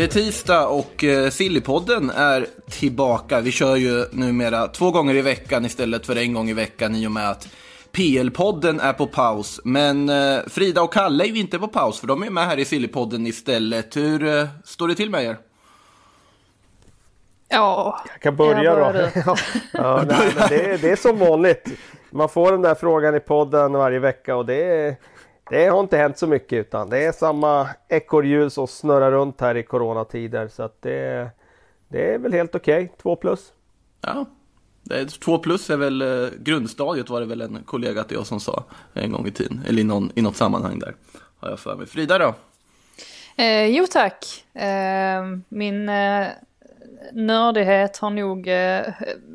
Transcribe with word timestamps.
Det 0.00 0.04
är 0.04 0.08
tisdag 0.08 0.66
och 0.66 1.04
eh, 1.04 1.30
Sillypodden 1.30 2.10
är 2.10 2.46
tillbaka. 2.70 3.40
Vi 3.40 3.52
kör 3.52 3.76
ju 3.76 4.04
numera 4.12 4.68
två 4.68 4.90
gånger 4.90 5.14
i 5.14 5.22
veckan 5.22 5.64
istället 5.64 6.06
för 6.06 6.16
en 6.16 6.34
gång 6.34 6.50
i 6.50 6.52
veckan 6.52 6.94
i 6.94 7.06
och 7.06 7.12
med 7.12 7.30
att 7.30 7.48
PL-podden 7.92 8.80
är 8.80 8.92
på 8.92 9.06
paus. 9.06 9.60
Men 9.64 10.08
eh, 10.08 10.38
Frida 10.46 10.82
och 10.82 10.92
Kalle 10.92 11.24
är 11.24 11.28
ju 11.28 11.40
inte 11.40 11.58
på 11.58 11.68
paus 11.68 12.00
för 12.00 12.06
de 12.06 12.22
är 12.22 12.30
med 12.30 12.46
här 12.46 12.58
i 12.58 12.64
Sillypodden 12.64 13.26
istället. 13.26 13.96
Hur 13.96 14.38
eh, 14.38 14.46
står 14.64 14.88
det 14.88 14.94
till 14.94 15.10
med 15.10 15.24
er? 15.24 15.38
Ja, 17.48 18.00
Jag 18.12 18.20
kan 18.20 18.36
börja 18.36 18.62
Jag 18.62 18.94
då. 18.94 19.00
ja, 19.14 19.36
ja, 19.72 20.04
nej, 20.08 20.34
det, 20.48 20.70
är, 20.70 20.78
det 20.78 20.90
är 20.90 20.96
som 20.96 21.18
vanligt. 21.18 21.68
Man 22.10 22.28
får 22.28 22.52
den 22.52 22.62
där 22.62 22.74
frågan 22.74 23.14
i 23.16 23.20
podden 23.20 23.72
varje 23.72 23.98
vecka 23.98 24.36
och 24.36 24.46
det, 24.46 24.64
är, 24.64 24.96
det 25.50 25.66
har 25.66 25.80
inte 25.80 25.96
hänt 25.96 26.18
så 26.18 26.26
mycket 26.26 26.66
utan 26.66 26.90
det 26.90 26.98
är 26.98 27.12
samma 27.12 27.68
ekorrhjul 27.88 28.50
som 28.50 28.66
snurrar 28.66 29.10
runt 29.10 29.40
här 29.40 29.56
i 29.56 29.62
coronatider. 29.62 30.48
Så 30.48 30.62
att 30.62 30.82
det, 30.82 31.30
det 31.88 32.14
är 32.14 32.18
väl 32.18 32.32
helt 32.32 32.54
okej. 32.54 32.92
Två 33.02 33.16
plus. 33.16 33.52
Ja, 34.00 34.24
det 34.82 35.00
är, 35.00 35.06
två 35.06 35.38
plus 35.38 35.70
är 35.70 35.76
väl 35.76 36.02
eh, 36.02 36.28
grundstadiet 36.38 37.10
var 37.10 37.20
det 37.20 37.26
väl 37.26 37.40
en 37.40 37.62
kollega 37.64 38.04
till 38.04 38.16
jag 38.16 38.26
som 38.26 38.40
sa 38.40 38.64
en 38.94 39.12
gång 39.12 39.26
i 39.26 39.30
tiden. 39.30 39.60
Eller 39.68 39.80
i, 39.80 39.84
någon, 39.84 40.12
i 40.14 40.22
något 40.22 40.36
sammanhang 40.36 40.78
där. 40.78 40.94
Har 41.40 41.50
jag 41.50 41.58
för 41.58 41.76
mig. 41.76 41.86
Frida 41.86 42.18
då? 42.18 42.34
eh, 43.42 43.66
jo 43.66 43.86
tack. 43.90 44.44
Eh, 44.54 45.22
min 45.48 45.88
eh, 45.88 46.26
nördighet 47.12 47.96
har 47.96 48.10
nog 48.10 48.48
eh, 48.48 48.86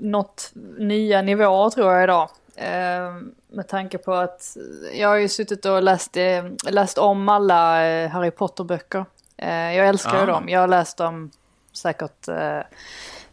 nått 0.01 0.51
nya 0.77 1.21
nivåer 1.21 1.69
tror 1.69 1.93
jag 1.93 2.03
idag. 2.03 2.29
Eh, 2.57 3.13
med 3.47 3.67
tanke 3.67 3.97
på 3.97 4.13
att 4.13 4.57
jag 4.93 5.07
har 5.09 5.15
ju 5.15 5.29
suttit 5.29 5.65
och 5.65 5.83
läst, 5.83 6.17
eh, 6.17 6.45
läst 6.69 6.97
om 6.97 7.29
alla 7.29 7.85
eh, 7.87 8.09
Harry 8.09 8.31
Potter-böcker. 8.31 9.05
Jag 9.37 9.87
älskar 9.87 10.15
ju 10.15 10.23
Ah. 10.23 10.25
dem. 10.25 10.49
Jag 10.49 10.59
har 10.59 10.67
läst 10.67 10.97
dem 10.97 11.31
säkert, 11.73 12.27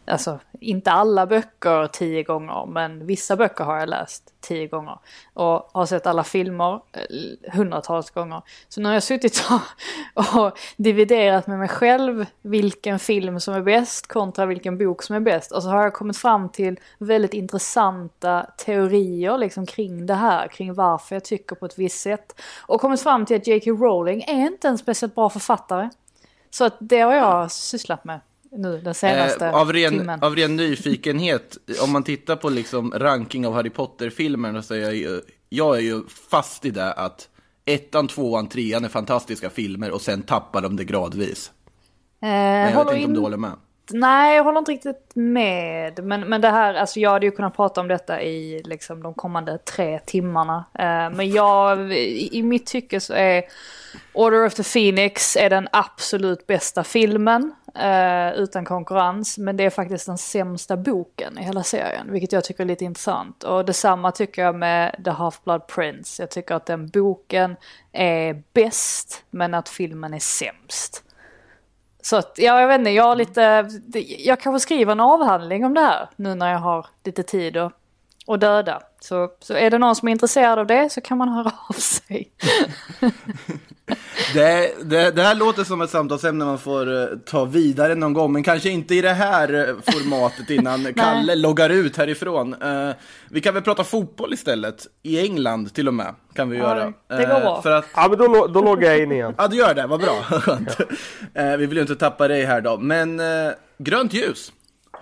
alltså 0.06 0.38
inte 0.60 0.90
alla 0.90 1.26
böcker 1.26 1.86
tio 1.86 2.22
gånger, 2.22 2.66
men 2.66 3.06
vissa 3.06 3.36
böcker 3.36 3.64
har 3.64 3.78
jag 3.78 3.88
läst 3.88 4.34
tio 4.40 4.66
gånger. 4.66 4.98
Och 5.34 5.70
har 5.72 5.86
sett 5.86 6.06
alla 6.06 6.24
filmer 6.24 6.80
eh, 6.92 7.52
hundratals 7.52 8.10
gånger. 8.10 8.42
Så 8.68 8.80
nu 8.80 8.86
har 8.88 8.94
jag 8.94 9.02
suttit 9.02 9.44
och, 10.14 10.40
och 10.40 10.58
dividerat 10.76 11.46
med 11.46 11.58
mig 11.58 11.68
själv 11.68 12.26
vilken 12.42 12.98
film 12.98 13.40
som 13.40 13.54
är 13.54 13.62
bäst 13.62 14.06
kontra 14.06 14.46
vilken 14.46 14.78
bok 14.78 15.02
som 15.02 15.16
är 15.16 15.20
bäst. 15.20 15.52
Och 15.52 15.62
så 15.62 15.68
har 15.68 15.82
jag 15.82 15.94
kommit 15.94 16.16
fram 16.16 16.48
till 16.48 16.80
väldigt 16.98 17.34
intressanta 17.34 18.46
teorier 18.56 19.38
liksom 19.38 19.66
kring 19.66 20.06
det 20.06 20.14
här, 20.14 20.48
kring 20.48 20.74
varför 20.74 21.16
jag 21.16 21.24
tycker 21.24 21.56
på 21.56 21.66
ett 21.66 21.78
visst 21.78 22.00
sätt. 22.00 22.40
Och 22.60 22.80
kommit 22.80 23.02
fram 23.02 23.26
till 23.26 23.36
att 23.36 23.46
J.K. 23.46 23.70
Rowling 23.70 24.22
är 24.22 24.46
inte 24.46 24.68
en 24.68 24.78
speciellt 24.78 25.14
bra 25.14 25.30
författare. 25.30 25.90
Så 26.50 26.64
att 26.64 26.76
det 26.80 27.00
har 27.00 27.14
jag 27.14 27.50
sysslat 27.50 28.04
med 28.04 28.20
nu 28.56 28.80
den 28.80 28.94
senaste 28.94 29.46
Eh, 29.46 29.54
av, 29.54 29.72
ren, 29.72 29.90
timmen. 29.98 30.22
av 30.22 30.36
ren 30.36 30.56
nyfikenhet, 30.56 31.56
om 31.84 31.92
man 31.92 32.02
tittar 32.04 32.36
på 32.36 32.48
liksom 32.48 32.92
ranking 32.96 33.46
av 33.46 33.54
Harry 33.54 33.70
Potter-filmerna 33.70 34.62
så 34.62 34.74
är 34.74 34.78
jag 34.78 34.94
ju, 34.94 35.20
jag 35.48 35.76
är 35.76 35.80
ju 35.80 36.02
fast 36.30 36.64
i 36.64 36.70
det 36.70 36.92
att 36.92 37.28
ettan, 37.64 38.08
tvåan, 38.08 38.48
trean 38.48 38.84
är 38.84 38.88
fantastiska 38.88 39.50
filmer 39.50 39.90
och 39.90 40.00
sen 40.00 40.22
tappar 40.22 40.60
de 40.60 40.76
det 40.76 40.84
gradvis. 40.84 41.50
Eh, 42.22 42.28
Men 42.28 42.72
jag 42.72 42.84
vet 42.84 42.94
inte 42.94 42.94
om 42.94 43.10
in- 43.10 43.14
du 43.14 43.20
håller 43.20 43.36
med. 43.36 43.52
Nej, 43.90 44.36
jag 44.36 44.44
håller 44.44 44.58
inte 44.58 44.72
riktigt 44.72 45.10
med. 45.14 46.04
Men, 46.04 46.20
men 46.20 46.40
det 46.40 46.48
här, 46.50 46.74
alltså 46.74 47.00
jag 47.00 47.10
hade 47.10 47.26
ju 47.26 47.32
kunnat 47.32 47.56
prata 47.56 47.80
om 47.80 47.88
detta 47.88 48.22
i 48.22 48.62
liksom 48.64 49.02
de 49.02 49.14
kommande 49.14 49.58
tre 49.58 49.98
timmarna. 49.98 50.64
Eh, 50.78 51.16
men 51.16 51.30
jag, 51.30 51.92
i, 51.92 52.38
i 52.38 52.42
mitt 52.42 52.66
tycke 52.66 53.00
så 53.00 53.12
är 53.14 53.42
Order 54.12 54.46
of 54.46 54.54
the 54.54 54.62
Phoenix 54.62 55.36
är 55.36 55.50
den 55.50 55.68
absolut 55.72 56.46
bästa 56.46 56.84
filmen. 56.84 57.52
Eh, 57.74 58.32
utan 58.32 58.64
konkurrens. 58.64 59.38
Men 59.38 59.56
det 59.56 59.64
är 59.64 59.70
faktiskt 59.70 60.06
den 60.06 60.18
sämsta 60.18 60.76
boken 60.76 61.38
i 61.38 61.42
hela 61.42 61.62
serien. 61.62 62.12
Vilket 62.12 62.32
jag 62.32 62.44
tycker 62.44 62.62
är 62.62 62.68
lite 62.68 62.84
intressant. 62.84 63.44
Och 63.44 63.64
detsamma 63.64 64.12
tycker 64.12 64.42
jag 64.42 64.54
med 64.54 65.00
The 65.04 65.10
Half-Blood 65.10 65.66
Prince. 65.66 66.22
Jag 66.22 66.30
tycker 66.30 66.54
att 66.54 66.66
den 66.66 66.88
boken 66.88 67.56
är 67.92 68.42
bäst. 68.52 69.24
Men 69.30 69.54
att 69.54 69.68
filmen 69.68 70.14
är 70.14 70.18
sämst. 70.18 71.04
Så 72.02 72.16
att, 72.16 72.34
ja, 72.36 72.60
jag 72.60 72.68
vet 72.68 72.78
inte, 72.78 72.90
jag 72.90 73.04
har 73.04 73.16
lite, 73.16 73.68
jag 74.18 74.40
kanske 74.40 74.60
skriver 74.60 74.92
en 74.92 75.00
avhandling 75.00 75.64
om 75.64 75.74
det 75.74 75.80
här 75.80 76.08
nu 76.16 76.34
när 76.34 76.52
jag 76.52 76.58
har 76.58 76.86
lite 77.04 77.22
tid 77.22 77.56
och, 77.56 77.72
och 78.26 78.38
döda. 78.38 78.82
Så, 79.00 79.30
så 79.40 79.54
är 79.54 79.70
det 79.70 79.78
någon 79.78 79.96
som 79.96 80.08
är 80.08 80.12
intresserad 80.12 80.58
av 80.58 80.66
det 80.66 80.92
så 80.92 81.00
kan 81.00 81.18
man 81.18 81.28
höra 81.28 81.52
av 81.68 81.72
sig. 81.72 82.30
Det, 84.34 84.72
det, 84.82 85.10
det 85.10 85.22
här 85.22 85.34
låter 85.34 85.64
som 85.64 85.80
ett 85.80 85.90
samtalsämne 85.90 86.44
man 86.44 86.58
får 86.58 87.00
eh, 87.02 87.06
ta 87.24 87.44
vidare 87.44 87.94
någon 87.94 88.12
gång, 88.12 88.32
men 88.32 88.42
kanske 88.42 88.70
inte 88.70 88.94
i 88.94 89.00
det 89.00 89.12
här 89.12 89.68
eh, 89.68 89.92
formatet 89.92 90.50
innan 90.50 90.94
Kalle 90.96 91.34
loggar 91.34 91.70
ut 91.70 91.96
härifrån. 91.96 92.62
Eh, 92.62 92.90
vi 93.30 93.40
kan 93.40 93.54
väl 93.54 93.62
prata 93.62 93.84
fotboll 93.84 94.32
istället, 94.32 94.86
i 95.02 95.20
England 95.20 95.74
till 95.74 95.88
och 95.88 95.94
med, 95.94 96.14
kan 96.34 96.50
vi 96.50 96.56
göra. 96.56 96.92
det 97.08 97.16
går 97.16 97.40
bra. 97.40 97.62
För 97.62 97.70
att 97.70 97.86
Ja 97.94 98.08
men 98.08 98.18
då, 98.18 98.46
då 98.46 98.62
loggar 98.62 98.90
jag 98.90 99.02
in 99.02 99.12
igen. 99.12 99.34
Ja, 99.38 99.48
du 99.48 99.56
gör 99.56 99.74
det. 99.74 99.86
Vad 99.86 100.00
bra. 100.00 100.24
Eh, 101.34 101.56
vi 101.56 101.66
vill 101.66 101.76
ju 101.76 101.80
inte 101.80 101.96
tappa 101.96 102.28
dig 102.28 102.44
här 102.44 102.60
då. 102.60 102.76
Men 102.76 103.20
grönt 103.78 104.14
ljus 104.14 104.52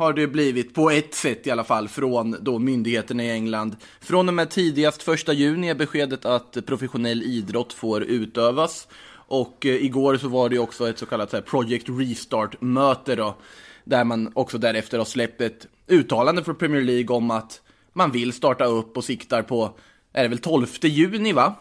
har 0.00 0.12
det 0.12 0.26
blivit, 0.26 0.74
på 0.74 0.90
ett 0.90 1.14
sätt 1.14 1.46
i 1.46 1.50
alla 1.50 1.64
fall, 1.64 1.88
från 1.88 2.36
då 2.40 2.58
myndigheterna 2.58 3.24
i 3.24 3.30
England. 3.30 3.76
Från 4.00 4.28
och 4.28 4.34
med 4.34 4.50
tidigast 4.50 5.02
första 5.02 5.32
juni 5.32 5.68
är 5.68 5.74
beskedet 5.74 6.24
att 6.24 6.66
professionell 6.66 7.22
idrott 7.22 7.72
får 7.72 8.02
utövas. 8.02 8.88
Och 9.12 9.66
eh, 9.66 9.84
igår 9.84 10.16
så 10.16 10.28
var 10.28 10.48
det 10.48 10.58
också 10.58 10.88
ett 10.88 10.98
så 10.98 11.06
kallat 11.06 11.30
så 11.30 11.36
här, 11.36 11.42
Project 11.42 11.88
Restart-möte 11.88 13.16
då. 13.16 13.36
Där 13.84 14.04
man 14.04 14.32
också 14.34 14.58
därefter 14.58 14.98
har 14.98 15.04
släppt 15.04 15.40
ett 15.40 15.66
uttalande 15.86 16.44
från 16.44 16.54
Premier 16.54 16.82
League 16.82 17.16
om 17.16 17.30
att 17.30 17.60
man 17.92 18.10
vill 18.10 18.32
starta 18.32 18.64
upp 18.64 18.96
och 18.96 19.04
siktar 19.04 19.42
på, 19.42 19.74
är 20.12 20.22
det 20.22 20.28
väl 20.28 20.38
12 20.38 20.66
juni 20.82 21.32
va? 21.32 21.54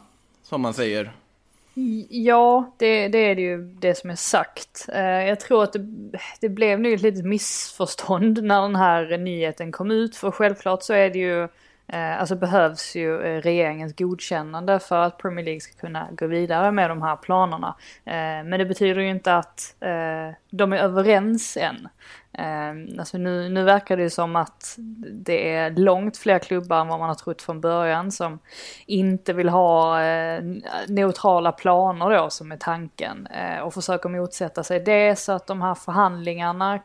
Som 0.44 0.62
man 0.62 0.74
säger. 0.74 1.12
Ja, 2.10 2.76
det, 2.78 3.08
det 3.08 3.18
är 3.18 3.36
det 3.36 3.42
ju 3.42 3.58
det 3.58 3.96
som 3.96 4.10
är 4.10 4.16
sagt. 4.16 4.86
Eh, 4.94 5.02
jag 5.02 5.40
tror 5.40 5.64
att 5.64 5.74
det, 5.74 5.86
det 6.42 6.50
blev 6.50 6.80
nog 6.80 6.94
ett 6.94 7.02
litet 7.02 7.26
missförstånd 7.26 8.44
när 8.44 8.62
den 8.62 8.76
här 8.76 9.18
nyheten 9.18 9.72
kom 9.72 9.92
ut. 9.92 10.16
För 10.16 10.32
självklart 10.32 10.84
så 10.84 10.94
är 10.94 11.10
det 11.10 11.20
ju, 11.20 11.48
Eh, 11.94 12.20
alltså 12.20 12.36
behövs 12.36 12.96
ju 12.96 13.22
eh, 13.22 13.42
regeringens 13.42 13.96
godkännande 13.96 14.80
för 14.80 14.96
att 14.96 15.18
Premier 15.18 15.46
League 15.46 15.62
ska 15.62 15.74
kunna 15.80 16.08
gå 16.12 16.28
vidare 16.28 16.72
med 16.72 16.90
de 16.90 17.02
här 17.02 17.16
planerna. 17.16 17.76
Eh, 18.06 18.14
men 18.44 18.52
det 18.52 18.66
betyder 18.66 19.02
ju 19.02 19.10
inte 19.10 19.36
att 19.36 19.76
de 20.50 20.74
är 20.74 20.78
överens 20.78 21.58
än. 21.58 21.88
Alltså 23.00 23.18
nu, 23.18 23.50
nu 23.50 23.64
verkar 23.64 23.98
det 23.98 24.04
ju 24.04 24.10
som 24.10 24.36
att 24.36 24.76
det 25.12 25.56
är 25.56 25.70
långt 25.70 26.18
fler 26.18 26.40
klubbar 26.40 26.82
än 26.82 26.88
vad 26.88 27.00
man 27.00 27.10
har 27.10 27.16
trott 27.16 27.42
från 27.42 27.62
början 27.62 28.12
som 28.12 28.40
inte 28.86 29.34
vill 29.34 29.50
ha 29.50 30.00
neutrala 30.88 31.52
planer 31.52 32.10
då 32.10 32.30
som 32.30 32.52
är 32.52 32.58
tanken 32.58 33.28
och 33.64 33.74
försöker 33.74 34.10
motsätta 34.10 34.64
sig 34.64 34.80
det 34.80 35.20
så 35.20 35.32
att 35.32 35.48
de 35.48 35.62
här 35.62 35.76
förhandlingarna 35.76 36.80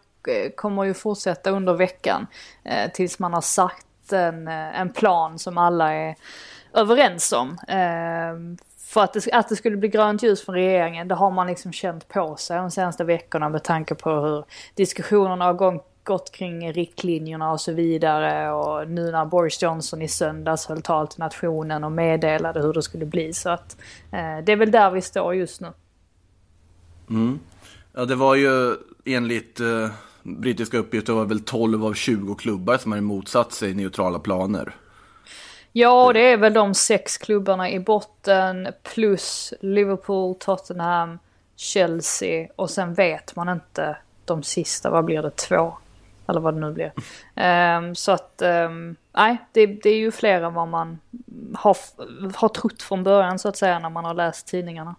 kommer 0.56 0.84
ju 0.84 0.94
fortsätta 0.94 1.50
under 1.50 1.74
veckan 1.74 2.26
tills 2.92 3.18
man 3.18 3.34
har 3.34 3.40
sagt 3.40 3.86
en, 4.12 4.48
en 4.48 4.92
plan 4.92 5.38
som 5.38 5.58
alla 5.58 5.92
är 5.92 6.14
överens 6.72 7.32
om. 7.32 7.58
Ehm, 7.68 8.56
för 8.94 9.04
att 9.04 9.12
det, 9.12 9.32
att 9.32 9.48
det 9.48 9.56
skulle 9.56 9.76
bli 9.76 9.88
grönt 9.88 10.22
ljus 10.22 10.44
från 10.44 10.54
regeringen, 10.54 11.08
det 11.08 11.14
har 11.14 11.30
man 11.30 11.46
liksom 11.46 11.72
känt 11.72 12.08
på 12.08 12.36
sig 12.36 12.56
de 12.58 12.70
senaste 12.70 13.04
veckorna 13.04 13.48
med 13.48 13.64
tanke 13.64 13.94
på 13.94 14.10
hur 14.10 14.44
diskussionerna 14.74 15.44
har 15.44 15.54
gått, 15.54 15.86
gått 16.04 16.32
kring 16.32 16.72
riktlinjerna 16.72 17.52
och 17.52 17.60
så 17.60 17.72
vidare. 17.72 18.52
Och 18.52 18.88
nu 18.90 19.10
när 19.10 19.24
Boris 19.24 19.62
Johnson 19.62 20.02
i 20.02 20.08
söndags 20.08 20.66
höll 20.66 20.82
tal 20.82 21.08
till 21.08 21.20
nationen 21.20 21.84
och 21.84 21.92
meddelade 21.92 22.60
hur 22.60 22.72
det 22.72 22.82
skulle 22.82 23.06
bli. 23.06 23.32
Så 23.32 23.50
att 23.50 23.76
eh, 24.12 24.38
det 24.44 24.52
är 24.52 24.56
väl 24.56 24.70
där 24.70 24.90
vi 24.90 25.02
står 25.02 25.34
just 25.34 25.60
nu. 25.60 25.72
Mm. 27.10 27.38
Ja, 27.92 28.04
det 28.04 28.14
var 28.14 28.34
ju 28.34 28.76
enligt 29.04 29.60
eh, 29.60 29.90
brittiska 30.24 30.78
uppgifter 30.78 31.12
var 31.12 31.24
väl 31.24 31.40
12 31.40 31.84
av 31.84 31.94
20 31.94 32.34
klubbar 32.34 32.78
som 32.78 32.92
har 32.92 33.00
motsatt 33.00 33.52
sig 33.52 33.74
neutrala 33.74 34.18
planer. 34.18 34.74
Ja, 35.72 36.12
det 36.12 36.20
är 36.20 36.36
väl 36.36 36.52
de 36.52 36.74
sex 36.74 37.18
klubbarna 37.18 37.70
i 37.70 37.80
botten 37.80 38.68
plus 38.82 39.54
Liverpool, 39.60 40.34
Tottenham, 40.34 41.18
Chelsea 41.56 42.48
och 42.56 42.70
sen 42.70 42.94
vet 42.94 43.36
man 43.36 43.48
inte 43.48 43.96
de 44.24 44.42
sista, 44.42 44.90
vad 44.90 45.04
blir 45.04 45.22
det, 45.22 45.30
två? 45.30 45.74
Eller 46.28 46.40
vad 46.40 46.54
det 46.54 46.60
nu 46.60 46.72
blir. 46.72 46.92
Um, 47.76 47.94
så 47.94 48.12
att, 48.12 48.42
um, 48.44 48.96
nej, 49.12 49.36
det, 49.52 49.66
det, 49.66 49.90
är 49.90 49.96
ju 49.96 50.10
fler 50.10 50.42
än 50.42 50.54
vad 50.54 50.68
man 50.68 50.98
har, 51.54 51.76
har 52.34 52.48
trott 52.48 52.82
från 52.82 53.04
början 53.04 53.38
så 53.38 53.48
att 53.48 53.56
säga 53.56 53.78
när 53.78 53.90
man 53.90 54.04
har 54.04 54.14
läst 54.14 54.46
tidningarna 54.46 54.94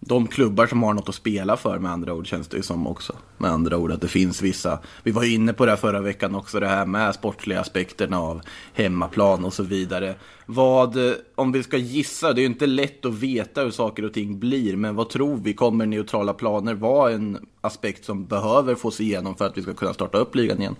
de 0.00 0.26
klubbar 0.26 0.66
som 0.66 0.82
har 0.82 0.94
något 0.94 1.08
att 1.08 1.14
spela 1.14 1.56
för 1.56 1.78
med 1.78 1.92
andra 1.92 2.14
ord 2.14 2.26
känns 2.26 2.48
det 2.48 2.56
ju 2.56 2.62
som 2.62 2.86
också. 2.86 3.16
Med 3.38 3.50
andra 3.50 3.76
ord 3.76 3.92
att 3.92 4.00
det 4.00 4.08
finns 4.08 4.42
vissa, 4.42 4.78
vi 5.02 5.10
var 5.10 5.22
ju 5.22 5.34
inne 5.34 5.52
på 5.52 5.64
det 5.64 5.72
här 5.72 5.76
förra 5.76 6.00
veckan 6.00 6.34
också, 6.34 6.60
det 6.60 6.66
här 6.66 6.86
med 6.86 7.14
sportliga 7.14 7.60
aspekterna 7.60 8.20
av 8.20 8.40
hemmaplan 8.74 9.44
och 9.44 9.52
så 9.52 9.62
vidare. 9.62 10.14
Vad, 10.46 11.08
eh, 11.08 11.12
om 11.34 11.52
vi 11.52 11.62
ska 11.62 11.76
gissa, 11.76 12.32
det 12.32 12.40
är 12.40 12.42
ju 12.42 12.48
inte 12.48 12.66
lätt 12.66 13.04
att 13.04 13.14
veta 13.14 13.62
hur 13.62 13.70
saker 13.70 14.04
och 14.04 14.12
ting 14.12 14.38
blir, 14.38 14.76
men 14.76 14.96
vad 14.96 15.08
tror 15.08 15.36
vi, 15.36 15.54
kommer 15.54 15.86
neutrala 15.86 16.34
planer 16.34 16.74
vara 16.74 17.12
en 17.12 17.46
aspekt 17.60 18.04
som 18.04 18.26
behöver 18.26 18.74
fås 18.74 19.00
igenom 19.00 19.34
för 19.34 19.46
att 19.46 19.58
vi 19.58 19.62
ska 19.62 19.74
kunna 19.74 19.94
starta 19.94 20.18
upp 20.18 20.34
ligan 20.34 20.60
igen? 20.60 20.76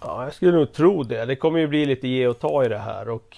Ja, 0.00 0.24
jag 0.24 0.34
skulle 0.34 0.52
nog 0.52 0.72
tro 0.72 1.02
det. 1.02 1.24
Det 1.24 1.36
kommer 1.36 1.58
ju 1.58 1.68
bli 1.68 1.86
lite 1.86 2.08
ge 2.08 2.26
och 2.26 2.38
ta 2.38 2.64
i 2.64 2.68
det 2.68 2.78
här 2.78 3.08
och 3.08 3.36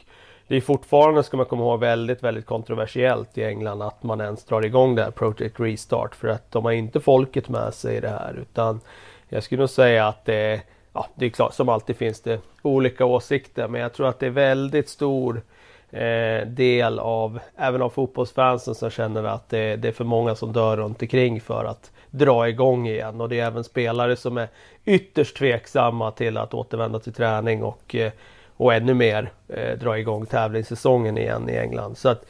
det 0.49 0.57
är 0.57 0.61
fortfarande, 0.61 1.23
ska 1.23 1.37
man 1.37 1.47
komma 1.47 1.63
ihåg, 1.63 1.81
väldigt, 1.81 2.23
väldigt 2.23 2.47
kontroversiellt 2.47 3.39
i 3.39 3.45
England 3.45 3.83
att 3.83 4.03
man 4.03 4.21
ens 4.21 4.45
drar 4.45 4.65
igång 4.65 4.95
det 4.95 5.03
här 5.03 5.11
Project 5.11 5.61
Restart. 5.61 6.15
För 6.15 6.29
att 6.29 6.53
de 6.53 6.65
har 6.65 6.73
inte 6.73 7.01
folket 7.01 7.49
med 7.49 7.75
sig 7.75 7.97
i 7.97 8.01
det 8.01 8.09
här. 8.09 8.35
Utan 8.43 8.81
jag 9.29 9.43
skulle 9.43 9.61
nog 9.61 9.71
säga 9.71 10.09
att 10.09 10.25
det 10.25 10.35
är, 10.35 10.61
ja, 10.93 11.07
det 11.15 11.27
är 11.27 11.31
klart, 11.31 11.55
som 11.55 11.69
alltid 11.69 11.97
finns 11.97 12.21
det 12.21 12.41
olika 12.63 13.05
åsikter. 13.05 13.69
Men 13.69 13.81
jag 13.81 13.93
tror 13.93 14.09
att 14.09 14.19
det 14.19 14.27
är 14.27 14.31
väldigt 14.31 14.89
stor 14.89 15.43
eh, 15.91 16.47
del 16.47 16.99
av, 16.99 17.39
även 17.57 17.83
av 17.83 17.91
fotbollsfansen 17.91 18.75
som 18.75 18.91
känner 18.91 19.25
att 19.25 19.49
det, 19.49 19.77
det, 19.77 19.89
är 19.89 19.93
för 19.93 20.05
många 20.05 20.35
som 20.35 20.53
dör 20.53 20.77
runt 20.77 21.03
omkring 21.03 21.41
för 21.41 21.65
att 21.65 21.91
dra 22.11 22.49
igång 22.49 22.89
igen. 22.89 23.21
Och 23.21 23.29
det 23.29 23.41
är 23.41 23.47
även 23.47 23.65
spelare 23.65 24.17
som 24.17 24.39
är 24.39 24.49
ytterst 24.85 25.37
tveksamma 25.37 26.11
till 26.11 26.37
att 26.37 26.55
återvända 26.55 26.99
till 26.99 27.13
träning 27.13 27.63
och 27.63 27.95
eh, 27.95 28.13
och 28.57 28.75
ännu 28.75 28.95
mer 28.95 29.33
eh, 29.49 29.79
dra 29.79 29.99
igång 29.99 30.27
tävlingssäsongen 30.27 31.19
igen 31.19 31.51
i 31.51 31.57
England. 31.57 31.99
Så 31.99 32.09
att 32.09 32.25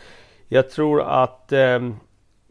jag 0.48 0.70
tror 0.70 1.02
att 1.02 1.52
eh, 1.52 1.80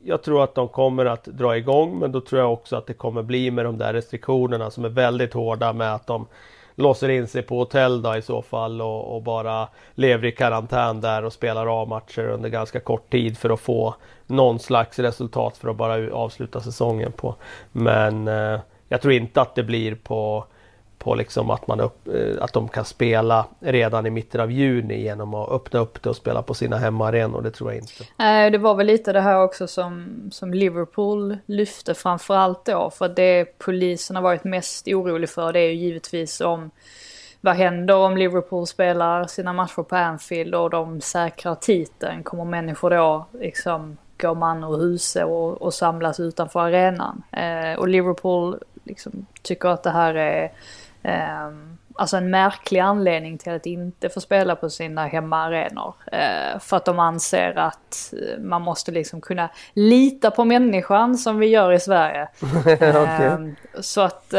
jag 0.05 0.23
tror 0.23 0.43
att 0.43 0.55
de 0.55 0.67
kommer 0.67 1.05
att 1.05 1.25
dra 1.25 1.57
igång 1.57 1.99
men 1.99 2.11
då 2.11 2.21
tror 2.21 2.41
jag 2.41 2.53
också 2.53 2.75
att 2.75 2.87
det 2.87 2.93
kommer 2.93 3.23
bli 3.23 3.51
med 3.51 3.65
de 3.65 3.77
där 3.77 3.93
restriktionerna 3.93 4.71
som 4.71 4.85
är 4.85 4.89
väldigt 4.89 5.33
hårda 5.33 5.73
med 5.73 5.93
att 5.93 6.07
de 6.07 6.27
låser 6.75 7.09
in 7.09 7.27
sig 7.27 7.41
på 7.41 7.57
hotell 7.57 8.01
då 8.01 8.15
i 8.15 8.21
så 8.21 8.41
fall 8.41 8.81
och, 8.81 9.15
och 9.15 9.21
bara 9.23 9.67
lever 9.95 10.27
i 10.27 10.31
karantän 10.31 11.01
där 11.01 11.25
och 11.25 11.33
spelar 11.33 11.83
A-matcher 11.83 12.27
under 12.27 12.49
ganska 12.49 12.79
kort 12.79 13.11
tid 13.11 13.37
för 13.37 13.49
att 13.49 13.59
få 13.59 13.95
någon 14.27 14.59
slags 14.59 14.99
resultat 14.99 15.57
för 15.57 15.69
att 15.69 15.75
bara 15.75 16.13
avsluta 16.15 16.61
säsongen 16.61 17.11
på. 17.11 17.35
Men 17.71 18.27
eh, 18.27 18.59
jag 18.87 19.01
tror 19.01 19.13
inte 19.13 19.41
att 19.41 19.55
det 19.55 19.63
blir 19.63 19.95
på 19.95 20.45
på 21.03 21.15
liksom 21.15 21.49
att, 21.49 21.67
man 21.67 21.79
upp, 21.79 22.07
eh, 22.07 22.43
att 22.43 22.53
de 22.53 22.67
kan 22.67 22.85
spela 22.85 23.45
redan 23.59 24.05
i 24.05 24.09
mitten 24.09 24.41
av 24.41 24.51
juni 24.51 25.01
genom 25.01 25.33
att 25.33 25.49
öppna 25.49 25.79
upp 25.79 26.03
det 26.03 26.09
och 26.09 26.15
spela 26.15 26.41
på 26.41 26.53
sina 26.53 26.77
hemmaarenor. 26.77 27.41
Det 27.41 27.51
tror 27.51 27.71
jag 27.71 27.81
inte. 27.81 28.03
Nej, 28.17 28.51
det 28.51 28.57
var 28.57 28.75
väl 28.75 28.87
lite 28.87 29.13
det 29.13 29.21
här 29.21 29.43
också 29.43 29.67
som, 29.67 30.07
som 30.31 30.53
Liverpool 30.53 31.37
lyfte 31.45 31.93
framförallt 31.93 32.65
då. 32.65 32.89
För 32.89 33.09
det 33.09 33.57
polisen 33.57 34.15
har 34.15 34.23
varit 34.23 34.43
mest 34.43 34.87
orolig 34.87 35.29
för 35.29 35.53
det 35.53 35.59
är 35.59 35.67
ju 35.67 35.75
givetvis 35.75 36.41
om 36.41 36.71
vad 37.45 37.55
händer 37.55 37.95
om 37.95 38.17
Liverpool 38.17 38.67
spelar 38.67 39.27
sina 39.27 39.53
matcher 39.53 39.83
på 39.83 39.95
Anfield 39.95 40.55
och 40.55 40.69
de 40.69 41.01
säkrar 41.01 41.55
titeln? 41.55 42.23
Kommer 42.23 42.45
människor 42.45 42.89
då 42.89 43.25
liksom 43.39 43.97
gå 44.21 44.33
man 44.33 44.63
och 44.63 44.79
huse 44.79 45.23
och, 45.23 45.61
och 45.61 45.73
samlas 45.73 46.19
utanför 46.19 46.59
arenan? 46.59 47.23
Eh, 47.31 47.79
och 47.79 47.87
Liverpool 47.87 48.59
liksom 48.83 49.25
tycker 49.41 49.69
att 49.69 49.83
det 49.83 49.89
här 49.89 50.13
är 50.13 50.51
alltså 51.95 52.17
en 52.17 52.29
märklig 52.29 52.79
anledning 52.79 53.37
till 53.37 53.53
att 53.53 53.65
inte 53.65 54.09
få 54.09 54.21
spela 54.21 54.55
på 54.55 54.69
sina 54.69 55.05
hemmaarenor. 55.05 55.93
Uh, 56.13 56.59
för 56.59 56.77
att 56.77 56.85
de 56.85 56.99
anser 56.99 57.57
att 57.57 58.13
eh, 58.13 58.39
man 58.39 58.61
måste 58.61 58.91
liksom 58.91 59.21
kunna 59.21 59.49
lita 59.73 60.31
på 60.31 60.45
människan 60.45 61.17
som 61.17 61.37
vi 61.37 61.47
gör 61.47 61.71
i 61.71 61.79
Sverige. 61.79 62.27
okay. 63.03 63.27
um, 63.27 63.55
så 63.81 64.01
att 64.01 64.33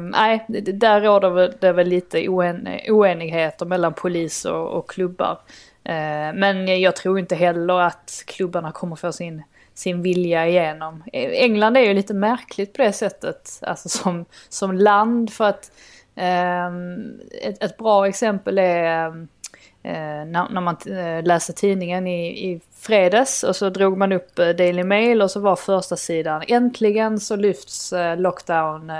nej, 0.00 0.44
där 0.48 1.00
råder 1.00 1.54
det 1.60 1.72
väl 1.72 1.88
lite 1.88 2.28
oen 2.28 2.68
oenigheter 2.88 3.66
mellan 3.66 3.94
polis 3.94 4.44
och, 4.44 4.90
klubbar. 4.90 5.38
Men 6.34 6.80
jag 6.80 6.96
tror 6.96 7.18
inte 7.18 7.34
heller 7.34 7.80
att 7.80 8.22
klubbarna 8.26 8.72
kommer 8.72 8.96
få 8.96 9.12
sin 9.12 9.42
sin 9.78 10.02
vilja 10.02 10.48
igenom. 10.48 11.04
England 11.12 11.76
är 11.76 11.80
ju 11.80 11.94
lite 11.94 12.14
märkligt 12.14 12.72
på 12.72 12.82
det 12.82 12.92
sättet, 12.92 13.58
alltså 13.62 13.88
som, 13.88 14.24
som 14.48 14.72
land 14.72 15.32
för 15.32 15.44
att 15.44 15.72
eh, 16.16 16.66
ett, 17.42 17.62
ett, 17.62 17.76
bra 17.76 18.08
exempel 18.08 18.58
är 18.58 19.06
eh, 19.06 19.12
Eh, 19.82 20.24
när, 20.26 20.48
när, 20.48 20.60
man 20.60 20.76
eh, 20.86 21.24
läste 21.24 21.52
tidningen 21.52 22.06
i, 22.06 22.50
i 22.50 22.60
fredags 22.72 23.42
och 23.42 23.56
så 23.56 23.70
drog 23.70 23.98
man 23.98 24.12
upp 24.12 24.38
eh, 24.38 24.48
Daily 24.48 24.84
Mail 24.84 25.22
och 25.22 25.30
så 25.30 25.40
var 25.40 25.56
första 25.56 25.96
sidan 25.96 26.42
äntligen 26.48 27.20
så 27.20 27.36
lyfts 27.36 27.92
eh, 27.92 28.16
lockdown 28.16 28.90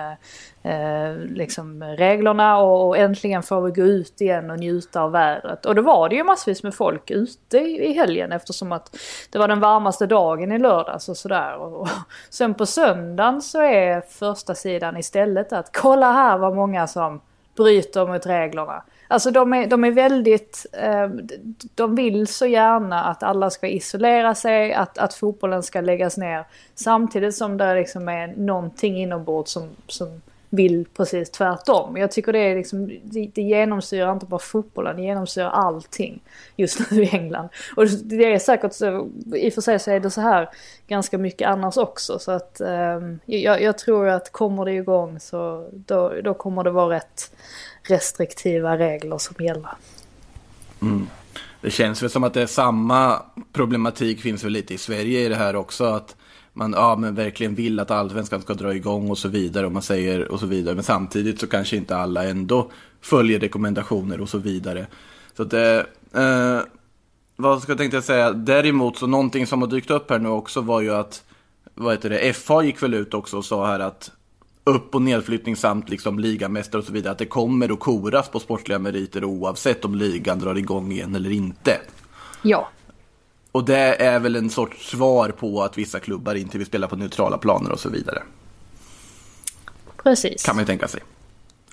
eh, 0.62 1.16
liksom 1.28 1.82
reglerna 1.82 2.58
och, 2.58 2.88
och, 2.88 2.98
äntligen 2.98 3.42
får 3.42 3.60
vi 3.60 3.70
gå 3.70 3.82
ut 3.82 4.20
igen 4.20 4.50
och 4.50 4.58
njuta 4.58 5.02
av 5.02 5.12
vädret. 5.12 5.66
Och 5.66 5.75
då 5.75 5.82
var 5.82 6.08
det 6.08 6.16
ju 6.16 6.25
massvis 6.25 6.62
med 6.62 6.75
folk 6.75 7.10
ute 7.10 7.58
i, 7.58 7.86
i 7.86 7.92
helgen 7.92 8.32
eftersom 8.32 8.72
att 8.72 8.96
det 9.30 9.38
var 9.38 9.48
den 9.48 9.60
varmaste 9.60 10.06
dagen 10.06 10.52
i 10.52 10.58
lördags 10.58 11.08
och 11.08 11.16
sådär. 11.16 11.56
Och, 11.56 11.80
och 11.80 11.88
sen 12.30 12.54
på 12.54 12.66
söndagen 12.66 13.42
så 13.42 13.62
är 13.62 14.00
första 14.00 14.54
sidan 14.54 14.96
istället 14.96 15.52
att 15.52 15.76
kolla 15.76 16.12
här 16.12 16.38
vad 16.38 16.54
många 16.54 16.86
som 16.86 17.20
bryter 17.58 18.06
mot 18.06 18.26
reglerna. 18.26 18.82
Alltså 19.08 19.31
de 19.31 19.52
är, 19.52 19.66
de 19.66 19.84
är 19.84 19.90
väldigt, 19.90 20.66
eh, 20.72 21.08
de 21.75 21.94
vill 21.94 22.26
så 22.26 22.46
gärna 22.46 23.05
att 23.05 23.22
alla 23.22 23.50
ska 23.50 23.69
isolera 23.69 24.34
sig, 24.34 24.75
att, 24.75 24.99
att 24.99 25.14
fotbollen 25.14 25.62
ska 25.62 25.81
läggas 25.81 26.16
ner. 26.16 26.44
Samtidigt 26.75 27.34
som 27.34 27.56
det 27.56 27.75
liksom 27.75 28.08
är 28.08 28.26
någonting 28.37 28.96
inombords 28.96 29.52
som, 29.52 29.69
som 29.87 30.20
vill 30.50 30.86
precis 30.96 31.30
tvärtom. 31.30 31.96
Jag 31.96 32.10
tycker 32.10 32.32
det 32.32 32.38
är 32.38 32.56
liksom, 32.56 32.86
det, 33.04 33.30
det 33.34 33.42
genomsyrar 33.42 34.12
inte 34.12 34.26
bara 34.26 34.40
fotbollen, 34.40 34.96
det 34.96 35.02
genomsyrar 35.02 35.50
allting 35.50 36.20
just 36.56 36.90
nu 36.90 37.02
i 37.02 37.08
England. 37.08 37.48
Och 37.76 37.88
det 37.88 38.24
är 38.24 38.38
säkert 38.38 38.73
så, 38.73 39.08
i 39.34 39.49
och 39.49 39.54
för 39.54 39.61
sig 39.61 39.78
så 39.78 39.90
är 39.90 40.00
det 40.00 40.11
så 40.11 40.20
här 40.20 40.49
ganska 40.87 41.18
mycket 41.18 41.49
annars 41.49 41.76
också. 41.76 42.18
Så 42.18 42.30
att 42.30 42.61
eh, 42.61 43.00
jag, 43.25 43.62
jag, 43.62 43.78
tror 43.78 44.08
att 44.08 44.32
kommer 44.32 44.64
det 44.64 44.73
igång 44.73 45.20
så 45.20 45.68
då, 45.73 46.12
då 46.25 46.34
kommer 46.34 46.64
det 46.64 46.70
vara 46.70 46.96
rätt 46.96 47.30
restriktiva 47.82 48.78
regler 48.78 49.18
som 49.18 49.44
gäller. 49.44 49.70
Mm. 50.82 51.06
Det 51.61 51.70
känns 51.70 52.02
väl 52.02 52.11
som 52.11 52.25
att 52.25 52.34
det 52.34 52.42
är 52.42 52.46
samma 52.46 53.23
problematik 53.52 54.20
finns 54.20 54.44
väl 54.44 54.52
lite 54.52 54.75
i 54.75 54.78
Sverige 54.78 55.20
i 55.20 55.28
det 55.28 55.34
här 55.34 55.56
också. 55.56 55.84
Att 55.84 56.16
man 56.58 56.72
ja, 56.72 56.96
men 56.96 57.14
verkligen 57.14 57.54
vill 57.54 57.80
att 57.80 57.90
allsvenskan 57.90 58.42
ska 58.42 58.54
dra 58.54 58.74
igång 58.74 59.10
och 59.10 59.18
så 59.18 59.28
vidare. 59.28 59.66
Och 59.66 59.72
man 59.72 59.82
säger 59.82 60.32
och 60.32 60.40
så 60.40 60.46
vidare. 60.46 60.74
Men 60.74 60.84
samtidigt 60.84 61.40
så 61.40 61.46
kanske 61.46 61.76
inte 61.76 61.96
alla 61.96 62.24
ändå 62.24 62.70
följer 63.00 63.40
rekommendationer 63.40 64.20
och 64.20 64.28
så 64.28 64.38
vidare. 64.38 64.86
Så 65.36 65.42
att 65.42 65.50
det, 65.50 65.86
eh, 66.14 66.60
vad 67.36 67.62
ska 67.62 67.72
jag 67.72 67.78
tänkte 67.78 68.02
säga? 68.02 68.32
Däremot 68.32 68.98
så 68.98 69.06
någonting 69.06 69.46
som 69.46 69.62
har 69.62 69.68
dykt 69.68 69.90
upp 69.90 70.10
här 70.10 70.18
nu 70.18 70.28
också 70.28 70.60
var 70.60 70.80
ju 70.80 70.94
att 70.94 71.24
vad 71.74 71.94
heter 71.94 72.10
det, 72.10 72.32
FA 72.32 72.62
gick 72.62 72.82
väl 72.82 72.94
ut 72.94 73.14
också 73.14 73.36
och 73.36 73.44
sa 73.44 73.66
här 73.66 73.80
att 73.80 74.10
upp 74.64 74.94
och 74.94 75.02
nedflyttning 75.02 75.56
samt 75.56 75.88
liksom 75.88 76.18
ligamästare 76.18 76.78
och 76.78 76.86
så 76.86 76.92
vidare, 76.92 77.12
att 77.12 77.18
det 77.18 77.26
kommer 77.26 77.72
att 77.72 77.80
koras 77.80 78.28
på 78.28 78.40
sportsliga 78.40 78.78
meriter 78.78 79.24
oavsett 79.24 79.84
om 79.84 79.94
ligan 79.94 80.38
drar 80.38 80.58
igång 80.58 80.92
igen 80.92 81.14
eller 81.14 81.30
inte. 81.30 81.80
Ja. 82.42 82.68
Och 83.52 83.64
det 83.64 84.02
är 84.02 84.19
väl 84.21 84.37
en 84.37 84.50
sorts 84.50 84.90
svar 84.90 85.28
på 85.28 85.62
att 85.62 85.78
vissa 85.78 86.00
klubbar 86.00 86.35
inte 86.35 86.59
vill 86.59 86.67
spela 86.67 86.88
på 86.88 86.97
neutrala 86.97 87.38
planer 87.38 87.73
och 87.73 87.81
så 87.81 87.88
vidare. 87.88 88.23
Precis. 90.02 90.43
Kan 90.43 90.57
man 90.57 90.62
ju 90.62 90.67
tänka 90.67 90.88
sig. 90.88 91.00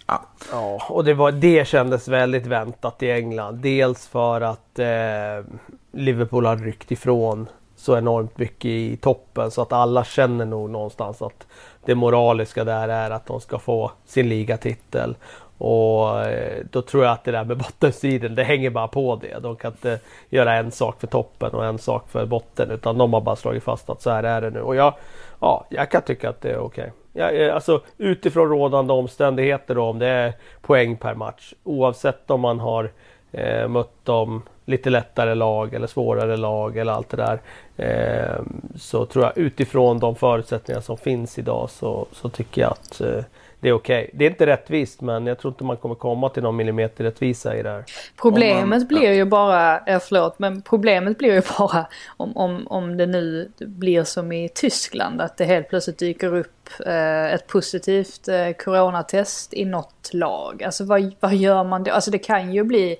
Ja, 0.07 0.25
ja 0.51 0.85
och 0.89 1.05
det, 1.05 1.13
var, 1.13 1.31
det 1.31 1.67
kändes 1.67 2.07
väldigt 2.07 2.45
väntat 2.45 3.03
i 3.03 3.11
England. 3.11 3.55
Dels 3.55 4.07
för 4.07 4.41
att 4.41 4.79
eh, 4.79 5.55
Liverpool 5.91 6.45
har 6.45 6.57
ryckt 6.57 6.91
ifrån 6.91 7.47
så 7.75 7.97
enormt 7.97 8.37
mycket 8.37 8.65
i 8.65 8.97
toppen 8.97 9.51
så 9.51 9.61
att 9.61 9.73
alla 9.73 10.03
känner 10.03 10.45
nog 10.45 10.69
någonstans 10.69 11.21
att 11.21 11.47
det 11.85 11.95
moraliska 11.95 12.63
där 12.63 12.89
är 12.89 13.11
att 13.11 13.25
de 13.25 13.41
ska 13.41 13.59
få 13.59 13.91
sin 14.05 14.29
ligatitel. 14.29 15.15
Och 15.57 16.21
eh, 16.21 16.65
då 16.71 16.81
tror 16.81 17.03
jag 17.03 17.13
att 17.13 17.23
det 17.23 17.31
där 17.31 17.43
med 17.43 17.57
bottenstriden, 17.57 18.35
det 18.35 18.43
hänger 18.43 18.69
bara 18.69 18.87
på 18.87 19.15
det. 19.15 19.39
De 19.39 19.55
kan 19.55 19.71
inte 19.71 19.99
göra 20.29 20.53
en 20.53 20.71
sak 20.71 20.99
för 20.99 21.07
toppen 21.07 21.51
och 21.51 21.65
en 21.65 21.79
sak 21.79 22.09
för 22.09 22.25
botten 22.25 22.71
utan 22.71 22.97
de 22.97 23.13
har 23.13 23.21
bara 23.21 23.35
slagit 23.35 23.63
fast 23.63 23.89
att 23.89 24.01
så 24.01 24.09
här 24.09 24.23
är 24.23 24.41
det 24.41 24.49
nu. 24.49 24.61
Och 24.61 24.75
jag, 24.75 24.93
ja, 25.39 25.65
jag 25.69 25.91
kan 25.91 26.01
tycka 26.01 26.29
att 26.29 26.41
det 26.41 26.51
är 26.51 26.57
okej. 26.57 26.91
Okay. 27.13 27.45
Eh, 27.45 27.55
alltså 27.55 27.81
utifrån 27.97 28.49
rådande 28.49 28.93
omständigheter 28.93 29.75
då, 29.75 29.83
om 29.83 29.99
det 29.99 30.07
är 30.07 30.33
poäng 30.61 30.97
per 30.97 31.13
match 31.13 31.53
oavsett 31.63 32.31
om 32.31 32.41
man 32.41 32.59
har 32.59 32.91
eh, 33.31 33.67
mött 33.67 34.05
dem 34.05 34.41
lite 34.65 34.89
lättare 34.89 35.35
lag 35.35 35.73
eller 35.73 35.87
svårare 35.87 36.37
lag 36.37 36.77
eller 36.77 36.91
allt 36.91 37.09
det 37.09 37.17
där. 37.17 37.39
Eh, 37.77 38.41
så 38.75 39.05
tror 39.05 39.25
jag 39.25 39.37
utifrån 39.37 39.99
de 39.99 40.15
förutsättningar 40.15 40.81
som 40.81 40.97
finns 40.97 41.39
idag 41.39 41.69
så, 41.69 42.05
så 42.11 42.29
tycker 42.29 42.61
jag 42.61 42.71
att 42.71 43.01
eh, 43.01 43.23
det 43.65 43.69
är 43.69 43.73
okej. 43.73 44.03
Okay. 44.03 44.11
Det 44.13 44.25
är 44.25 44.29
inte 44.29 44.45
rättvist 44.45 45.01
men 45.01 45.27
jag 45.27 45.39
tror 45.39 45.51
inte 45.51 45.63
man 45.63 45.77
kommer 45.77 45.95
komma 45.95 46.29
till 46.29 46.43
någon 46.43 46.55
millimeter 46.55 47.03
rättvisa 47.03 47.57
i 47.57 47.63
det 47.63 47.69
här. 47.69 47.83
Problemet 48.21 48.79
man- 48.79 48.87
blir 48.87 49.11
ju 49.11 49.25
bara, 49.25 49.79
eh, 49.79 49.99
förlåt, 49.99 50.39
men 50.39 50.61
problemet 50.61 51.17
blir 51.17 51.33
ju 51.33 51.41
bara 51.57 51.87
om, 52.17 52.37
om, 52.37 52.67
om 52.67 52.97
det 52.97 53.05
nu 53.05 53.51
blir 53.59 54.03
som 54.03 54.31
i 54.31 54.49
Tyskland 54.49 55.21
att 55.21 55.37
det 55.37 55.45
helt 55.45 55.69
plötsligt 55.69 55.97
dyker 55.97 56.35
upp 56.35 56.69
eh, 56.85 57.33
ett 57.33 57.47
positivt 57.47 58.27
eh, 58.27 58.51
coronatest 58.51 59.53
i 59.53 59.65
något 59.65 60.09
lag. 60.13 60.63
Alltså 60.63 60.83
vad, 60.83 61.15
vad 61.19 61.35
gör 61.35 61.63
man 61.63 61.83
då? 61.83 61.91
Alltså 61.91 62.11
det 62.11 62.19
kan 62.19 62.53
ju 62.53 62.63
bli 62.63 62.97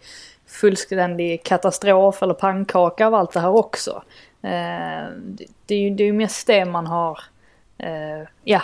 fullständig 0.47 1.43
katastrof 1.43 2.23
eller 2.23 2.33
pannkaka 2.33 3.07
av 3.07 3.15
allt 3.15 3.31
det 3.31 3.39
här 3.39 3.55
också. 3.55 4.03
Eh, 4.41 5.09
det, 5.25 5.45
det 5.65 5.75
är 5.75 5.79
ju 5.79 5.89
det 5.89 6.03
är 6.03 6.13
mest 6.13 6.47
det 6.47 6.65
man 6.65 6.87
har 6.87 7.19
Eh, 7.77 8.27
ja, 8.43 8.61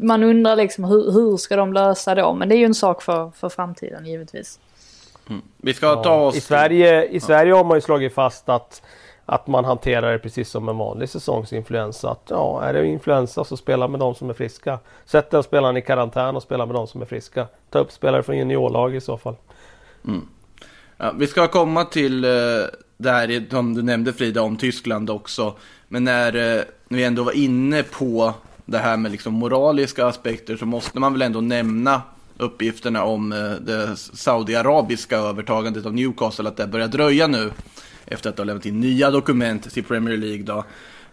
man 0.00 0.22
undrar 0.22 0.56
liksom 0.56 0.84
hur, 0.84 1.12
hur 1.12 1.36
ska 1.36 1.56
de 1.56 1.72
lösa 1.72 2.14
då? 2.14 2.32
Men 2.32 2.48
det 2.48 2.54
är 2.54 2.58
ju 2.58 2.64
en 2.64 2.74
sak 2.74 3.02
för, 3.02 3.30
för 3.30 3.48
framtiden 3.48 4.06
givetvis. 4.06 4.58
Vi 5.56 5.74
ska 5.74 6.02
ta 6.02 6.14
oss... 6.14 6.36
I 6.36 6.40
Sverige, 6.40 7.04
I 7.04 7.20
Sverige 7.20 7.52
har 7.52 7.64
man 7.64 7.76
ju 7.76 7.80
slagit 7.80 8.14
fast 8.14 8.48
att, 8.48 8.82
att 9.26 9.46
man 9.46 9.64
hanterar 9.64 10.12
det 10.12 10.18
precis 10.18 10.50
som 10.50 10.68
en 10.68 10.78
vanlig 10.78 11.08
säsongsinfluensa. 11.08 12.10
Att, 12.10 12.26
ja, 12.28 12.62
är 12.62 12.72
det 12.72 12.86
influensa 12.86 13.44
så 13.44 13.56
spela 13.56 13.88
med 13.88 14.00
de 14.00 14.14
som 14.14 14.30
är 14.30 14.34
friska. 14.34 14.78
Sätt 15.04 15.30
den 15.30 15.42
spelaren 15.42 15.76
i 15.76 15.82
karantän 15.82 16.36
och 16.36 16.42
spela 16.42 16.66
med 16.66 16.74
de 16.74 16.86
som 16.86 17.02
är 17.02 17.06
friska. 17.06 17.46
Ta 17.70 17.78
upp 17.78 17.92
spelare 17.92 18.22
från 18.22 18.38
juniorlag 18.38 18.96
i 18.96 19.00
så 19.00 19.16
fall. 19.18 19.36
Ja, 20.96 21.12
vi 21.18 21.26
ska 21.26 21.48
komma 21.48 21.84
till 21.84 22.24
eh, 22.24 22.30
det 22.96 23.10
här 23.10 23.50
som 23.50 23.74
du 23.74 23.82
nämnde 23.82 24.12
Frida 24.12 24.42
om 24.42 24.56
Tyskland 24.56 25.10
också. 25.10 25.54
Men 25.94 26.04
när 26.04 26.36
eh, 26.36 26.64
när 26.88 26.98
vi 26.98 27.04
ändå 27.04 27.22
var 27.22 27.32
inne 27.32 27.82
på 27.82 28.34
det 28.64 28.78
här 28.78 28.96
med 28.96 29.12
liksom 29.12 29.34
moraliska 29.34 30.06
aspekter 30.06 30.56
så 30.56 30.66
måste 30.66 31.00
man 31.00 31.12
väl 31.12 31.22
ändå 31.22 31.40
nämna 31.40 32.02
uppgifterna 32.38 33.04
om 33.04 33.32
eh, 33.32 33.50
det 33.50 33.96
saudiarabiska 33.96 35.16
övertagandet 35.16 35.86
av 35.86 35.94
Newcastle, 35.94 36.48
att 36.48 36.56
det 36.56 36.66
börjar 36.66 36.88
dröja 36.88 37.26
nu 37.26 37.52
efter 38.06 38.30
att 38.30 38.38
ha 38.38 38.44
lämnat 38.44 38.66
in 38.66 38.80
nya 38.80 39.10
dokument 39.10 39.72
till 39.72 39.84
Premier 39.84 40.16
League. 40.16 40.42
Då, 40.42 40.64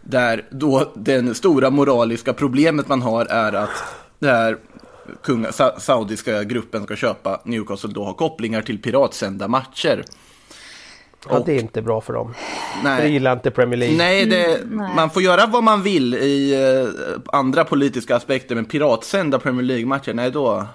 där 0.02 0.46
då 0.50 0.92
den 0.96 1.36
stora 1.36 1.70
moraliska 1.70 2.34
problemet 2.34 2.88
man 2.88 3.02
har 3.02 3.26
är 3.26 3.54
att 3.54 3.84
det 4.20 4.28
här 4.28 4.58
kunga, 5.24 5.52
sa, 5.52 5.80
saudiska 5.80 6.44
gruppen 6.44 6.84
ska 6.84 6.96
köpa 6.96 7.42
Newcastle 7.46 7.92
då 7.94 8.04
har 8.04 8.14
kopplingar 8.14 8.62
till 8.62 8.82
piratsända 8.82 9.48
matcher. 9.48 10.06
Ja, 11.30 11.38
Och- 11.38 11.46
det 11.46 11.54
är 11.54 11.60
inte 11.60 11.82
bra 11.82 12.01
för 12.01 12.13
dem. 12.13 12.34
Det 12.84 12.90
Nej, 12.90 13.12
gillar 13.12 13.34
inte 13.34 13.51
Premier 13.51 13.78
League. 13.80 13.98
nej, 13.98 14.25
det, 14.25 14.60
nej. 14.66 14.96
man 14.96 15.10
får 15.10 15.22
göra 15.22 15.46
vad 15.46 15.63
man 15.63 15.84
vill 15.84 16.13
i 16.13 16.54
eh, 16.54 17.22
andra 17.38 17.66
politiska 17.66 18.16
aspekter, 18.16 18.56
men 18.56 18.66
piratsända 18.66 19.40
Premier 19.40 19.63
League-matcher, 19.63 20.13
nej 20.13 20.32
då... 20.32 20.66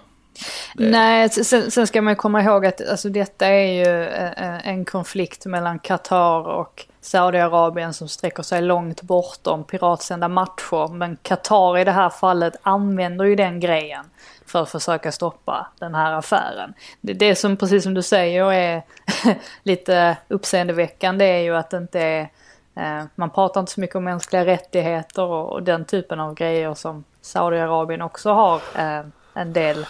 Nej, 0.75 1.29
sen, 1.31 1.71
sen 1.71 1.87
ska 1.87 2.03
man 2.03 2.13
ju 2.13 2.17
komma 2.17 2.43
ihåg 2.43 2.67
att 2.67 2.89
alltså, 2.89 3.09
detta 3.09 3.47
är 3.47 3.73
ju 3.87 4.05
eh, 4.05 4.69
en 4.69 4.85
konflikt 4.85 5.47
mellan 5.47 5.79
Qatar 5.79 6.49
och 6.49 6.87
Saudiarabien 7.01 7.95
som 7.95 8.09
sträcker 8.09 8.43
sig 8.43 8.63
långt 8.63 9.03
bortom 9.03 9.65
piratsända 9.65 10.29
matcher. 10.29 10.93
Men 10.93 11.17
Qatar 11.23 11.79
i 11.79 11.85
det 11.85 11.93
här 11.93 12.11
fallet 12.11 12.55
använder 12.63 13.25
ju 13.25 13.37
den 13.37 13.61
grejen 13.61 14.05
för 14.47 14.63
att 14.63 14.71
försöka 14.71 15.13
stoppa 15.13 15.67
den 15.79 15.95
här 15.95 16.13
affären. 16.13 16.75
Det, 17.01 17.13
det 17.13 17.35
som, 17.35 17.57
precis 17.57 17.83
som 17.83 17.95
du 17.95 18.03
säger, 18.03 18.53
är 18.53 18.83
lite 19.63 20.17
uppseendeväckande 20.29 21.25
är 21.25 21.43
ju 21.43 21.57
att 21.57 21.71
det 21.71 21.77
inte 21.77 22.01
är 22.01 22.29
Eh, 22.77 23.05
Man 23.15 23.31
pratar 23.31 23.61
inte 23.61 23.73
så 23.73 23.81
mycket 23.81 23.97
om 23.97 24.05
mänskliga 24.05 24.47
rättigheter 24.47 25.23
och, 25.23 25.53
och 25.53 25.63
den 25.63 25.85
typen 25.85 26.21
av 26.21 26.35
grejer 26.35 26.75
som 26.75 27.05
Saudiarabien 27.21 28.03
också 28.03 28.31
har 28.33 28.57
eh, 28.57 29.07
en 29.35 29.53
del 29.53 29.87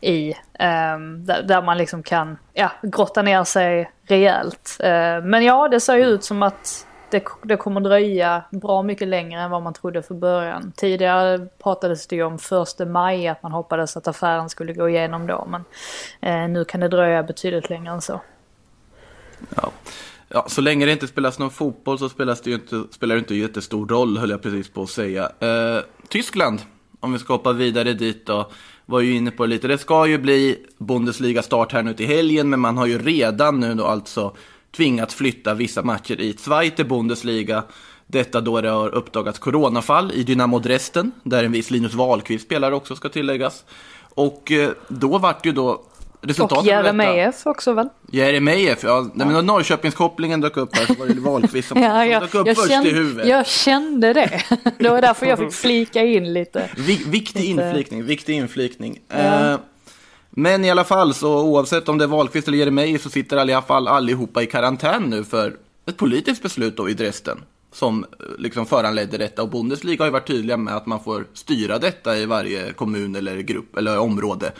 i. 0.00 0.30
Eh, 0.52 0.98
där, 1.18 1.42
där 1.42 1.62
man 1.62 1.78
liksom 1.78 2.02
kan 2.02 2.38
ja, 2.52 2.70
grotta 2.82 3.22
ner 3.22 3.44
sig 3.44 3.90
rejält. 4.02 4.76
Eh, 4.80 5.20
men 5.22 5.44
ja, 5.44 5.68
det 5.68 5.80
ser 5.80 5.96
ju 5.96 6.04
ut 6.04 6.24
som 6.24 6.42
att 6.42 6.86
det, 7.16 7.24
det 7.42 7.56
kommer 7.56 7.80
dröja 7.80 8.44
bra 8.50 8.82
mycket 8.82 9.08
längre 9.08 9.40
än 9.40 9.50
vad 9.50 9.62
man 9.62 9.74
trodde 9.74 10.02
för 10.02 10.14
början. 10.14 10.72
Tidigare 10.76 11.46
pratades 11.62 12.06
det 12.06 12.16
ju 12.16 12.22
om 12.22 12.38
första 12.38 12.84
maj, 12.84 13.28
att 13.28 13.42
man 13.42 13.52
hoppades 13.52 13.96
att 13.96 14.08
affären 14.08 14.48
skulle 14.48 14.72
gå 14.72 14.88
igenom 14.88 15.26
då. 15.26 15.48
Men 15.50 15.64
eh, 16.20 16.50
nu 16.50 16.64
kan 16.64 16.80
det 16.80 16.88
dröja 16.88 17.22
betydligt 17.22 17.70
längre 17.70 17.92
än 17.92 18.00
så. 18.00 18.20
Ja. 19.56 19.72
Ja, 20.28 20.46
så 20.48 20.60
länge 20.60 20.86
det 20.86 20.92
inte 20.92 21.06
spelas 21.06 21.38
någon 21.38 21.50
fotboll 21.50 21.98
så 21.98 22.08
spelas 22.08 22.40
det 22.40 22.50
ju 22.50 22.56
inte, 22.56 22.84
spelar 22.90 23.14
det 23.14 23.18
inte 23.18 23.34
jättestor 23.34 23.88
roll, 23.88 24.18
höll 24.18 24.30
jag 24.30 24.42
precis 24.42 24.68
på 24.68 24.82
att 24.82 24.90
säga. 24.90 25.32
Eh, 25.40 25.82
Tyskland, 26.08 26.60
om 27.00 27.12
vi 27.12 27.18
ska 27.18 27.32
hoppa 27.32 27.52
vidare 27.52 27.92
dit 27.92 28.26
då, 28.26 28.50
var 28.86 29.00
ju 29.00 29.16
inne 29.16 29.30
på 29.30 29.42
det 29.42 29.50
lite. 29.50 29.68
Det 29.68 29.78
ska 29.78 30.06
ju 30.06 30.18
bli 30.18 30.66
Bundesliga-start 30.78 31.72
här 31.72 31.82
nu 31.82 31.94
till 31.94 32.06
helgen, 32.06 32.50
men 32.50 32.60
man 32.60 32.78
har 32.78 32.86
ju 32.86 32.98
redan 32.98 33.60
nu 33.60 33.74
då 33.74 33.84
alltså 33.84 34.36
tvingats 34.76 35.14
flytta 35.14 35.54
vissa 35.54 35.82
matcher 35.82 36.20
i 36.20 36.32
Zweite 36.38 36.84
Bundesliga. 36.84 37.62
Detta 38.06 38.40
då 38.40 38.60
det 38.60 38.68
har 38.70 38.94
uppdagats 38.94 39.38
coronafall 39.38 40.12
i 40.14 40.22
Dynamo 40.22 40.58
Dresden, 40.58 41.12
där 41.22 41.44
en 41.44 41.52
viss 41.52 41.70
Linus 41.70 41.94
Wahlqvist 41.94 42.44
spelar 42.44 42.72
också, 42.72 42.96
ska 42.96 43.08
tilläggas. 43.08 43.64
Och 44.14 44.52
eh, 44.52 44.70
då 44.88 45.18
vart 45.18 45.46
ju 45.46 45.52
då 45.52 45.82
resultatet 46.20 46.58
Och 46.58 46.66
Jeremejeff 46.66 47.46
också 47.46 47.72
väl? 47.72 47.88
Jeremejeff, 48.10 48.78
ja. 48.82 49.10
Nej, 49.14 49.26
men 49.26 49.34
när 49.34 49.42
Norrköpingskopplingen 49.42 50.40
dök 50.40 50.56
upp 50.56 50.76
här 50.76 50.86
så 50.86 50.94
var 50.94 51.06
det 51.06 51.20
Wahlqvist 51.20 51.68
som, 51.68 51.78
Ja, 51.82 51.90
som 52.00 52.10
jag, 52.10 52.22
dök 52.22 52.34
upp 52.34 52.46
jag, 52.46 52.56
först 52.56 52.68
kände, 52.70 52.90
i 52.90 52.92
huvudet. 52.92 53.28
jag 53.28 53.46
kände 53.46 54.12
det. 54.12 54.42
Det 54.78 54.88
var 54.88 55.00
därför 55.00 55.26
jag 55.26 55.38
fick 55.38 55.52
flika 55.62 56.02
in 56.02 56.32
lite. 56.32 56.70
Vi, 56.76 57.02
viktig 57.06 57.40
Lite- 57.40 57.62
inflikning, 57.62 58.04
viktig 58.04 58.34
inflikning. 58.34 58.98
Ja. 59.08 59.16
Eh, 59.52 59.58
men 60.38 60.64
i 60.64 60.70
alla 60.70 60.84
fall, 60.84 61.14
så 61.14 61.42
oavsett 61.42 61.88
om 61.88 61.98
det 61.98 62.04
är 62.04 62.08
Wahlqvist 62.08 62.48
eller 62.48 62.58
Jeremejeff 62.58 63.02
så 63.02 63.10
sitter 63.10 63.36
i 63.36 63.40
alla 63.40 63.62
fall 63.62 63.88
allihopa 63.88 64.42
i 64.42 64.46
karantän 64.46 65.02
nu 65.02 65.24
för 65.24 65.56
ett 65.86 65.96
politiskt 65.96 66.42
beslut 66.42 66.76
då 66.76 66.88
i 66.88 66.94
Dresden. 66.94 67.38
Som 67.72 68.04
eh, 68.04 68.08
liksom 68.38 68.66
föranledde 68.66 69.18
detta 69.18 69.42
och 69.42 69.48
Bundesliga 69.48 70.00
har 70.00 70.06
ju 70.06 70.12
varit 70.12 70.26
tydliga 70.26 70.56
med 70.56 70.76
att 70.76 70.86
man 70.86 71.04
får 71.04 71.26
styra 71.32 71.78
detta 71.78 72.18
i 72.18 72.26
varje 72.26 72.72
kommun 72.72 73.16
eller 73.16 73.38
grupp 73.38 73.76
eller 73.76 73.98
område. 73.98 74.52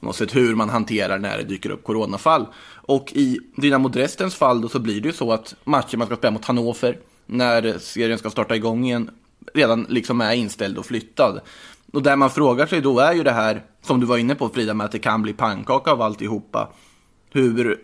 Oavsett 0.00 0.36
hur 0.36 0.54
man 0.54 0.68
hanterar 0.68 1.18
när 1.18 1.38
det 1.38 1.44
dyker 1.44 1.70
upp 1.70 1.84
coronafall. 1.84 2.46
Och 2.72 3.12
i 3.12 3.38
Dynamo 3.56 3.88
Dresdens 3.88 4.34
fall 4.34 4.60
då 4.60 4.68
så 4.68 4.78
blir 4.78 5.00
det 5.00 5.08
ju 5.08 5.14
så 5.14 5.32
att 5.32 5.54
matchen 5.64 5.98
man 5.98 6.06
ska 6.06 6.16
spela 6.16 6.30
mot 6.30 6.44
Hannover 6.44 6.98
när 7.26 7.78
serien 7.78 8.18
ska 8.18 8.30
starta 8.30 8.56
igång 8.56 8.84
igen 8.84 9.10
redan 9.54 9.86
liksom 9.88 10.20
är 10.20 10.34
inställd 10.34 10.78
och 10.78 10.86
flyttad. 10.86 11.40
Och 11.92 12.02
där 12.02 12.16
man 12.16 12.30
frågar 12.30 12.66
sig 12.66 12.80
då 12.80 12.98
är 13.00 13.12
ju 13.12 13.22
det 13.22 13.30
här, 13.32 13.62
som 13.82 14.00
du 14.00 14.06
var 14.06 14.16
inne 14.18 14.34
på 14.34 14.48
Frida, 14.48 14.74
med 14.74 14.84
att 14.84 14.92
det 14.92 14.98
kan 14.98 15.22
bli 15.22 15.32
pannkaka 15.32 15.90
av 15.92 16.02
alltihopa. 16.02 16.68
Hur... 17.32 17.80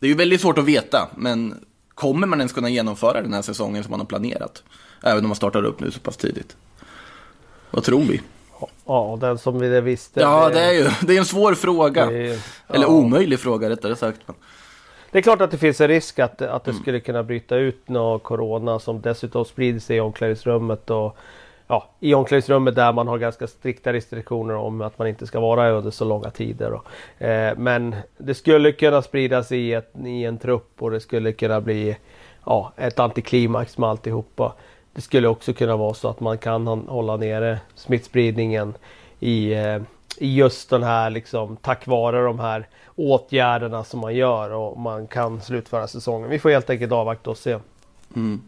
Det 0.00 0.06
är 0.06 0.08
ju 0.10 0.14
väldigt 0.16 0.40
svårt 0.40 0.58
att 0.58 0.64
veta, 0.64 1.08
men 1.16 1.64
kommer 1.94 2.26
man 2.26 2.40
ens 2.40 2.52
kunna 2.52 2.68
genomföra 2.68 3.22
den 3.22 3.32
här 3.32 3.42
säsongen 3.42 3.82
som 3.82 3.90
man 3.90 4.00
har 4.00 4.06
planerat? 4.06 4.62
Även 5.02 5.24
om 5.24 5.28
man 5.28 5.36
startar 5.36 5.64
upp 5.64 5.80
nu 5.80 5.90
så 5.90 6.00
pass 6.00 6.16
tidigt. 6.16 6.56
Vad 7.70 7.84
tror 7.84 8.00
vi? 8.00 8.20
Ja, 8.86 9.18
den 9.20 9.38
som 9.38 9.58
vi 9.58 9.68
det 9.68 9.80
visste. 9.80 10.20
Ja, 10.20 10.48
det 10.48 10.60
är 10.60 10.72
ju 10.72 10.90
det 11.06 11.14
är 11.14 11.18
en 11.18 11.24
svår 11.24 11.54
fråga. 11.54 12.04
är- 12.04 12.38
Eller 12.68 12.84
ja. 12.84 12.86
omöjlig 12.86 13.40
fråga 13.40 13.70
rättare 13.70 13.96
sagt. 13.96 14.20
Det 15.10 15.18
är 15.18 15.22
klart 15.22 15.40
att 15.40 15.50
det 15.50 15.58
finns 15.58 15.80
en 15.80 15.88
risk 15.88 16.18
att, 16.18 16.42
att 16.42 16.64
det 16.64 16.74
skulle 16.74 17.00
kunna 17.00 17.22
bryta 17.22 17.56
ut 17.56 17.88
någon 17.88 18.20
corona 18.20 18.78
som 18.78 19.00
dessutom 19.00 19.44
sprider 19.44 19.80
sig 19.80 19.96
i 19.96 20.00
omklädningsrummet. 20.00 20.90
Och, 20.90 21.16
ja, 21.70 21.88
I 22.00 22.14
omklädningsrummet 22.14 22.74
där 22.74 22.92
man 22.92 23.08
har 23.08 23.18
ganska 23.18 23.46
strikta 23.46 23.92
restriktioner 23.92 24.54
om 24.54 24.80
att 24.80 24.98
man 24.98 25.08
inte 25.08 25.26
ska 25.26 25.40
vara 25.40 25.70
under 25.70 25.90
så 25.90 26.04
långa 26.04 26.30
tider. 26.30 26.72
Och, 26.72 27.22
eh, 27.22 27.58
men 27.58 27.96
det 28.18 28.34
skulle 28.34 28.72
kunna 28.72 29.02
spridas 29.02 29.52
i, 29.52 29.72
ett, 29.72 29.92
i 30.04 30.24
en 30.24 30.38
trupp 30.38 30.82
och 30.82 30.90
det 30.90 31.00
skulle 31.00 31.32
kunna 31.32 31.60
bli 31.60 31.96
ja, 32.46 32.72
ett 32.76 32.98
antiklimax 32.98 33.78
med 33.78 33.88
alltihopa. 33.88 34.52
Det 34.92 35.00
skulle 35.00 35.28
också 35.28 35.52
kunna 35.52 35.76
vara 35.76 35.94
så 35.94 36.08
att 36.08 36.20
man 36.20 36.38
kan 36.38 36.66
hålla 36.66 37.16
nere 37.16 37.58
smittspridningen 37.74 38.74
i, 39.20 39.52
eh, 39.52 39.82
i 40.18 40.36
just 40.36 40.70
den 40.70 40.82
här 40.82 41.10
liksom 41.10 41.56
tack 41.56 41.86
vare 41.86 42.24
de 42.24 42.40
här 42.40 42.68
åtgärderna 42.96 43.84
som 43.84 44.00
man 44.00 44.14
gör 44.14 44.50
och 44.50 44.78
man 44.78 45.06
kan 45.06 45.40
slutföra 45.40 45.88
säsongen. 45.88 46.30
Vi 46.30 46.38
får 46.38 46.50
helt 46.50 46.70
enkelt 46.70 46.92
avvakta 46.92 47.30
och 47.30 47.38
se. 47.38 47.58
Mm. 48.16 48.42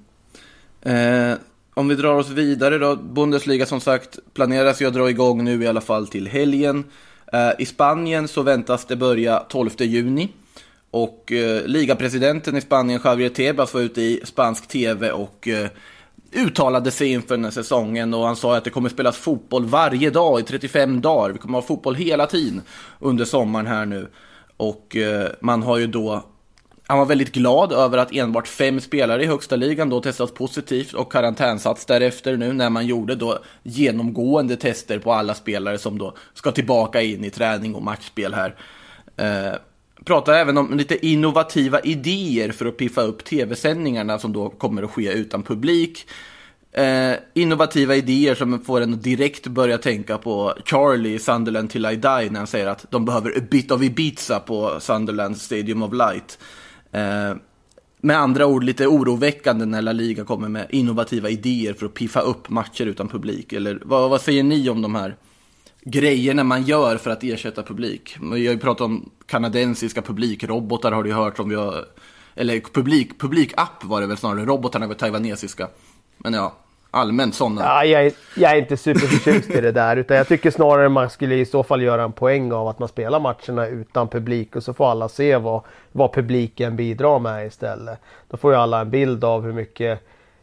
Eh, 0.82 1.38
om 1.74 1.88
vi 1.88 1.94
drar 1.94 2.14
oss 2.14 2.30
vidare 2.30 2.78
då. 2.78 2.96
Bundesliga 2.96 3.66
som 3.66 3.80
sagt 3.80 4.18
planeras 4.34 4.82
ju 4.82 4.86
att 4.86 4.94
dra 4.94 5.10
igång 5.10 5.44
nu 5.44 5.62
i 5.62 5.66
alla 5.66 5.80
fall 5.80 6.06
till 6.06 6.28
helgen. 6.28 6.84
Eh, 7.32 7.50
I 7.58 7.66
Spanien 7.66 8.28
så 8.28 8.42
väntas 8.42 8.84
det 8.84 8.96
börja 8.96 9.38
12 9.38 9.70
juni. 9.78 10.28
Och 10.90 11.32
eh, 11.32 11.64
ligapresidenten 11.66 12.56
i 12.56 12.60
Spanien, 12.60 13.00
Javier 13.04 13.28
Tebas, 13.28 13.74
var 13.74 13.80
ute 13.80 14.02
i 14.02 14.20
spansk 14.24 14.68
tv 14.68 15.10
och 15.10 15.48
eh, 15.48 15.68
uttalade 16.32 16.90
sig 16.90 17.08
inför 17.08 17.36
den 17.36 17.44
här 17.44 17.50
säsongen 17.50 18.14
och 18.14 18.26
han 18.26 18.36
sa 18.36 18.56
att 18.56 18.64
det 18.64 18.70
kommer 18.70 18.88
spelas 18.88 19.16
fotboll 19.16 19.64
varje 19.64 20.10
dag 20.10 20.40
i 20.40 20.42
35 20.42 21.00
dagar. 21.00 21.32
Vi 21.32 21.38
kommer 21.38 21.58
ha 21.58 21.62
fotboll 21.62 21.94
hela 21.94 22.26
tiden 22.26 22.62
under 22.98 23.24
sommaren 23.24 23.66
här 23.66 23.86
nu. 23.86 24.08
Och 24.56 24.96
eh, 24.96 25.28
man 25.40 25.62
har 25.62 25.78
ju 25.78 25.86
då 25.86 26.24
han 26.86 26.98
var 26.98 27.06
väldigt 27.06 27.32
glad 27.32 27.72
över 27.72 27.98
att 27.98 28.12
enbart 28.12 28.48
fem 28.48 28.80
spelare 28.80 29.22
i 29.22 29.26
högsta 29.26 29.56
ligan 29.56 29.90
då 29.90 30.00
testats 30.00 30.34
positivt 30.34 30.92
och 30.92 31.12
karantänsats 31.12 31.86
därefter 31.86 32.36
nu 32.36 32.52
när 32.52 32.70
man 32.70 32.86
gjorde 32.86 33.14
då 33.14 33.38
genomgående 33.62 34.56
tester 34.56 34.98
på 34.98 35.12
alla 35.12 35.34
spelare 35.34 35.78
som 35.78 35.98
då 35.98 36.14
ska 36.34 36.52
tillbaka 36.52 37.02
in 37.02 37.24
i 37.24 37.30
träning 37.30 37.74
och 37.74 37.82
matchspel 37.82 38.34
här. 38.34 38.56
Eh, 39.16 39.58
pratar 40.04 40.32
även 40.32 40.58
om 40.58 40.76
lite 40.76 41.06
innovativa 41.06 41.80
idéer 41.80 42.52
för 42.52 42.66
att 42.66 42.76
piffa 42.76 43.02
upp 43.02 43.24
tv-sändningarna 43.24 44.18
som 44.18 44.32
då 44.32 44.48
kommer 44.50 44.82
att 44.82 44.90
ske 44.90 45.12
utan 45.12 45.42
publik. 45.42 46.06
Eh, 46.72 47.12
innovativa 47.34 47.96
idéer 47.96 48.34
som 48.34 48.60
får 48.60 48.80
en 48.80 48.94
att 48.94 49.02
direkt 49.02 49.46
börja 49.46 49.78
tänka 49.78 50.18
på 50.18 50.54
Charlie 50.64 51.14
i 51.14 51.18
Sunderland 51.18 51.70
till 51.70 51.86
I 51.86 51.96
die 51.96 52.30
när 52.30 52.38
han 52.38 52.46
säger 52.46 52.66
att 52.66 52.86
de 52.90 53.04
behöver 53.04 53.30
a 53.38 53.42
bit 53.50 53.70
of 53.70 53.82
Ibiza 53.82 54.40
på 54.40 54.80
Sunderland 54.80 55.36
Stadium 55.38 55.82
of 55.82 55.92
Light. 55.92 56.38
Eh, 56.92 57.36
med 58.00 58.18
andra 58.18 58.46
ord 58.46 58.64
lite 58.64 58.86
oroväckande 58.86 59.64
när 59.64 59.82
La 59.82 59.92
Liga 59.92 60.24
kommer 60.24 60.48
med 60.48 60.66
innovativa 60.70 61.30
idéer 61.30 61.74
för 61.74 61.86
att 61.86 61.94
piffa 61.94 62.20
upp 62.20 62.48
matcher 62.48 62.86
utan 62.86 63.08
publik. 63.08 63.52
Eller 63.52 63.82
vad, 63.84 64.10
vad 64.10 64.20
säger 64.20 64.42
ni 64.42 64.68
om 64.68 64.82
de 64.82 64.94
här 64.94 65.16
grejerna 65.84 66.44
man 66.44 66.62
gör 66.62 66.96
för 66.96 67.10
att 67.10 67.24
ersätta 67.24 67.62
publik? 67.62 68.16
Vi 68.20 68.46
har 68.46 68.54
ju 68.54 68.58
pratat 68.58 68.80
om 68.80 69.10
kanadensiska 69.26 70.02
publikrobotar 70.02 70.92
har 70.92 71.02
du 71.02 71.12
hört 71.12 71.38
om. 71.38 71.48
Vi 71.48 71.54
har, 71.54 71.84
eller 72.34 72.60
publik, 72.60 73.20
publikapp 73.20 73.84
var 73.84 74.00
det 74.00 74.06
väl 74.06 74.16
snarare, 74.16 74.44
robotarna 74.44 74.86
var 74.86 74.94
taiwanesiska. 74.94 75.68
Men 76.18 76.34
ja, 76.34 76.56
allmänt 76.94 77.34
sådana. 77.34 77.60
Ja, 77.60 77.84
jag, 77.84 78.06
är, 78.06 78.12
jag 78.36 78.52
är 78.52 78.56
inte 78.56 78.76
superförtjust 78.76 79.50
i 79.50 79.60
det 79.60 79.72
där. 79.72 79.96
Utan 79.96 80.16
jag 80.16 80.28
tycker 80.28 80.50
snarare 80.50 80.88
man 80.88 81.10
skulle 81.10 81.34
i 81.34 81.44
så 81.44 81.62
fall 81.62 81.82
göra 81.82 82.02
en 82.02 82.12
poäng 82.12 82.52
av 82.52 82.68
att 82.68 82.78
man 82.78 82.88
spelar 82.88 83.20
matcherna 83.20 83.66
utan 83.66 84.08
publik. 84.08 84.56
Och 84.56 84.62
så 84.62 84.74
får 84.74 84.90
alla 84.90 85.08
se 85.08 85.36
vad, 85.36 85.62
vad 85.92 86.12
publiken 86.12 86.76
bidrar 86.76 87.18
med 87.18 87.46
istället. 87.46 87.98
Då 88.28 88.36
får 88.36 88.52
ju 88.52 88.58
alla 88.58 88.80
en 88.80 88.90
bild 88.90 89.24
av 89.24 89.42
hur 89.42 89.52
mycket 89.52 90.00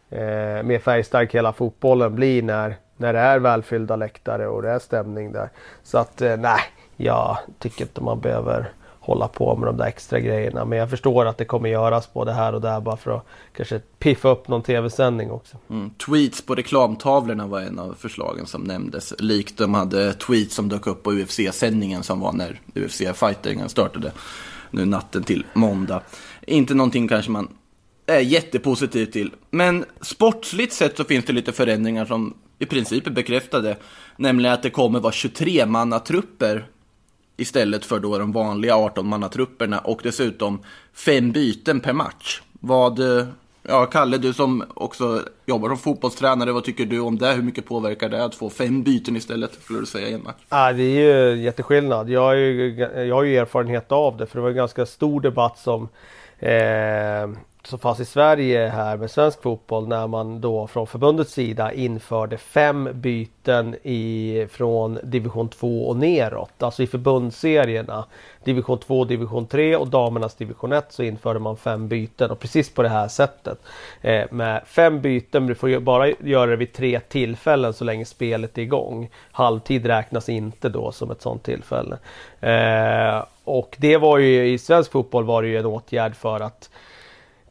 eh, 0.09 0.63
mer 0.63 0.79
färgstark 0.79 1.35
hela 1.35 1.53
fotbollen 1.53 2.15
blir 2.15 2.43
när, 2.43 2.75
när 2.97 3.13
det 3.13 3.19
är 3.19 3.39
välfyllda 3.39 3.95
läktare 3.95 4.47
och 4.47 4.61
det 4.61 4.69
är 4.69 4.79
stämning 4.79 5.31
där. 5.31 5.49
Så 5.83 5.97
att 5.97 6.21
eh, 6.21 6.37
nej, 6.37 6.59
jag 6.97 7.37
tycker 7.59 7.81
inte 7.81 8.01
man 8.01 8.19
behöver 8.19 8.71
hålla 9.09 9.27
på 9.27 9.55
med 9.55 9.67
de 9.67 9.77
där 9.77 9.85
extra 9.85 10.19
grejerna. 10.19 10.65
Men 10.65 10.77
jag 10.77 10.89
förstår 10.89 11.25
att 11.25 11.37
det 11.37 11.45
kommer 11.45 11.69
göras 11.69 12.13
både 12.13 12.33
här 12.33 12.55
och 12.55 12.61
där 12.61 12.79
bara 12.79 12.97
för 12.97 13.11
att 13.11 13.25
kanske 13.57 13.79
piffa 13.99 14.29
upp 14.29 14.47
någon 14.47 14.63
tv-sändning 14.63 15.31
också. 15.31 15.57
Mm. 15.69 15.89
Tweets 15.89 16.41
på 16.41 16.55
reklamtavlorna 16.55 17.47
var 17.47 17.61
en 17.61 17.79
av 17.79 17.95
förslagen 17.99 18.45
som 18.45 18.61
nämndes. 18.61 19.13
Likt 19.19 19.57
de 19.57 19.73
hade 19.73 20.13
tweets 20.13 20.55
som 20.55 20.69
dök 20.69 20.87
upp 20.87 21.03
på 21.03 21.11
UFC-sändningen 21.11 22.03
som 22.03 22.19
var 22.19 22.33
när 22.33 22.61
UFC-fightingen 22.75 23.67
startade 23.67 24.11
nu 24.71 24.85
natten 24.85 25.23
till 25.23 25.45
måndag. 25.53 26.01
Inte 26.41 26.73
någonting 26.73 27.07
kanske 27.07 27.31
man 27.31 27.47
är 28.05 28.19
jättepositiv 28.19 29.05
till. 29.05 29.31
Men 29.49 29.85
sportsligt 30.01 30.73
sett 30.73 30.97
så 30.97 31.03
finns 31.03 31.25
det 31.25 31.33
lite 31.33 31.51
förändringar 31.51 32.05
som 32.05 32.33
i 32.59 32.65
princip 32.65 33.07
är 33.07 33.11
bekräftade. 33.11 33.77
Nämligen 34.17 34.53
att 34.53 34.63
det 34.63 34.69
kommer 34.69 34.99
vara 34.99 35.11
23-mannatrupper 35.11 36.63
istället 37.39 37.85
för 37.85 37.99
då 37.99 38.17
de 38.17 38.31
vanliga 38.31 38.73
18-mannatrupperna 38.73 39.77
och 39.77 39.99
dessutom 40.03 40.59
fem 40.93 41.31
byten 41.31 41.79
per 41.79 41.93
match. 41.93 42.41
Vad, 42.59 42.99
eh, 42.99 43.25
ja 43.63 43.85
Kalle, 43.85 44.17
du 44.17 44.33
som 44.33 44.63
också 44.73 45.23
jobbar 45.45 45.69
som 45.69 45.77
fotbollstränare, 45.77 46.51
vad 46.51 46.63
tycker 46.63 46.85
du 46.85 46.99
om 46.99 47.17
det? 47.17 47.31
Hur 47.31 47.43
mycket 47.43 47.65
påverkar 47.65 48.09
det 48.09 48.23
att 48.23 48.35
få 48.35 48.49
fem 48.49 48.83
byten 48.83 49.15
istället, 49.15 49.53
skulle 49.63 49.79
du 49.79 49.85
säga, 49.85 50.07
i 50.07 50.13
en 50.13 50.23
match? 50.23 50.41
Ja, 50.49 50.73
det 50.73 50.83
är 50.83 51.33
ju 51.33 51.41
jätteskillnad. 51.43 52.09
Jag 52.09 52.21
har 52.21 52.33
ju, 52.33 52.73
jag 53.07 53.15
har 53.15 53.23
ju 53.23 53.37
erfarenhet 53.37 53.91
av 53.91 54.17
det, 54.17 54.25
för 54.25 54.35
det 54.35 54.41
var 54.41 54.49
en 54.49 54.55
ganska 54.55 54.85
stor 54.85 55.21
debatt 55.21 55.59
som 55.59 55.89
eh, 56.39 57.29
som 57.69 57.79
fanns 57.79 57.99
i 57.99 58.05
Sverige 58.05 58.67
här 58.67 58.97
med 58.97 59.11
svensk 59.11 59.41
fotboll 59.41 59.87
när 59.87 60.07
man 60.07 60.41
då 60.41 60.67
från 60.67 60.87
förbundets 60.87 61.33
sida 61.33 61.73
införde 61.73 62.37
fem 62.37 62.89
byten 62.93 63.75
i, 63.83 64.47
från 64.51 64.99
division 65.03 65.49
2 65.49 65.87
och 65.87 65.97
neråt. 65.97 66.63
Alltså 66.63 66.83
i 66.83 66.87
förbundsserierna. 66.87 68.05
Division 68.43 68.79
2, 68.79 69.05
division 69.05 69.47
3 69.47 69.75
och 69.75 69.87
damernas 69.87 70.35
division 70.35 70.73
1 70.73 70.85
så 70.89 71.03
införde 71.03 71.39
man 71.39 71.57
fem 71.57 71.87
byten 71.87 72.31
och 72.31 72.39
precis 72.39 72.73
på 72.73 72.81
det 72.81 72.89
här 72.89 73.07
sättet. 73.07 73.59
Eh, 74.01 74.25
med 74.31 74.61
fem 74.65 75.01
byten, 75.01 75.47
du 75.47 75.55
får 75.55 75.79
bara 75.79 76.09
göra 76.09 76.49
det 76.49 76.55
vid 76.55 76.73
tre 76.73 76.99
tillfällen 76.99 77.73
så 77.73 77.83
länge 77.83 78.05
spelet 78.05 78.57
är 78.57 78.61
igång. 78.61 79.09
Halvtid 79.31 79.85
räknas 79.85 80.29
inte 80.29 80.69
då 80.69 80.91
som 80.91 81.11
ett 81.11 81.21
sådant 81.21 81.43
tillfälle. 81.43 81.97
Eh, 82.39 83.23
och 83.43 83.75
det 83.79 83.97
var 83.97 84.17
ju 84.17 84.47
i 84.47 84.57
svensk 84.57 84.91
fotboll 84.91 85.23
var 85.23 85.41
det 85.41 85.47
ju 85.47 85.57
en 85.57 85.65
åtgärd 85.65 86.15
för 86.15 86.39
att 86.39 86.69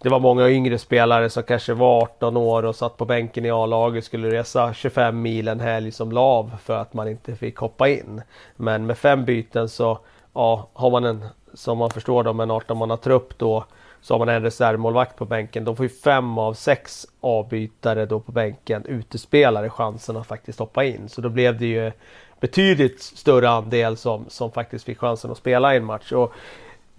det 0.00 0.08
var 0.08 0.20
många 0.20 0.48
yngre 0.48 0.78
spelare 0.78 1.30
som 1.30 1.42
kanske 1.42 1.74
var 1.74 2.02
18 2.02 2.37
år 2.37 2.64
och 2.64 2.76
satt 2.76 2.96
på 2.96 3.04
bänken 3.04 3.44
i 3.44 3.50
A-laget 3.50 4.04
skulle 4.04 4.30
resa 4.30 4.74
25 4.74 5.22
mil 5.22 5.48
en 5.48 5.61
helg 5.61 5.92
som 5.92 6.12
lav 6.12 6.56
för 6.62 6.76
att 6.76 6.94
man 6.94 7.08
inte 7.08 7.37
fick 7.37 7.56
hoppa 7.56 7.88
in. 7.88 8.22
Men 8.56 8.87
med 8.87 8.98
fem 8.98 9.24
byten 9.24 9.68
så 9.68 9.98
ja, 10.34 10.68
har 10.72 10.90
man 10.90 11.04
en, 11.04 11.24
som 11.54 11.78
man 11.78 11.90
förstår 11.90 12.24
då, 12.24 12.30
en 12.30 12.50
18-mannatrupp 12.50 13.34
då 13.37 13.64
så 14.00 14.14
har 14.14 14.18
man 14.18 14.28
en 14.28 14.42
reservmålvakt 14.42 15.16
på 15.16 15.24
bänken. 15.24 15.64
De 15.64 15.76
får 15.76 15.87
ju 15.87 15.90
fem 15.90 16.38
av 16.38 16.54
sex 16.54 17.06
avbytare 17.20 18.06
då 18.06 18.20
på 18.20 18.32
bänken, 18.32 18.84
utespelare, 18.87 19.70
chansen 19.70 20.16
att 20.16 20.26
faktiskt 20.26 20.58
hoppa 20.58 20.84
in. 20.84 21.08
Så 21.08 21.20
då 21.20 21.28
blev 21.28 21.58
det 21.58 21.66
ju 21.66 21.92
betydligt 22.40 23.02
större 23.02 23.50
andel 23.50 23.96
som, 23.96 24.24
som 24.28 24.52
faktiskt 24.52 24.84
fick 24.84 24.98
chansen 24.98 25.30
att 25.30 25.38
spela 25.38 25.74
i 25.74 25.76
en 25.76 25.84
match. 25.84 26.12
Och 26.12 26.32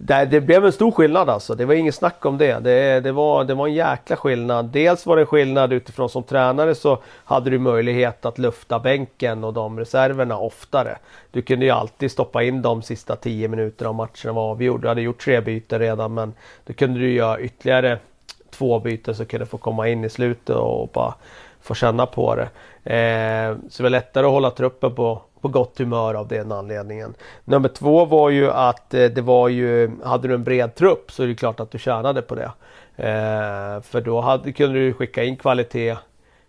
det, 0.02 0.24
det 0.24 0.40
blev 0.40 0.66
en 0.66 0.72
stor 0.72 0.90
skillnad 0.90 1.30
alltså. 1.30 1.54
Det 1.54 1.64
var 1.64 1.74
inget 1.74 1.94
snack 1.94 2.26
om 2.26 2.38
det. 2.38 2.58
det. 2.58 3.00
Det, 3.00 3.12
var, 3.12 3.44
det 3.44 3.54
var 3.54 3.66
en 3.66 3.74
jäkla 3.74 4.16
skillnad. 4.16 4.66
Dels 4.66 5.06
var 5.06 5.16
det 5.16 5.22
en 5.22 5.26
skillnad 5.26 5.72
utifrån 5.72 6.08
som 6.08 6.22
tränare 6.22 6.74
så 6.74 6.98
hade 7.24 7.50
du 7.50 7.58
möjlighet 7.58 8.24
att 8.24 8.38
lufta 8.38 8.78
bänken 8.78 9.44
och 9.44 9.52
de 9.52 9.78
reserverna 9.78 10.38
oftare. 10.38 10.98
Du 11.30 11.42
kunde 11.42 11.64
ju 11.64 11.70
alltid 11.70 12.10
stoppa 12.10 12.42
in 12.42 12.62
de 12.62 12.82
sista 12.82 13.16
10 13.16 13.48
minuterna 13.48 13.90
om 13.90 13.96
matchen 13.96 14.34
var 14.34 14.50
avgjord. 14.50 14.82
Du 14.82 14.88
hade 14.88 15.02
gjort 15.02 15.24
tre 15.24 15.40
byten 15.40 15.78
redan 15.78 16.14
men 16.14 16.34
då 16.64 16.72
kunde 16.72 17.00
du 17.00 17.12
göra 17.12 17.40
ytterligare 17.40 17.98
två 18.50 18.78
byten 18.78 19.14
så 19.14 19.24
kunde 19.24 19.46
få 19.46 19.58
komma 19.58 19.88
in 19.88 20.04
i 20.04 20.08
slutet 20.10 20.56
och 20.56 20.88
bara 20.88 21.14
få 21.60 21.74
känna 21.74 22.06
på 22.06 22.36
det. 22.36 22.48
Eh, 22.94 23.56
så 23.68 23.76
det 23.76 23.82
var 23.82 23.90
lättare 23.90 24.26
att 24.26 24.32
hålla 24.32 24.50
truppen 24.50 24.94
på, 24.94 25.22
på 25.40 25.48
gott 25.48 25.78
humör 25.78 26.14
av 26.14 26.28
den 26.28 26.52
anledningen. 26.52 27.14
Nummer 27.44 27.68
två 27.68 28.04
var 28.04 28.30
ju 28.30 28.50
att 28.50 28.94
eh, 28.94 29.04
det 29.04 29.22
var 29.22 29.48
ju, 29.48 29.90
hade 30.04 30.28
du 30.28 30.34
en 30.34 30.44
bred 30.44 30.74
trupp 30.74 31.12
så 31.12 31.22
är 31.22 31.26
det 31.26 31.34
klart 31.34 31.60
att 31.60 31.70
du 31.70 31.78
tjänade 31.78 32.22
på 32.22 32.34
det. 32.34 32.50
Eh, 32.96 33.80
för 33.82 34.00
då 34.00 34.20
hade, 34.20 34.52
kunde 34.52 34.78
du 34.78 34.92
skicka 34.92 35.24
in 35.24 35.36
kvalitet 35.36 35.96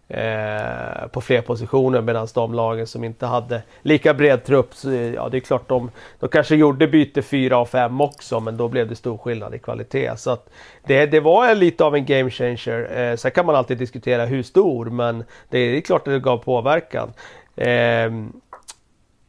eh, 0.08 1.08
på 1.12 1.21
fler 1.21 1.41
positioner 1.41 2.01
medan 2.01 2.27
de 2.34 2.54
lagen 2.54 2.88
som 2.88 3.04
inte 3.04 3.25
hade 3.25 3.62
lika 3.82 4.13
bred 4.13 4.43
trupp, 4.43 4.73
så, 4.73 4.91
eh, 4.91 5.13
ja 5.13 5.30
det 5.30 5.38
är 5.38 5.41
klart 5.41 5.69
de, 5.69 5.91
de 6.19 6.30
kanske 6.30 6.56
gjorde 6.56 6.88
byte 6.88 7.21
4 7.21 7.60
och 7.60 7.69
5 7.69 8.01
också 8.01 8.39
men 8.39 8.58
då 8.58 8.67
blev 8.67 8.89
det 8.89 8.95
stor 8.95 9.17
skillnad 9.17 9.56
i 9.56 9.60
kvalitet. 9.60 10.17
Så 10.17 10.32
att 10.32 10.49
det, 10.86 11.06
det 11.06 11.19
var 11.19 11.56
lite 11.56 11.84
av 11.84 11.95
en 11.95 12.06
game 12.06 12.30
changer. 12.30 12.99
Eh, 12.99 13.15
sen 13.15 13.32
kan 13.32 13.45
man 13.45 13.56
alltid 13.56 13.77
diskutera 13.77 14.25
hur 14.25 14.43
stor 14.43 14.86
men 14.86 15.23
det 15.49 15.60
är 15.60 15.82
klart 15.82 16.08
att 16.08 16.13
det 16.13 16.19
gav 16.19 16.38
påverkan. 16.38 17.13
Eh, 17.56 18.12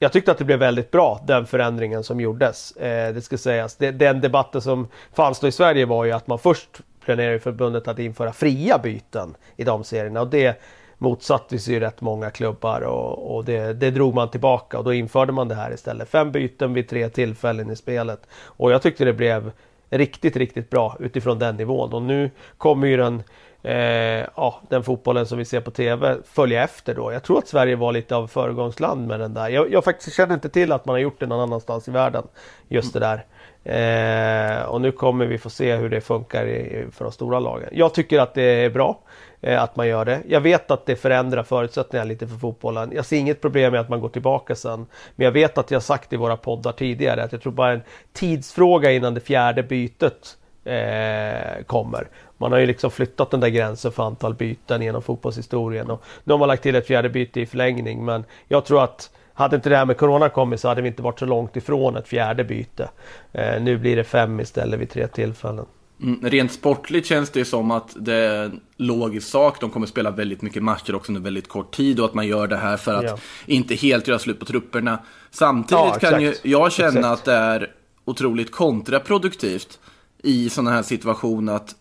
jag 0.03 0.13
tyckte 0.13 0.33
att 0.33 0.39
det 0.39 0.45
blev 0.45 0.59
väldigt 0.59 0.91
bra, 0.91 1.21
den 1.27 1.47
förändringen 1.47 2.05
som 2.05 2.21
gjordes. 2.21 2.77
Eh, 2.77 3.15
det 3.15 3.21
ska 3.21 3.39
sägas. 3.39 3.77
Det, 3.77 3.91
den 3.91 4.21
debatten 4.21 4.61
som 4.61 4.89
fanns 5.13 5.41
då 5.41 5.49
i 5.49 5.53
Sverige 5.53 5.87
var 5.87 6.05
ju 6.05 6.13
att 6.13 6.27
man 6.27 6.39
först 6.39 6.81
planerade 7.05 7.39
förbundet 7.39 7.89
att 7.89 7.99
införa 7.99 8.33
fria 8.33 8.79
byten 8.79 9.35
i 9.57 9.65
de 9.65 9.85
serierna 9.85 10.21
och 10.21 10.29
det 10.29 10.61
motsatte 10.99 11.59
sig 11.59 11.75
ju 11.75 11.81
rätt 11.81 12.01
många 12.01 12.31
klubbar 12.31 12.81
och, 12.81 13.37
och 13.37 13.45
det, 13.45 13.73
det, 13.73 13.91
drog 13.91 14.15
man 14.15 14.31
tillbaka 14.31 14.79
och 14.79 14.85
då 14.85 14.93
införde 14.93 15.33
man 15.33 15.49
det 15.49 15.55
här 15.55 15.75
istället. 15.75 16.09
Fem 16.09 16.33
byten 16.33 16.75
vid 16.75 16.89
tre 16.89 17.09
tillfällen 17.09 17.71
i 17.71 17.77
spelet. 17.77 18.27
Och 18.33 18.73
jag 18.73 18.83
tyckte 18.83 19.05
det 19.05 19.13
blev 19.13 19.53
riktigt, 19.91 20.37
riktigt 20.37 20.71
bra 20.71 20.97
utifrån 21.01 21.39
den 21.39 21.57
nivån. 21.57 21.93
Och 21.93 22.03
nu 22.03 22.31
kommer 22.59 22.87
ju 22.87 22.97
den 22.97 23.23
eh, 23.63 24.27
ja, 24.37 24.61
den 24.69 24.83
fotbollen 24.83 25.27
som 25.27 25.39
vi 25.39 25.45
ser 25.45 25.61
på 25.61 25.71
TV 25.71 26.17
följa 26.25 26.65
efter 26.65 26.95
då. 26.95 27.13
Jag 27.13 27.23
tror 27.23 27.39
att 27.39 27.49
Sverige 27.49 27.77
var 27.77 27.93
lite 27.93 28.17
av 28.17 28.27
föregångsland 28.27 29.07
med 29.07 29.21
den 29.21 29.35
där. 29.35 29.49
Jag, 29.49 29.73
jag 29.73 29.85
faktiskt 29.85 30.17
känner 30.17 30.35
inte 30.35 30.49
till 30.49 30.73
att 30.73 30.85
man 30.87 30.95
har 30.95 31.01
gjort 31.01 31.21
det 31.21 31.27
någon 31.27 31.41
annanstans 31.41 31.89
i 31.89 31.91
världen. 31.91 32.25
Just 32.69 32.93
det 32.93 33.01
där. 33.01 33.25
Eh, 33.65 34.63
och 34.63 34.81
nu 34.81 34.93
kommer 34.93 35.27
vi 35.27 35.39
få 35.39 35.51
se 35.51 35.77
hur 35.77 35.89
det 35.89 36.01
funkar 36.01 36.47
i, 36.47 36.87
för 36.93 37.05
de 37.05 37.13
stora 37.13 37.41
lagen. 37.41 37.69
Jag 37.73 37.95
tycker 37.95 38.19
att 38.19 38.35
det 38.35 38.43
är 38.43 38.71
bra 38.71 38.99
eh, 39.41 39.63
att 39.63 39.77
man 39.77 39.89
gör 39.89 40.05
det. 40.05 40.23
Jag 40.29 40.41
vet 40.41 40.71
att 40.71 40.87
det 40.87 40.97
förändrar 40.97 41.43
förutsättningarna 41.43 42.09
lite 42.09 42.27
för 42.27 42.37
fotbollen. 42.37 42.93
Jag 42.95 43.05
ser 43.05 43.17
inget 43.17 43.41
problem 43.41 43.73
med 43.73 43.81
att 43.81 43.89
man 43.89 44.01
går 44.01 44.09
tillbaka 44.09 44.55
sen. 44.55 44.87
Men 45.17 45.25
jag 45.25 45.33
vet 45.33 45.59
att 45.59 45.71
jag 45.71 45.83
sagt 45.83 46.13
i 46.13 46.17
våra 46.17 46.37
poddar 46.37 46.73
tidigare 46.73 47.23
att 47.23 47.33
jag 47.33 47.43
tror 47.43 47.53
bara 47.53 47.73
en 47.73 47.83
tidsfråga 48.13 48.93
innan 48.93 49.15
det 49.15 49.21
fjärde 49.21 49.63
bytet 49.63 50.37
eh, 50.65 51.65
kommer. 51.67 52.09
Man 52.43 52.53
har 52.53 52.59
ju 52.59 52.67
liksom 52.67 52.91
flyttat 52.91 53.31
den 53.31 53.41
där 53.41 53.49
gränsen 53.49 53.93
för 53.93 54.03
antal 54.07 54.35
byten 54.35 54.83
genom 54.83 55.03
fotbollshistorien 55.03 55.91
och 55.91 56.03
nu 56.25 56.33
har 56.33 56.39
man 56.39 56.49
lagt 56.49 56.63
till 56.63 56.75
ett 56.75 56.87
fjärde 56.87 57.09
byte 57.09 57.41
i 57.41 57.47
förlängning 57.47 58.05
men 58.05 58.25
jag 58.49 58.65
tror 58.65 58.85
att 58.85 59.11
hade 59.35 59.57
inte 59.57 59.69
det 59.69 59.77
här 59.77 59.85
med 59.85 59.97
Corona 59.97 60.29
kommit 60.29 60.61
så 60.61 60.69
hade 60.69 60.83
vi 60.83 60.89
inte 60.89 61.03
varit 61.03 61.19
så 61.19 61.27
långt 61.27 61.57
ifrån 61.57 61.97
ett 61.97 62.09
fjärde 62.09 62.45
byte. 62.45 62.89
Eh, 63.33 63.63
nu 63.63 63.79
blir 63.79 63.97
det 63.97 64.05
fem 64.05 64.41
istället 64.41 64.81
vid 64.81 64.91
tre 64.91 65.07
tillfällen. 65.07 65.65
Mm, 66.03 66.21
rent 66.31 66.53
sportligt 66.53 67.07
känns 67.07 67.31
det 67.31 67.45
som 67.45 67.71
att 67.71 67.97
det 67.97 68.15
är 68.15 68.45
en 68.45 68.61
logisk 68.77 69.29
sak. 69.29 69.61
De 69.61 69.71
kommer 69.71 69.87
spela 69.87 70.11
väldigt 70.11 70.43
mycket 70.43 70.63
matcher 70.63 70.95
också 70.95 71.11
under 71.13 71.21
väldigt 71.23 71.49
kort 71.49 71.75
tid 71.77 72.01
och 72.01 72.07
att 72.07 72.15
man 72.15 72.27
gör 72.27 72.47
det 72.47 72.57
här 72.57 72.77
för 72.77 72.95
att 72.95 73.05
Ja. 73.05 73.19
inte 73.47 73.75
helt 73.75 74.09
göra 74.09 74.19
slut 74.19 74.39
på 74.39 74.45
trupperna. 74.45 74.99
Samtidigt 75.31 75.85
Ja, 76.03 76.11
kan 76.11 76.23
ju 76.23 76.35
jag 76.43 76.73
känna 76.73 76.89
Exakt. 76.99 77.05
att 77.19 77.25
det 77.25 77.33
är 77.35 77.71
otroligt 78.05 78.51
kontraproduktivt 78.53 79.79
i 80.23 80.51
sådana 80.51 80.71
här 80.71 80.83
situationer 80.83 81.53
att 81.53 81.75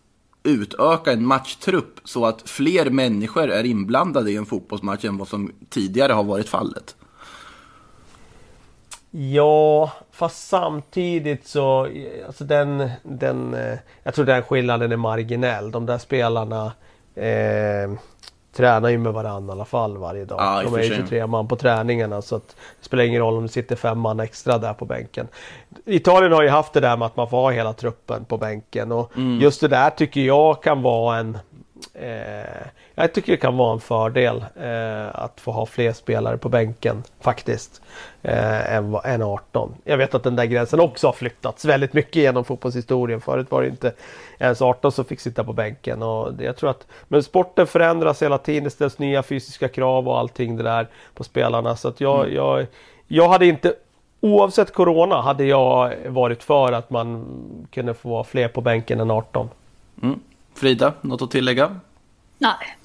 utöka 0.44 1.12
en 1.12 1.26
matchtrupp 1.26 2.00
så 2.04 2.26
att 2.26 2.50
fler 2.50 2.90
människor 2.90 3.50
är 3.50 3.64
inblandade 3.64 4.30
i 4.30 4.36
en 4.36 4.46
fotbollsmatch 4.46 5.04
än 5.04 5.18
vad 5.18 5.28
som 5.28 5.52
tidigare 5.68 6.12
har 6.12 6.24
varit 6.24 6.48
fallet. 6.48 6.96
Ja, 9.10 9.92
fast 10.10 10.48
samtidigt 10.48 11.46
så, 11.46 11.88
alltså 12.26 12.44
den, 12.44 12.90
den, 13.02 13.54
eh, 13.54 13.78
jag 14.02 14.14
tror 14.14 14.24
den 14.24 14.42
skillnaden 14.42 14.92
är 14.92 14.96
marginell. 14.96 15.70
De 15.70 15.86
där 15.86 15.98
spelarna 15.98 16.72
eh, 17.14 17.92
tränar 18.52 18.88
ju 18.88 18.98
med 18.98 19.12
varandra 19.12 19.52
i 19.52 19.56
alla 19.56 19.64
fall 19.64 19.96
varje 19.96 20.24
dag. 20.24 20.64
Och 20.64 20.72
de 20.72 20.78
är 20.78 20.82
ju 20.82 20.88
sig. 20.88 20.96
23 20.96 21.26
man 21.26 21.48
på 21.48 21.56
träningarna 21.56 22.22
så 22.22 22.36
att 22.36 22.48
det 22.48 22.84
spelar 22.84 23.04
ingen 23.04 23.20
roll 23.20 23.36
om 23.36 23.42
det 23.42 23.48
sitter 23.48 23.76
fem 23.76 23.98
man 23.98 24.20
extra 24.20 24.58
där 24.58 24.74
på 24.74 24.84
bänken. 24.84 25.28
Italien 25.84 26.32
har 26.32 26.42
ju 26.42 26.48
haft 26.48 26.72
det 26.72 26.80
där 26.80 26.96
med 26.96 27.06
att 27.06 27.16
man 27.16 27.28
får 27.28 27.36
ha 27.36 27.50
hela 27.50 27.72
truppen 27.72 28.24
på 28.24 28.36
bänken 28.36 28.92
och 28.92 29.16
Mm. 29.16 29.40
just 29.40 29.60
det 29.60 29.68
där 29.68 29.90
tycker 29.90 30.20
jag 30.20 30.62
kan 30.62 30.82
vara 30.82 31.16
en 31.18 31.38
Eh, 31.94 32.66
jag 32.94 33.12
tycker 33.12 33.32
det 33.32 33.36
kan 33.36 33.56
vara 33.56 33.72
en 33.72 33.80
fördel 33.80 34.44
eh, 34.56 35.22
att 35.22 35.40
få 35.40 35.52
ha 35.52 35.66
fler 35.66 35.92
spelare 35.92 36.38
på 36.38 36.48
bänken 36.48 37.02
faktiskt. 37.20 37.82
Eh, 38.22 38.74
än, 38.74 38.94
än 39.04 39.22
18. 39.22 39.74
Jag 39.84 39.96
vet 39.96 40.14
att 40.14 40.22
den 40.22 40.36
där 40.36 40.44
gränsen 40.44 40.80
också 40.80 41.06
har 41.08 41.12
flyttats 41.12 41.64
väldigt 41.64 41.92
mycket 41.92 42.16
genom 42.16 42.44
fotbollshistorien. 42.44 43.20
Förut 43.20 43.50
var 43.50 43.62
det 43.62 43.68
inte 43.68 43.92
ens 44.38 44.62
18 44.62 44.92
som 44.92 45.04
fick 45.04 45.20
sitta 45.20 45.44
på 45.44 45.52
bänken. 45.52 46.02
Och 46.02 46.34
det, 46.34 46.44
jag 46.44 46.56
tror 46.56 46.70
att, 46.70 46.86
men 47.08 47.22
sporten 47.22 47.66
förändras 47.66 48.22
hela 48.22 48.38
tiden. 48.38 48.64
Det 48.64 48.70
ställs 48.70 48.98
nya 48.98 49.22
fysiska 49.22 49.68
krav 49.68 50.08
och 50.08 50.18
allting 50.18 50.56
det 50.56 50.62
där 50.62 50.88
på 51.14 51.24
spelarna. 51.24 51.76
Så 51.76 51.88
att 51.88 52.00
jag, 52.00 52.32
jag, 52.32 52.66
jag 53.06 53.28
hade 53.28 53.46
inte 53.46 53.74
Oavsett 54.24 54.72
Corona 54.72 55.20
hade 55.20 55.44
jag 55.44 55.94
varit 56.06 56.42
för 56.42 56.72
att 56.72 56.90
man 56.90 57.26
kunde 57.70 57.94
få 57.94 58.08
vara 58.08 58.24
fler 58.24 58.48
på 58.48 58.60
bänken 58.60 59.00
än 59.00 59.10
18. 59.10 59.48
Mm. 60.02 60.20
Frida, 60.54 60.92
något 61.00 61.22
att 61.22 61.30
tillägga? 61.30 61.76
Nej. 62.38 62.76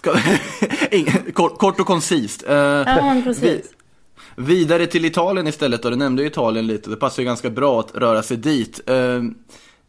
Ska... 0.00 0.12
Kort, 1.32 1.58
kort 1.58 1.80
och 1.80 1.86
koncist. 1.86 2.44
Eh, 2.48 2.54
Ja, 2.54 2.84
men 2.84 3.16
vi, 3.16 3.22
precis. 3.22 3.70
vidare 4.36 4.86
till 4.86 5.04
Italien 5.04 5.46
istället 5.46 5.82
då. 5.82 5.90
Du 5.90 5.96
nämnde 5.96 6.22
ju 6.22 6.28
Italien 6.28 6.66
lite. 6.66 6.90
Det 6.90 6.96
passar 6.96 7.22
ju 7.22 7.26
ganska 7.26 7.50
bra 7.50 7.80
att 7.80 7.94
röra 7.94 8.22
sig 8.22 8.36
dit. 8.36 8.80
Eh, 8.86 9.22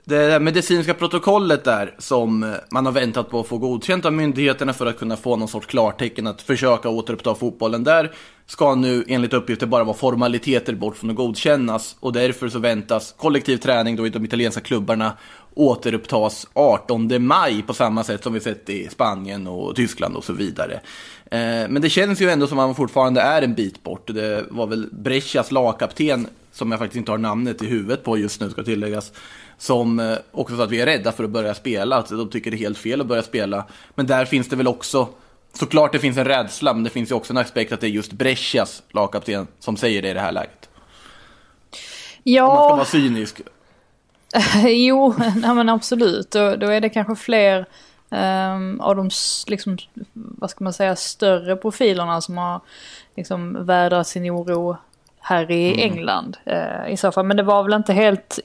det 0.06 0.40
medicinska 0.40 0.94
protokollet 0.94 1.64
där 1.64 1.96
som 1.98 2.56
man 2.72 2.86
har 2.86 2.94
väntat 2.94 3.30
på 3.30 3.40
att 3.40 3.48
få 3.48 3.58
godkänt 3.58 4.06
av 4.06 4.14
myndigheterna 4.14 4.74
för 4.74 4.86
att 4.86 5.00
kunna 5.00 5.18
få 5.18 5.36
någon 5.36 5.48
sorts 5.48 5.68
klartecken 5.68 6.28
att 6.28 6.42
försöka 6.42 6.90
återuppta 6.90 7.36
fotbollen 7.36 7.84
där 7.84 8.12
ska 8.46 8.76
nu 8.76 9.04
enligt 9.08 9.34
uppgifter 9.34 9.68
bara 9.68 9.84
vara 9.84 9.98
formaliteter 9.98 10.76
bort 10.76 10.98
från 10.98 11.10
att 11.10 11.16
godkännas 11.16 11.96
och 12.00 12.14
därför 12.14 12.50
så 12.50 12.60
väntas 12.60 13.16
kollektiv 13.18 13.58
träning 13.58 13.96
då 13.96 14.08
i 14.08 14.10
de 14.10 14.26
italienska 14.26 14.62
klubbarna 14.62 15.18
återupptas 15.56 16.48
18 16.54 17.26
maj 17.28 17.62
på 17.62 17.74
samma 17.74 18.04
sätt 18.04 18.24
som 18.24 18.34
vi 18.34 18.40
sett 18.40 18.70
i 18.70 18.88
Spanien 18.90 19.48
och 19.48 19.76
Tyskland 19.76 20.16
och 20.16 20.24
så 20.24 20.34
vidare. 20.34 20.74
Eh, 21.26 21.40
Men 21.70 21.82
det 21.82 21.90
känns 21.90 22.22
ju 22.22 22.30
ändå 22.30 22.48
som 22.48 22.60
att 22.60 22.68
man 22.68 22.76
fortfarande 22.76 23.22
är 23.22 23.42
en 23.42 23.54
bit 23.54 23.84
bort. 23.84 24.08
Det 24.08 24.46
var 24.50 24.68
väl 24.68 24.90
Brescias 24.92 25.52
lagkapten, 25.52 26.28
som 26.52 26.72
jag 26.72 26.80
faktiskt 26.80 26.98
inte 26.98 27.12
har 27.12 27.18
namnet 27.18 27.62
i 27.62 27.66
huvudet 27.68 28.04
på 28.04 28.18
just 28.18 28.42
nu 28.42 28.50
ska 28.50 28.64
tilläggas, 28.64 29.12
som 29.58 30.00
eh, 30.00 30.18
också 30.32 30.58
sa 30.58 30.64
att 30.64 30.72
vi 30.72 30.82
är 30.82 30.86
rädda 30.86 31.12
för 31.12 31.24
att 31.24 31.30
börja 31.30 31.54
spela, 31.54 31.96
att 31.98 32.10
de 32.10 32.30
tycker 32.30 32.52
det 32.52 32.58
är 32.58 32.60
helt 32.60 32.78
fel 32.78 33.02
att 33.02 33.08
börja 33.08 33.24
spela. 33.24 33.66
Men 33.96 34.08
där 34.08 34.26
finns 34.26 34.48
det 34.50 34.56
väl 34.56 34.68
också, 34.68 35.08
såklart 35.54 35.92
det 35.92 36.00
finns 36.00 36.18
en 36.18 36.26
rädsla, 36.26 36.74
men 36.74 36.84
det 36.84 36.90
finns 36.90 37.12
ju 37.12 37.16
också 37.16 37.34
en 37.34 37.38
aspekt 37.38 37.72
att 37.72 37.82
det 37.82 37.88
är 37.88 37.92
just 37.92 38.12
Brescias 38.12 38.84
lagkapten 38.92 39.48
som 39.60 39.78
säger 39.78 40.02
det 40.02 40.10
i 40.10 40.14
det 40.14 40.20
här 40.20 40.32
läget. 40.32 40.70
Om 40.72 42.48
man 42.48 42.56
ska 42.56 42.70
Ja, 42.70 42.76
vara 42.76 42.86
cynisk. 42.86 43.42
jo, 44.68 45.14
nej 45.18 45.54
men 45.56 45.70
absolut. 45.70 46.32
Då, 46.32 46.56
då 46.56 46.68
är 46.68 46.82
det 46.82 46.90
kanske 46.90 47.16
fler 47.16 47.66
um, 48.10 48.82
av 48.82 48.96
de 48.96 49.10
liksom, 49.48 49.78
vad 50.14 50.50
ska 50.50 50.64
man 50.64 50.74
säga, 50.74 50.96
större 50.96 51.56
profilerna 51.56 52.22
som 52.22 52.38
har 52.38 52.62
liksom 53.16 53.66
vädrat 53.66 54.08
sin 54.08 54.32
oro 54.32 54.78
här 55.24 55.52
i 55.52 55.82
England 55.82 56.38
eh, 56.46 56.90
i 56.90 56.98
så 56.98 57.12
fall. 57.12 57.26
Men 57.26 57.38
det 57.38 57.44
var 57.44 57.64
väl 57.64 57.74
inte 57.74 57.94
helt... 57.94 58.40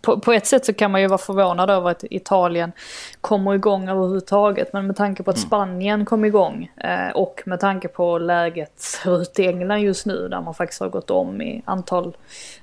På, 0.00 0.20
på 0.20 0.32
ett 0.32 0.46
sätt 0.46 0.66
så 0.66 0.72
kan 0.72 0.90
man 0.90 1.00
ju 1.00 1.06
vara 1.06 1.18
förvånad 1.18 1.70
över 1.70 1.90
att 1.90 2.04
Italien 2.10 2.72
kommer 3.20 3.54
igång 3.54 3.88
överhuvudtaget. 3.88 4.72
Men 4.72 4.86
med 4.86 4.96
tanke 4.96 5.22
på 5.22 5.30
att 5.30 5.38
Spanien 5.38 6.04
kom 6.04 6.24
igång 6.24 6.70
eh, 6.76 7.10
och 7.14 7.42
med 7.46 7.60
tanke 7.60 7.88
på 7.88 8.18
läget 8.18 8.72
ser 8.80 9.22
ut 9.22 9.38
i 9.38 9.46
England 9.46 9.80
just 9.80 10.06
nu 10.06 10.28
där 10.28 10.40
man 10.40 10.54
faktiskt 10.54 10.80
har 10.80 10.88
gått 10.88 11.10
om 11.10 11.42
i 11.42 11.62
antal 11.64 12.16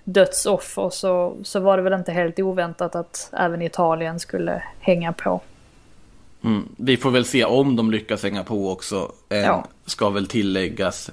dödsoffer 0.04 0.90
så, 0.90 1.36
så 1.44 1.60
var 1.60 1.78
det 1.78 1.84
väl 1.84 1.94
inte 1.94 2.12
helt 2.12 2.40
oväntat 2.40 2.96
att 2.96 3.30
även 3.34 3.62
Italien 3.62 4.20
skulle 4.20 4.64
hänga 4.80 5.14
på. 5.14 5.42
Mm. 6.44 6.70
Vi 6.78 6.98
får 6.98 7.12
väl 7.12 7.26
se 7.26 7.46
om 7.46 7.76
de 7.76 7.92
lyckas 7.92 8.24
hänga 8.24 8.44
på 8.44 8.72
också, 8.72 9.12
eh, 9.30 9.38
Ja. 9.38 9.66
ska 9.86 10.10
väl 10.10 10.28
tilläggas. 10.28 11.12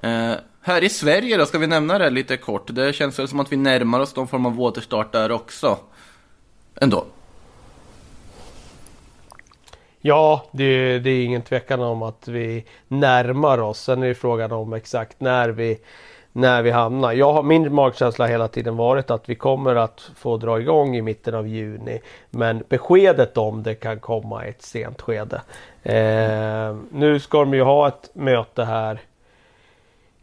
Eh, 0.00 0.32
här 0.68 0.84
i 0.84 0.88
Sverige 0.88 1.36
då, 1.36 1.46
ska 1.46 1.58
vi 1.58 1.66
nämna 1.66 1.98
det 1.98 2.10
lite 2.10 2.36
kort? 2.36 2.74
Det 2.74 2.92
känns 2.92 3.18
väl 3.18 3.28
som 3.28 3.40
att 3.40 3.52
vi 3.52 3.56
närmar 3.56 4.00
oss 4.00 4.16
någon 4.16 4.28
form 4.28 4.46
av 4.46 4.60
återstart 4.60 5.12
där 5.12 5.32
också. 5.32 5.78
Ändå. 6.80 7.04
Ja, 10.00 10.44
det, 10.52 10.98
det 10.98 11.10
är 11.10 11.24
ingen 11.24 11.42
tvekan 11.42 11.80
om 11.80 12.02
att 12.02 12.28
vi 12.28 12.64
närmar 12.88 13.58
oss. 13.58 13.80
Sen 13.80 14.02
är 14.02 14.08
det 14.08 14.14
frågan 14.14 14.52
om 14.52 14.72
exakt 14.72 15.20
när 15.20 15.48
vi, 15.48 15.78
när 16.32 16.62
vi 16.62 16.70
hamnar. 16.70 17.12
Jag 17.12 17.32
har, 17.32 17.42
min 17.42 17.74
magkänsla 17.74 18.24
har 18.24 18.30
hela 18.30 18.48
tiden 18.48 18.76
varit 18.76 19.10
att 19.10 19.28
vi 19.28 19.34
kommer 19.34 19.74
att 19.74 20.10
få 20.16 20.36
dra 20.36 20.60
igång 20.60 20.96
i 20.96 21.02
mitten 21.02 21.34
av 21.34 21.48
juni. 21.48 22.00
Men 22.30 22.62
beskedet 22.68 23.36
om 23.38 23.62
det 23.62 23.74
kan 23.74 24.00
komma 24.00 24.46
i 24.46 24.48
ett 24.48 24.62
sent 24.62 25.02
skede. 25.02 25.42
Eh, 25.82 26.76
nu 26.92 27.20
ska 27.20 27.38
de 27.38 27.54
ju 27.54 27.62
ha 27.62 27.88
ett 27.88 28.10
möte 28.12 28.64
här 28.64 29.00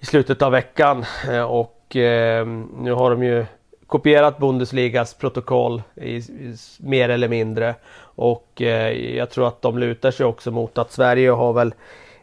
i 0.06 0.08
slutet 0.08 0.42
av 0.42 0.52
veckan 0.52 1.06
eh, 1.30 1.42
och 1.42 1.96
eh, 1.96 2.48
nu 2.78 2.92
har 2.94 3.12
de 3.12 3.24
ju 3.24 3.46
kopierat 3.88 4.38
Bundesligas 4.38 5.14
protokoll 5.14 5.82
i, 5.96 6.16
i, 6.16 6.56
mer 6.80 7.10
eller 7.10 7.28
mindre 7.28 7.76
och 8.00 8.62
eh, 8.62 9.16
jag 9.16 9.30
tror 9.30 9.48
att 9.48 9.62
de 9.62 9.78
lutar 9.78 10.12
sig 10.12 10.26
också 10.26 10.52
mot 10.52 10.78
att 10.78 10.92
Sverige 10.92 11.30
har 11.30 11.54
väl 11.54 11.74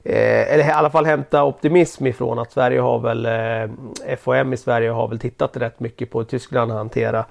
eh, 0.02 0.52
eller 0.54 0.68
i 0.68 0.70
alla 0.70 0.90
fall 0.90 1.06
hämta 1.06 1.44
optimism 1.44 2.06
ifrån 2.06 2.38
att 2.38 2.52
Sverige 2.52 2.80
har 2.80 2.98
väl 2.98 3.26
eh, 4.06 4.16
FOM 4.16 4.52
i 4.52 4.56
Sverige 4.56 4.90
har 4.90 5.08
väl 5.08 5.18
tittat 5.18 5.56
rätt 5.56 5.80
mycket 5.80 6.10
på 6.10 6.18
hur 6.18 6.26
Tyskland 6.26 6.72
hanterar 6.72 7.24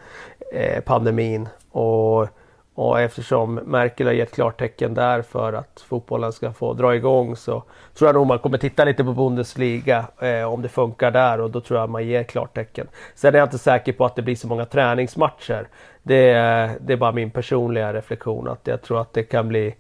eh, 0.53 0.81
pandemin 0.81 1.49
och 1.71 2.27
och 2.75 2.99
eftersom 2.99 3.55
Merkel 3.55 4.07
har 4.07 4.13
gett 4.13 4.31
klartecken 4.31 4.93
där 4.93 5.21
för 5.21 5.53
att 5.53 5.83
fotbollen 5.87 6.31
ska 6.31 6.53
få 6.53 6.73
dra 6.73 6.95
igång 6.95 7.35
så 7.35 7.63
tror 7.93 8.07
jag 8.07 8.15
nog 8.15 8.27
man 8.27 8.39
kommer 8.39 8.57
titta 8.57 8.85
lite 8.85 9.03
på 9.03 9.13
Bundesliga 9.13 10.05
eh, 10.19 10.43
om 10.43 10.61
det 10.61 10.69
funkar 10.69 11.11
där 11.11 11.41
och 11.41 11.51
då 11.51 11.61
tror 11.61 11.79
jag 11.79 11.89
man 11.89 12.07
ger 12.07 12.23
klartecken. 12.23 12.87
Sen 13.15 13.35
är 13.35 13.39
jag 13.39 13.45
inte 13.45 13.57
säker 13.57 13.93
på 13.93 14.05
att 14.05 14.15
det 14.15 14.21
blir 14.21 14.35
så 14.35 14.47
många 14.47 14.65
träningsmatcher. 14.65 15.67
Det 16.03 16.29
är, 16.29 16.77
det 16.81 16.93
är 16.93 16.97
bara 16.97 17.11
min 17.11 17.31
personliga 17.31 17.93
reflektion 17.93 18.47
att 18.47 18.67
jag 18.67 18.81
tror 18.81 19.01
att 19.01 19.13
det 19.13 19.23
kan 19.23 19.47
bli 19.47 19.75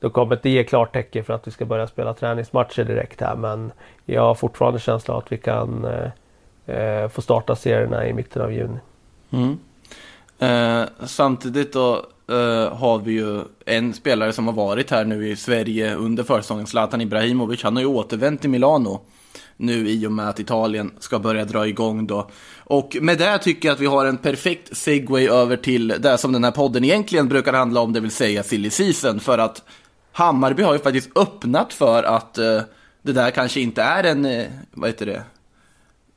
de 0.00 0.10
kommer 0.10 0.36
inte 0.36 0.50
ge 0.50 0.64
klartecken 0.64 1.24
för 1.24 1.32
att 1.32 1.46
vi 1.46 1.50
ska 1.50 1.64
börja 1.64 1.86
spela 1.86 2.14
träningsmatcher 2.14 2.84
direkt 2.84 3.20
här 3.20 3.36
men 3.36 3.72
jag 4.04 4.22
har 4.22 4.34
fortfarande 4.34 4.80
känslan 4.80 5.18
att 5.18 5.32
vi 5.32 5.36
kan 5.36 5.84
eh, 5.84 6.76
eh, 6.76 7.08
få 7.08 7.22
starta 7.22 7.56
serierna 7.56 8.06
i 8.06 8.12
mitten 8.12 8.42
av 8.42 8.52
juni. 8.52 8.78
Mm. 9.30 9.58
Eh, 10.38 10.88
samtidigt 11.06 11.72
då 11.72 12.06
Uh, 12.30 12.74
har 12.74 12.98
vi 12.98 13.12
ju 13.12 13.42
en 13.66 13.94
spelare 13.94 14.32
som 14.32 14.46
har 14.46 14.54
varit 14.54 14.90
här 14.90 15.04
nu 15.04 15.28
i 15.28 15.36
Sverige 15.36 15.94
under 15.94 16.24
försäsongen, 16.24 16.66
Zlatan 16.66 17.00
Ibrahimovic. 17.00 17.62
Han 17.62 17.76
har 17.76 17.82
ju 17.82 17.88
återvänt 17.88 18.40
till 18.40 18.50
Milano 18.50 19.00
nu 19.56 19.88
i 19.88 20.06
och 20.06 20.12
med 20.12 20.28
att 20.28 20.40
Italien 20.40 20.92
ska 20.98 21.18
börja 21.18 21.44
dra 21.44 21.68
igång 21.68 22.06
då. 22.06 22.30
Och 22.58 22.96
med 23.00 23.18
det 23.18 23.38
tycker 23.38 23.68
jag 23.68 23.74
att 23.74 23.80
vi 23.80 23.86
har 23.86 24.06
en 24.06 24.16
perfekt 24.16 24.76
segway 24.76 25.28
över 25.28 25.56
till 25.56 25.88
det 25.88 26.18
som 26.18 26.32
den 26.32 26.44
här 26.44 26.50
podden 26.50 26.84
egentligen 26.84 27.28
brukar 27.28 27.52
handla 27.52 27.80
om, 27.80 27.92
det 27.92 28.00
vill 28.00 28.10
säga 28.10 28.42
silly 28.42 28.70
season. 28.70 29.20
För 29.20 29.38
att 29.38 29.62
Hammarby 30.12 30.62
har 30.62 30.72
ju 30.72 30.78
faktiskt 30.78 31.18
öppnat 31.18 31.72
för 31.72 32.02
att 32.02 32.38
uh, 32.38 32.60
det 33.02 33.12
där 33.12 33.30
kanske 33.30 33.60
inte 33.60 33.82
är 33.82 34.04
en, 34.04 34.26
uh, 34.26 34.46
vad 34.70 34.90
heter 34.90 35.06
det, 35.06 35.22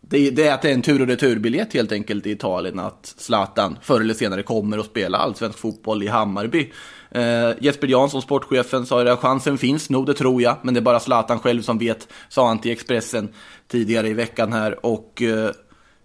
det, 0.09 0.29
det 0.29 0.47
är 0.47 0.53
att 0.53 0.61
det 0.61 0.69
är 0.69 0.73
en 0.73 0.81
tur 0.81 1.01
och 1.01 1.07
returbiljett 1.07 1.73
helt 1.73 1.91
enkelt 1.91 2.25
i 2.25 2.31
Italien 2.31 2.79
att 2.79 3.13
Zlatan 3.17 3.77
förr 3.81 4.01
eller 4.01 4.13
senare 4.13 4.43
kommer 4.43 4.77
att 4.77 4.85
spela 4.85 5.17
allsvensk 5.17 5.59
fotboll 5.59 6.03
i 6.03 6.07
Hammarby. 6.07 6.71
Eh, 7.11 7.51
Jesper 7.59 7.87
Jansson, 7.87 8.21
sportchefen, 8.21 8.85
sa 8.85 9.01
att 9.01 9.19
chansen 9.19 9.57
finns 9.57 9.89
nog, 9.89 10.05
det 10.05 10.13
tror 10.13 10.41
jag, 10.41 10.57
men 10.61 10.73
det 10.73 10.79
är 10.79 10.81
bara 10.81 10.99
Zlatan 10.99 11.39
själv 11.39 11.61
som 11.61 11.77
vet, 11.77 12.07
sa 12.29 12.47
han 12.47 12.59
till 12.59 12.71
Expressen 12.71 13.29
tidigare 13.67 14.07
i 14.07 14.13
veckan 14.13 14.53
här. 14.53 14.85
Och 14.85 15.21
eh, 15.21 15.51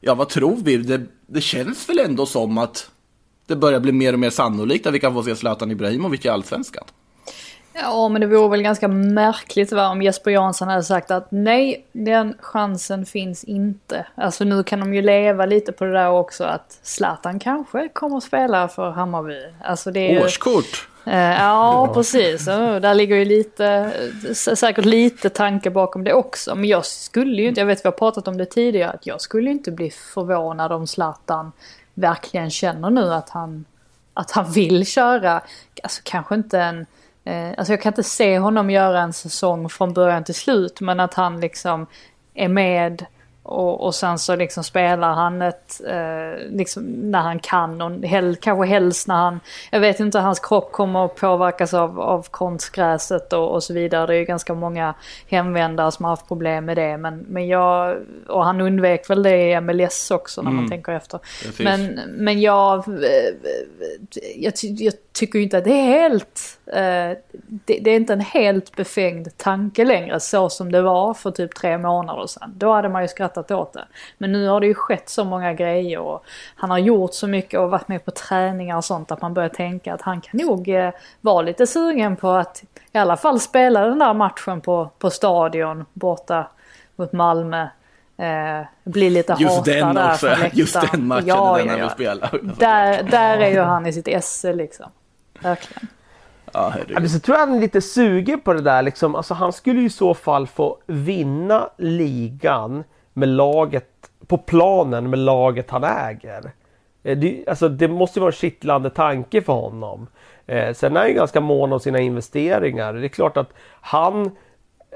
ja, 0.00 0.14
vad 0.14 0.28
tror 0.28 0.56
vi? 0.64 0.76
Det, 0.76 1.00
det 1.26 1.40
känns 1.40 1.88
väl 1.88 1.98
ändå 1.98 2.26
som 2.26 2.58
att 2.58 2.90
det 3.46 3.56
börjar 3.56 3.80
bli 3.80 3.92
mer 3.92 4.12
och 4.12 4.18
mer 4.18 4.30
sannolikt 4.30 4.86
att 4.86 4.94
vi 4.94 5.00
kan 5.00 5.14
få 5.14 5.22
se 5.22 5.36
Zlatan 5.36 5.70
Ibrahimovic 5.70 6.24
i 6.24 6.28
Allsvenskan. 6.28 6.84
Ja, 7.74 8.08
men 8.08 8.20
det 8.20 8.26
vore 8.26 8.48
väl 8.48 8.62
ganska 8.62 8.88
märkligt 8.88 9.72
va, 9.72 9.88
om 9.88 10.02
Jesper 10.02 10.30
Jansson 10.30 10.68
hade 10.68 10.82
sagt 10.82 11.10
att 11.10 11.26
nej, 11.30 11.86
den 11.92 12.34
chansen 12.40 13.06
finns 13.06 13.44
inte. 13.44 14.06
Alltså 14.14 14.44
nu 14.44 14.62
kan 14.62 14.80
de 14.80 14.94
ju 14.94 15.02
leva 15.02 15.46
lite 15.46 15.72
på 15.72 15.84
det 15.84 15.92
där 15.92 16.10
också 16.10 16.44
att 16.44 16.78
Zlatan 16.82 17.38
kanske 17.38 17.88
kommer 17.88 18.16
att 18.16 18.24
spela 18.24 18.68
för 18.68 18.90
Hammarby. 18.90 19.44
Alltså 19.60 19.90
det 19.90 20.00
är 20.00 20.12
ju... 20.12 20.24
Årskort! 20.24 20.88
Eh, 21.04 21.18
ja, 21.18 21.90
precis. 21.94 22.46
Ja, 22.46 22.80
där 22.80 22.94
ligger 22.94 23.16
ju 23.16 23.24
lite, 23.24 23.92
säkert 24.34 24.84
lite 24.84 25.28
tanke 25.28 25.70
bakom 25.70 26.04
det 26.04 26.14
också. 26.14 26.54
Men 26.54 26.64
jag 26.64 26.86
skulle 26.86 27.42
ju 27.42 27.48
inte, 27.48 27.60
jag 27.60 27.66
vet 27.66 27.84
vi 27.84 27.88
har 27.88 27.92
pratat 27.92 28.28
om 28.28 28.38
det 28.38 28.46
tidigare, 28.46 28.90
att 28.90 29.06
jag 29.06 29.20
skulle 29.20 29.50
inte 29.50 29.70
bli 29.70 29.90
förvånad 29.90 30.72
om 30.72 30.86
Zlatan 30.86 31.52
verkligen 31.94 32.50
känner 32.50 32.90
nu 32.90 33.14
att 33.14 33.30
han, 33.30 33.64
att 34.14 34.30
han 34.30 34.52
vill 34.52 34.86
köra, 34.86 35.42
alltså 35.82 36.00
kanske 36.04 36.34
inte 36.34 36.60
en, 36.60 36.86
eh, 37.24 37.48
alltså 37.58 37.72
jag 37.72 37.82
kan 37.82 37.90
inte 37.90 38.02
se 38.02 38.38
honom 38.38 38.70
göra 38.70 39.00
en 39.00 39.12
säsong 39.12 39.68
från 39.68 39.92
början 39.92 40.24
till 40.24 40.34
slut, 40.34 40.80
men 40.80 41.00
att 41.00 41.14
han 41.14 41.40
liksom 41.40 41.86
är 42.34 42.48
med 42.48 43.06
och, 43.42 43.84
och 43.84 43.94
sen 43.94 44.18
så 44.18 44.36
liksom 44.36 44.64
spelar 44.64 45.14
han 45.14 45.42
ett, 45.42 45.80
eh, 45.86 46.50
liksom 46.50 46.84
när 46.84 47.20
han 47.20 47.38
kan 47.38 47.82
och 47.82 47.90
hell, 47.90 48.36
kanske 48.36 48.66
helst 48.66 49.08
när 49.08 49.14
han, 49.14 49.40
jag 49.70 49.80
vet 49.80 50.00
inte 50.00 50.18
hans 50.18 50.40
kropp 50.40 50.72
kommer 50.72 51.04
att 51.04 51.16
påverkas 51.16 51.74
av, 51.74 52.00
av 52.00 52.26
konstgräset 52.30 53.32
och, 53.32 53.54
och 53.54 53.62
så 53.62 53.74
vidare. 53.74 54.06
Det 54.06 54.14
är 54.14 54.18
ju 54.18 54.24
ganska 54.24 54.54
många 54.54 54.94
hemvändare 55.28 55.92
som 55.92 56.04
har 56.04 56.12
haft 56.12 56.28
problem 56.28 56.64
med 56.64 56.76
det. 56.76 56.96
Men, 56.96 57.18
men 57.28 57.48
jag, 57.48 57.96
och 58.28 58.44
han 58.44 58.60
undvek 58.60 59.10
väl 59.10 59.22
det 59.22 59.50
i 59.50 59.60
MLS 59.60 60.10
också 60.10 60.42
när 60.42 60.50
man 60.50 60.68
tänker 60.68 60.92
efter. 60.92 61.18
Precis. 61.18 61.60
Men, 61.60 62.00
men 62.10 62.40
jag, 62.40 62.88
eh, 62.88 63.34
jag, 64.36 64.52
jag 64.62 64.94
tycker 65.12 65.38
ju 65.38 65.44
inte 65.44 65.58
att 65.58 65.64
det 65.64 65.70
är 65.70 65.84
helt, 65.84 66.58
eh, 66.66 67.18
det, 67.46 67.78
det 67.80 67.90
är 67.90 67.96
inte 67.96 68.12
en 68.12 68.20
helt 68.20 68.76
befängd 68.76 69.36
tanke 69.36 69.84
längre 69.84 70.20
så 70.20 70.48
som 70.48 70.72
det 70.72 70.82
var 70.82 71.14
för 71.14 71.30
typ 71.30 71.54
tre 71.54 71.78
månader 71.78 72.26
sedan. 72.26 72.54
Då 72.56 72.72
hade 72.72 72.88
man 72.88 73.02
ju 73.02 73.08
skrattat 73.08 73.31
åt 73.36 73.72
det. 73.72 73.84
Men 74.18 74.32
nu 74.32 74.48
har 74.48 74.60
det 74.60 74.66
ju 74.66 74.74
skett 74.74 75.08
så 75.08 75.24
många 75.24 75.54
grejer 75.54 75.98
och 75.98 76.24
han 76.54 76.70
har 76.70 76.78
gjort 76.78 77.14
så 77.14 77.26
mycket 77.26 77.60
och 77.60 77.70
varit 77.70 77.88
med 77.88 78.04
på 78.04 78.10
träningar 78.10 78.76
och 78.76 78.84
sånt 78.84 79.12
att 79.12 79.22
man 79.22 79.34
börjar 79.34 79.48
tänka 79.48 79.94
att 79.94 80.02
han 80.02 80.20
kan 80.20 80.40
nog 80.40 80.68
eh, 80.68 80.90
vara 81.20 81.42
lite 81.42 81.66
sugen 81.66 82.16
på 82.16 82.30
att 82.30 82.62
i 82.92 82.98
alla 82.98 83.16
fall 83.16 83.40
spela 83.40 83.86
den 83.86 83.98
där 83.98 84.14
matchen 84.14 84.60
på, 84.60 84.90
på 84.98 85.10
stadion 85.10 85.84
borta 85.92 86.46
mot 86.96 87.12
Malmö. 87.12 87.68
Eh, 88.16 88.66
bli 88.84 89.10
lite 89.10 89.36
Just 89.38 89.56
hatad 89.56 89.74
den 89.74 89.94
där 89.94 90.12
också, 90.12 90.26
från 90.26 90.50
just 90.52 90.80
den 90.92 91.06
matchen 91.06 91.26
Ja, 91.26 91.58
är 91.58 91.64
den 91.64 91.78
ja, 91.78 91.84
ja. 91.84 91.90
spela. 91.90 92.30
Där, 92.58 93.02
där 93.02 93.38
är 93.38 93.50
ju 93.50 93.60
han 93.60 93.86
i 93.86 93.92
sitt 93.92 94.08
esse 94.08 94.52
liksom. 94.52 94.90
Verkligen. 95.40 95.88
Ja, 96.52 96.74
men 96.88 97.10
så 97.10 97.20
tror 97.20 97.38
jag 97.38 97.46
han 97.46 97.56
är 97.56 97.60
lite 97.60 97.80
sugen 97.80 98.40
på 98.40 98.52
det 98.52 98.60
där 98.60 98.82
liksom. 98.82 99.14
Alltså 99.14 99.34
han 99.34 99.52
skulle 99.52 99.80
ju 99.80 99.86
i 99.86 99.90
så 99.90 100.14
fall 100.14 100.46
få 100.46 100.78
vinna 100.86 101.68
ligan 101.78 102.84
med 103.12 103.28
laget 103.28 103.88
på 104.26 104.38
planen 104.38 105.10
med 105.10 105.18
laget 105.18 105.70
han 105.70 105.84
äger. 105.84 106.42
Eh, 107.02 107.16
Det, 107.18 107.44
alltså, 107.48 107.68
det 107.68 107.88
måste 107.88 108.18
ju 108.18 108.20
vara 108.20 108.28
en 108.30 108.36
kittlande 108.36 108.90
tanke 108.90 109.42
för 109.42 109.52
honom. 109.52 110.06
Eh, 110.46 110.72
sen 110.72 110.96
är 110.96 111.00
han 111.00 111.08
ju 111.08 111.14
ganska 111.14 111.40
mån 111.40 111.72
om 111.72 111.80
sina 111.80 111.98
investeringar. 111.98 112.92
Det 112.92 113.06
är 113.06 113.08
klart 113.08 113.36
att 113.36 113.52
han 113.80 114.30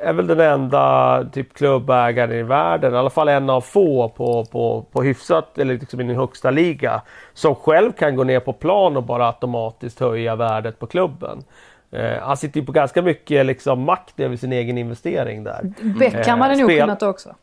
är 0.02 0.12
väl 0.12 0.26
den 0.26 0.40
enda 0.40 1.24
typ 1.33 1.55
klubbägaren 1.55 2.33
i 2.33 2.42
världen, 2.42 2.94
i 2.94 2.96
alla 2.96 3.11
fall 3.11 3.29
en 3.29 3.50
av 3.50 3.61
få 3.61 4.09
på, 4.09 4.44
på, 4.44 4.87
på 4.92 5.02
hyfsat, 5.02 5.59
eller 5.59 5.74
liksom 5.79 6.00
i 6.00 6.05
den 6.05 6.16
högsta 6.16 6.50
liga, 6.50 7.02
som 7.35 7.55
själv 7.55 7.92
kan 7.92 8.16
gå 8.16 8.24
ner 8.24 8.40
på 8.40 8.52
plan 8.52 8.96
och 8.96 9.02
bara 9.02 9.26
automatiskt 9.26 10.00
höja 10.00 10.37
värdet 10.37 10.79
på 10.79 10.87
klubben. 10.87 11.42
Eh, 11.90 12.18
han 12.22 12.37
sitter 12.37 12.61
ju 12.61 12.66
på 12.66 12.72
ganska 12.72 13.02
mycket 13.02 13.46
liksom, 13.46 13.81
makt 13.83 14.20
över 14.20 14.37
sin 14.37 14.52
egen 14.52 14.79
investering 14.79 15.44
där. 15.44 15.61
Beckham 15.98 16.38
Eh, 16.38 16.42
hade 16.46 16.57
nog 16.61 16.70
spel- 16.70 16.81
kunnat 16.81 17.02
också. 17.02 17.35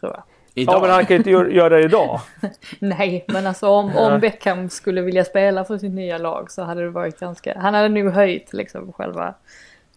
Tror 0.00 0.12
jag. 0.12 0.22
Idag. 0.54 0.74
Ja 0.74 0.80
men 0.80 0.90
han 0.90 1.06
kan 1.06 1.16
inte 1.16 1.30
gör- 1.30 1.46
göra 1.46 1.68
det 1.76 1.84
idag. 1.84 2.20
Nej, 2.78 3.24
men 3.28 3.46
alltså 3.46 3.68
om, 3.68 3.96
om 3.96 4.20
Beckham 4.20 4.70
skulle 4.70 5.00
vilja 5.00 5.24
spela 5.24 5.64
för 5.64 5.78
sitt 5.78 5.92
nya 5.92 6.18
lag 6.18 6.50
så 6.50 6.62
hade 6.62 6.82
det 6.82 6.90
varit 6.90 7.20
ganska... 7.20 7.58
Han 7.58 7.74
hade 7.74 7.88
nog 7.88 8.12
höjt 8.12 8.52
liksom 8.52 8.92
själva 8.92 9.34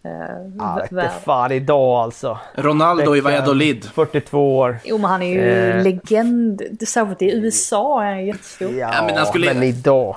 eh, 0.04 0.44
inte 0.90 1.10
fan 1.24 1.52
idag 1.52 2.02
alltså. 2.02 2.38
Ronaldo 2.54 3.16
i 3.16 3.22
Beckham, 3.22 3.32
Valladolid. 3.32 3.84
42 3.84 4.58
år. 4.58 4.76
Jo, 4.84 4.98
men 4.98 5.10
han 5.10 5.22
är 5.22 5.26
ju 5.32 5.40
Eh. 5.50 5.82
legend. 5.82 6.62
Särskilt 6.88 7.22
i 7.22 7.32
USA 7.36 8.02
är 8.04 8.10
han 8.10 8.26
jättestor. 8.26 8.72
Ja, 8.74 8.90
men 8.96 9.06
men, 9.06 9.16
han 9.16 9.26
skulle- 9.26 9.64
idag. 9.64 10.16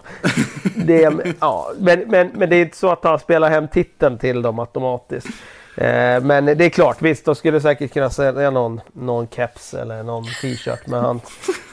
Det 0.76 1.04
är, 1.04 1.34
ja, 1.39 1.71
men, 1.80 2.00
men, 2.08 2.32
men 2.34 2.50
det 2.50 2.56
är 2.56 2.62
inte 2.62 2.78
så 2.78 2.89
att 2.89 3.04
han 3.04 3.19
spelar 3.19 3.50
hem 3.50 3.67
titeln 3.67 4.17
till 4.17 4.41
dem 4.41 4.60
automatiskt. 4.60 5.28
Eh, 5.78 6.22
men 6.24 6.46
det 6.46 6.66
är 6.66 6.70
klart, 6.70 7.02
visst 7.02 7.26
de 7.26 7.36
skulle 7.36 7.62
säkert 7.62 7.94
kunna 7.94 8.10
sälja 8.10 8.50
någon, 8.50 8.82
någon 8.94 9.28
keps 9.28 9.74
eller 9.74 10.04
någon 10.04 10.24
t-shirt 10.24 10.88
med 10.88 11.02
hans, 11.02 11.24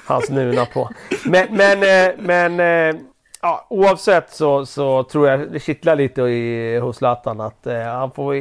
hans 0.07 0.31
nuna 0.31 0.65
på. 0.65 0.91
Men, 1.25 1.47
men, 1.51 1.83
eh, 1.83 2.15
men 2.19 2.61
eh, 2.61 3.01
ja, 3.43 3.67
oavsett 3.71 4.31
så, 4.31 4.67
så 4.67 5.03
tror 5.03 5.29
jag 5.29 5.53
det 5.53 5.61
kittlar 5.61 5.97
lite 5.97 6.23
i, 6.23 6.79
hos 6.79 6.97
Zlatan 6.97 7.41
att 7.41 7.67
eh, 7.67 7.83
han, 7.83 8.11
får, 8.11 8.35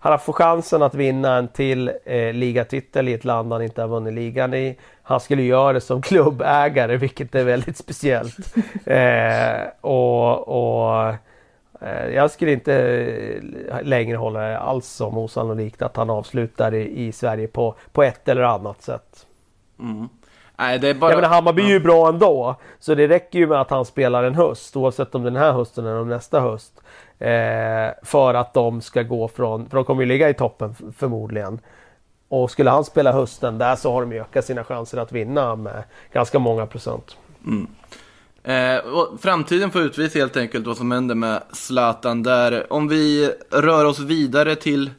han 0.00 0.18
får 0.18 0.32
chansen 0.32 0.82
att 0.82 0.94
vinna 0.94 1.36
en 1.36 1.48
till 1.48 1.92
eh, 2.04 2.32
ligatitel 2.32 3.08
i 3.08 3.12
ett 3.12 3.24
land 3.24 3.52
han 3.52 3.62
inte 3.62 3.80
har 3.80 3.88
vunnit 3.88 4.14
ligan 4.14 4.54
i. 4.54 4.78
Han 5.02 5.20
skulle 5.20 5.42
göra 5.42 5.72
det 5.72 5.80
som 5.80 6.02
klubbägare 6.02 6.96
vilket 6.96 7.34
är 7.34 7.44
väldigt 7.44 7.76
speciellt. 7.76 8.54
Eh, 8.86 9.68
och, 9.80 10.48
och 10.48 11.14
jag 12.14 12.30
skulle 12.30 12.52
inte 12.52 12.74
eh, 13.70 13.82
längre 13.82 14.16
hålla 14.16 14.40
det 14.40 14.58
alls 14.58 14.86
som 14.86 15.18
osannolikt 15.18 15.82
att 15.82 15.96
han 15.96 16.10
avslutar 16.10 16.74
i, 16.74 17.06
i 17.06 17.12
Sverige 17.12 17.46
på, 17.46 17.74
på 17.92 18.02
ett 18.02 18.28
eller 18.28 18.42
annat 18.42 18.82
sätt. 18.82 19.26
Nej, 20.56 20.78
det 20.78 20.88
är 20.88 20.94
bara... 20.94 21.10
Jag 21.10 21.16
menar 21.16 21.34
Hammarby 21.34 21.62
är 21.62 21.68
ju 21.68 21.80
bra 21.80 22.08
ändå. 22.08 22.56
Så 22.78 22.94
det 22.94 23.08
räcker 23.08 23.38
ju 23.38 23.46
med 23.46 23.60
att 23.60 23.70
han 23.70 23.84
spelar 23.84 24.24
en 24.24 24.34
höst 24.34 24.76
oavsett 24.76 25.14
om 25.14 25.22
den 25.22 25.36
här 25.36 25.52
hösten 25.52 25.86
eller 25.86 26.00
om 26.00 26.08
nästa 26.08 26.40
höst. 26.40 26.80
Eh, 27.18 27.90
för 28.02 28.34
att 28.34 28.54
de 28.54 28.80
ska 28.80 29.02
gå 29.02 29.28
från, 29.28 29.68
för 29.68 29.76
de 29.76 29.84
kommer 29.84 30.02
ju 30.02 30.08
ligga 30.08 30.28
i 30.28 30.34
toppen 30.34 30.74
förmodligen. 30.96 31.60
Och 32.28 32.50
skulle 32.50 32.70
han 32.70 32.84
spela 32.84 33.12
hösten 33.12 33.58
där 33.58 33.76
så 33.76 33.92
har 33.92 34.06
de 34.06 34.18
ökat 34.18 34.44
sina 34.44 34.64
chanser 34.64 34.98
att 34.98 35.12
vinna 35.12 35.56
med 35.56 35.82
ganska 36.12 36.38
många 36.38 36.66
procent. 36.66 37.16
Eh, 38.44 38.76
och 38.76 39.20
framtiden 39.20 39.70
får 39.70 39.82
utvisa 39.82 40.18
helt 40.18 40.36
enkelt 40.36 40.66
vad 40.66 40.76
som 40.76 40.90
händer 40.90 41.14
med 41.14 41.42
Zlatan 41.52 42.22
där. 42.22 42.72
Om 42.72 42.88
vi 42.88 43.32
rör 43.50 43.84
oss 43.84 43.98
vidare 43.98 44.56
till 44.56 44.90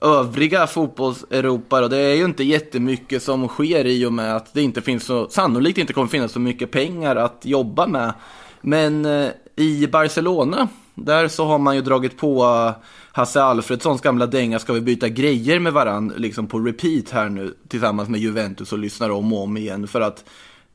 övriga 0.00 0.66
fotbolls-Europa 0.66 1.80
då, 1.80 1.88
det 1.88 1.96
är 1.96 2.14
ju 2.14 2.24
inte 2.24 2.44
jättemycket 2.44 3.22
som 3.22 3.48
sker 3.48 3.84
i 3.84 4.06
och 4.06 4.12
med 4.12 4.36
att 4.36 4.54
det 4.54 4.62
inte 4.62 4.82
finns 4.82 5.04
så, 5.04 5.28
sannolikt 5.28 5.78
inte 5.78 5.92
kommer 5.92 6.08
finnas 6.08 6.32
så 6.32 6.40
mycket 6.40 6.70
pengar 6.70 7.16
att 7.16 7.40
jobba 7.42 7.86
med. 7.86 8.12
Men 8.60 9.04
eh, 9.04 9.30
i 9.56 9.88
Barcelona, 9.92 10.68
där 10.94 11.28
så 11.28 11.44
har 11.44 11.58
man 11.58 11.76
ju 11.76 11.82
dragit 11.82 12.18
på 12.18 12.44
eh, 12.44 12.82
Hasse 13.12 13.42
Alfredsons 13.42 14.00
gamla 14.00 14.26
dänga 14.26 14.58
ska 14.58 14.72
vi 14.72 14.80
byta 14.80 15.08
grejer 15.08 15.58
med 15.58 15.72
varann 15.72 16.12
liksom 16.16 16.46
på 16.46 16.58
repeat 16.58 17.10
här 17.10 17.28
nu 17.28 17.54
tillsammans 17.68 18.08
med 18.08 18.20
Juventus 18.20 18.72
och 18.72 18.78
lyssnar 18.78 19.10
om 19.10 19.32
och 19.32 19.42
om 19.42 19.56
igen 19.56 19.86
för 19.86 20.00
att 20.00 20.24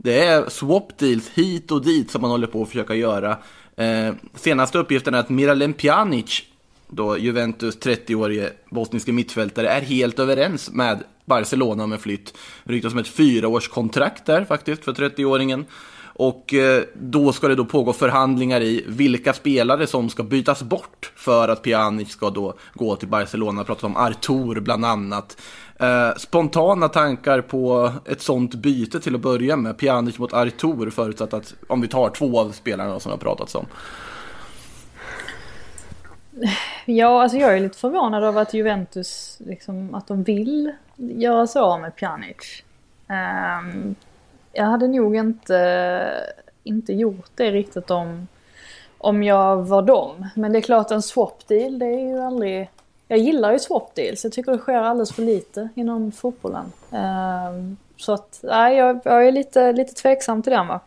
det 0.04 0.24
är 0.24 0.50
swap 0.50 0.98
deals 0.98 1.30
hit 1.30 1.72
och 1.72 1.82
dit 1.82 2.12
som 2.12 2.22
man 2.22 2.32
håller 2.32 2.48
på 2.48 2.62
att 2.62 2.68
försöka 2.68 2.96
göra. 2.96 3.38
Eh, 3.76 4.14
senaste 4.36 4.78
uppgiften 4.78 5.14
är 5.14 5.20
att 5.20 5.30
Miralem 5.30 5.74
Pjanic, 5.74 6.44
då 6.88 7.18
Juventus 7.18 7.78
30-årige 7.78 8.50
bosniske 8.70 9.12
mittfältare, 9.12 9.70
är 9.70 9.82
helt 9.82 10.20
överens 10.20 10.72
med 10.72 11.04
Barcelona 11.26 11.84
om 11.84 11.94
en 11.94 12.00
flytt. 12.00 12.34
Ryktas 12.64 12.94
om 12.94 13.00
ett 13.00 13.08
fyraårskontrakt 13.08 14.26
där 14.26 14.46
faktiskt 14.46 14.86
för 14.86 14.94
30-åringen. 14.94 15.66
Och 16.13 16.54
eh, 16.54 16.84
då 16.93 17.34
ska 17.34 17.47
det 17.47 17.56
då 17.56 17.65
pågå 17.65 17.93
förhandlingar 17.93 18.62
i 18.62 18.84
vilka 18.88 19.34
spelare 19.34 19.88
som 19.88 20.10
ska 20.10 20.24
bytas 20.24 20.63
bort 20.63 21.12
för 21.15 21.47
att 21.47 21.62
Pjanic 21.62 22.10
ska 22.10 22.30
då 22.30 22.54
gå 22.74 22.95
till 22.95 23.08
Barcelona. 23.08 23.63
Pratar 23.63 23.88
om 23.88 23.97
Artur 23.97 24.60
bland 24.60 24.86
annat. 24.86 25.38
Eh, 25.80 26.15
spontana 26.17 26.89
tankar 26.89 27.41
på 27.41 27.91
ett 28.06 28.21
sånt 28.21 28.56
byte 28.56 29.00
till 29.00 29.15
att 29.15 29.21
börja 29.21 29.56
med. 29.56 29.78
Pjanic 29.78 30.19
mot 30.19 30.34
Artur 30.34 30.89
förutsatt 30.89 31.34
att, 31.34 31.54
om 31.67 31.82
vi 31.82 31.88
tar 31.88 32.10
två 32.10 32.39
av 32.39 32.52
spelarna 32.52 33.00
som 33.00 33.12
har 33.12 33.17
pratats 33.17 33.56
om. 33.56 33.65
Ja, 36.86 37.24
alltså 37.24 37.38
jag 37.38 37.56
är 37.56 37.60
lite 37.60 37.78
förvånad 37.78 38.24
över 38.24 38.41
att 38.41 38.54
Juventus, 38.54 39.38
liksom, 39.39 39.95
att 39.95 40.08
de 40.08 40.24
vill 40.24 40.71
göra 40.95 41.47
sig 41.47 41.62
av 41.62 41.82
med 41.82 41.95
Pjanic. 41.95 42.63
Um, 43.08 43.95
jag 44.54 44.66
hade 44.66 44.88
nog 44.88 45.16
inte, 45.16 46.12
inte 46.64 46.94
gjort 46.94 47.32
det 47.36 47.52
riktigt 47.52 47.92
om, 47.92 48.28
om 48.98 49.24
jag 49.24 49.58
var 49.58 49.82
dem. 49.82 50.28
Men 50.36 50.52
det 50.52 50.60
är 50.60 50.62
klart 50.62 50.92
en 50.92 51.02
swap 51.02 51.48
deal, 51.48 51.80
det 51.80 51.86
är 51.86 52.00
ju 52.00 52.20
aldrig... 52.20 52.70
Jag 53.08 53.20
gillar 53.20 53.52
ju 53.52 53.60
swap 53.60 53.96
deals, 53.96 54.24
jag 54.24 54.34
tycker 54.34 54.52
det 54.52 54.58
sker 54.58 54.74
alldeles 54.74 55.12
för 55.14 55.22
lite 55.22 55.70
inom 55.76 56.12
fotbollen. 56.12 56.72
Ehm, 56.92 57.78
så 57.98 58.14
att, 58.14 58.40
nej, 58.44 58.78
jag, 58.78 59.00
jag 59.04 59.28
är 59.28 59.32
lite, 59.32 59.72
lite 59.72 59.94
tveksam 59.94 60.42
till 60.44 60.52
den 60.52 60.68
va. 60.68 60.80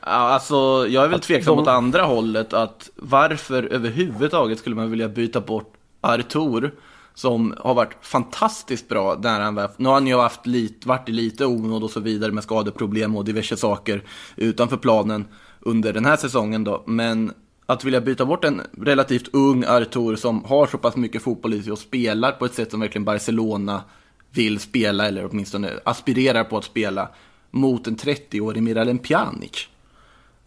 Ja, 0.00 0.08
alltså, 0.08 0.86
jag 0.88 1.04
är 1.04 1.08
väl 1.08 1.20
tveksam 1.20 1.56
de- 1.56 1.62
åt 1.62 1.68
andra 1.68 2.02
hållet. 2.02 2.52
Att 2.52 2.90
varför 2.96 3.72
överhuvudtaget 3.72 4.58
skulle 4.58 4.76
man 4.76 4.90
vilja 4.90 5.08
byta 5.08 5.40
bort 5.40 5.72
Artur 6.00 6.74
som 7.16 7.54
har 7.58 7.74
varit 7.74 7.96
fantastiskt 8.00 8.88
bra 8.88 9.18
när 9.22 9.40
han 9.40 9.54
var, 9.54 9.70
nu 9.76 9.88
har 9.88 9.94
han 9.94 10.06
ju 10.06 10.16
haft 10.16 10.46
lite, 10.46 10.88
varit 10.88 11.08
i 11.08 11.12
lite 11.12 11.46
onåd 11.46 11.84
och 11.84 11.90
så 11.90 12.00
vidare 12.00 12.32
med 12.32 12.42
skadeproblem 12.44 13.16
och 13.16 13.24
diverse 13.24 13.56
saker 13.56 14.02
utanför 14.36 14.76
planen 14.76 15.24
under 15.60 15.92
den 15.92 16.04
här 16.04 16.16
säsongen 16.16 16.64
då. 16.64 16.82
Men 16.86 17.32
att 17.66 17.84
vilja 17.84 18.00
byta 18.00 18.24
bort 18.24 18.44
en 18.44 18.62
relativt 18.82 19.28
ung 19.34 19.64
Artur 19.64 20.16
som 20.16 20.44
har 20.44 20.66
så 20.66 20.78
pass 20.78 20.96
mycket 20.96 21.22
fotboll 21.22 21.54
i 21.54 21.62
sig 21.62 21.72
och 21.72 21.78
spelar 21.78 22.32
på 22.32 22.44
ett 22.44 22.54
sätt 22.54 22.70
som 22.70 22.80
verkligen 22.80 23.04
Barcelona 23.04 23.82
vill 24.30 24.60
spela 24.60 25.06
eller 25.08 25.28
åtminstone 25.30 25.70
aspirerar 25.84 26.44
på 26.44 26.58
att 26.58 26.64
spela 26.64 27.08
mot 27.50 27.86
en 27.86 27.96
30-årig 27.96 28.62
Miralem 28.62 28.98
Pjanic. 28.98 29.68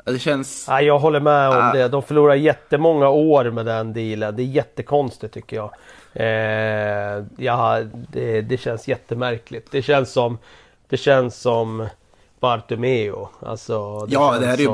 Ja, 0.05 0.11
Det 0.11 0.19
känns... 0.19 0.65
Ja, 0.67 0.81
jag 0.81 0.99
håller 0.99 1.19
med 1.19 1.49
om 1.49 1.55
Ah. 1.55 1.73
det. 1.73 1.87
De 1.87 2.03
förlorar 2.03 2.35
jättemånga 2.35 3.09
år 3.09 3.51
med 3.51 3.65
den 3.65 3.93
dealen. 3.93 4.35
Det 4.35 4.41
är 4.41 4.45
jättekonstigt 4.45 5.33
tycker 5.33 5.55
jag. 5.55 5.71
Eh, 6.13 7.23
ja, 7.37 7.81
det, 8.11 8.41
det 8.41 8.57
känns 8.57 8.87
jättemärkligt. 8.87 9.71
Det 9.71 9.81
känns 9.81 10.11
som, 10.11 10.37
det 10.89 10.97
känns 10.97 11.35
som 11.41 11.87
Bartomeu. 12.39 13.13
Alltså, 13.39 14.05
Ja, 14.09 14.29
känns 14.29 14.39
det 14.41 14.45
här 14.47 14.53
är 14.53 14.57
ju 14.57 14.65
som- 14.65 14.73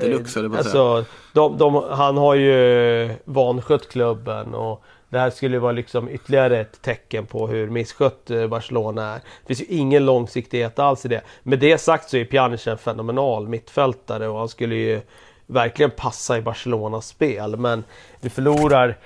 deluxe, 0.00 0.38
höll 0.40 0.44
jag 0.44 0.52
på 0.52 0.58
att 0.58 0.66
säga. 0.70 0.82
Alltså, 0.82 1.12
de, 1.34 1.58
de, 1.58 1.74
han 1.90 2.16
har 2.16 2.34
ju 2.34 3.10
vanskött 3.24 3.88
klubben 3.88 4.54
och 4.54 4.82
det 5.08 5.18
här 5.18 5.30
skulle 5.30 5.58
vara 5.58 5.72
liksom 5.72 6.08
ytterligare 6.08 6.60
ett 6.60 6.82
tecken 6.82 7.26
på 7.26 7.46
hur 7.48 7.70
misskött 7.70 8.30
eh, 8.30 8.46
Barcelona 8.46 9.14
är. 9.14 9.14
Det 9.46 9.54
finns 9.54 9.60
ju 9.70 9.76
ingen 9.76 10.04
långsiktighet 10.06 10.78
alls 10.78 11.04
i 11.04 11.08
det. 11.08 11.20
Med 11.42 11.58
det 11.58 11.78
sagt 11.78 12.10
så 12.10 12.16
är 12.16 12.24
Pjanic 12.24 12.66
en 12.66 12.78
fenomenal 12.78 13.48
mittfältare 13.48 14.28
och 14.28 14.38
han 14.38 14.48
skulle 14.48 14.74
ju 14.74 15.00
verkligen 15.46 15.90
passa 15.90 16.38
i 16.38 16.42
Barcelonas 16.42 17.06
spel. 17.08 17.56
Men 17.56 17.84
vi 18.20 18.30
förlorar 18.30 18.96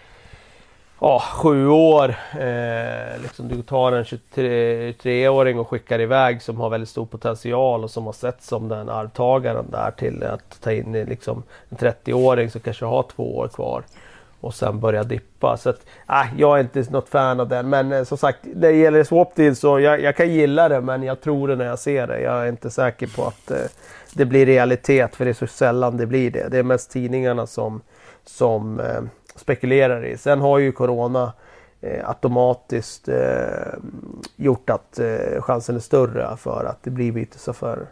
ja, 1.00 1.22
sju 1.33 1.68
år. 1.68 2.14
Eh, 2.40 3.22
liksom 3.22 3.48
du 3.48 3.62
tar 3.62 3.92
en 3.92 4.04
23-åring 4.04 5.59
och 5.59 5.68
skickar 5.68 6.00
iväg 6.00 6.42
som 6.42 6.61
har 6.61 6.70
väldigt 6.70 6.88
stor 6.88 7.07
potential 7.07 7.85
och 7.85 7.90
som 7.90 8.07
har 8.07 8.12
sett 8.12 8.42
som 8.42 8.68
den 8.68 8.88
arvtagaren 8.88 9.70
där 9.70 9.90
till 9.90 10.22
att 10.22 10.61
ta 10.61 10.72
in 10.72 10.92
liksom 10.92 11.42
en 11.68 11.76
30-åring 11.76 12.50
som 12.50 12.61
kanske 12.61 12.85
har 12.85 13.02
två 13.02 13.37
år 13.37 13.48
kvar 13.48 13.83
och 14.44 14.54
sen 14.54 14.80
börja 14.80 15.04
dippa. 15.04 15.57
Så 15.57 15.70
att, 15.70 15.87
äh, 16.09 16.26
jag 16.37 16.59
är 16.59 16.61
inte 16.61 16.87
något 16.90 17.09
fan 17.09 17.40
av 17.40 17.48
den. 17.48 17.68
Men 17.68 17.92
eh, 17.92 18.04
som 18.04 18.18
sagt, 18.18 18.38
när 18.42 18.68
det 18.68 18.76
gäller 18.76 19.04
swap 19.04 19.35
deal 19.35 19.57
så 19.57 19.80
jag, 19.80 20.00
jag 20.00 20.16
kan 20.16 20.33
gilla 20.33 20.68
det 20.68 20.80
men 20.80 21.02
jag 21.02 21.20
tror 21.20 21.48
det 21.48 21.57
när 21.57 21.64
jag 21.64 21.78
ser 21.78 22.07
det. 22.07 22.20
Jag 22.20 22.42
är 22.42 22.48
inte 22.48 22.70
säker 22.70 23.07
på 23.07 23.24
att 23.24 23.50
eh, 23.50 23.66
det 24.14 24.24
blir 24.24 24.46
realitet 24.46 25.16
för 25.16 25.24
det 25.24 25.30
är 25.30 25.35
så 25.35 25.46
sällan 25.46 25.96
det 25.96 26.07
blir 26.07 26.30
det. 26.30 26.48
Det 26.48 26.59
är 26.59 26.62
mest 26.62 26.90
tidningarna 26.90 27.46
som, 27.46 27.80
som 28.24 28.80
eh, 28.80 29.02
spekulerar 29.37 30.05
i. 30.07 30.16
Sen 30.16 30.40
har 30.40 30.59
ju 30.59 30.73
Corona 30.73 31.33
eh, 31.81 32.09
automatiskt 32.09 33.09
eh, 33.09 33.75
gjort 34.37 34.70
att 34.70 34.99
eh, 34.99 35.42
chansen 35.42 35.77
är 35.77 35.81
större 35.81 36.37
för 36.37 36.64
att 36.64 36.83
det 36.83 36.90
blir 36.90 37.12
bytesaffärer. 37.12 37.87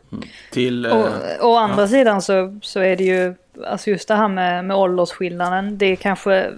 Till... 0.53 0.87
eh, 0.87 0.93
Och, 0.93 1.51
å 1.51 1.57
andra 1.57 1.89
sidan 1.89 2.23
så, 2.23 2.59
så 2.63 2.81
är 2.81 2.97
det 2.97 3.05
ju, 3.05 3.35
alltså 3.67 3.91
just 3.91 4.09
det 4.09 4.15
här 4.15 4.29
med, 4.29 4.65
med 4.65 4.77
åldersskillnaden, 4.77 5.79
det 5.79 5.87
är 5.87 5.97
kanske 5.97 6.37
eh, 6.37 6.53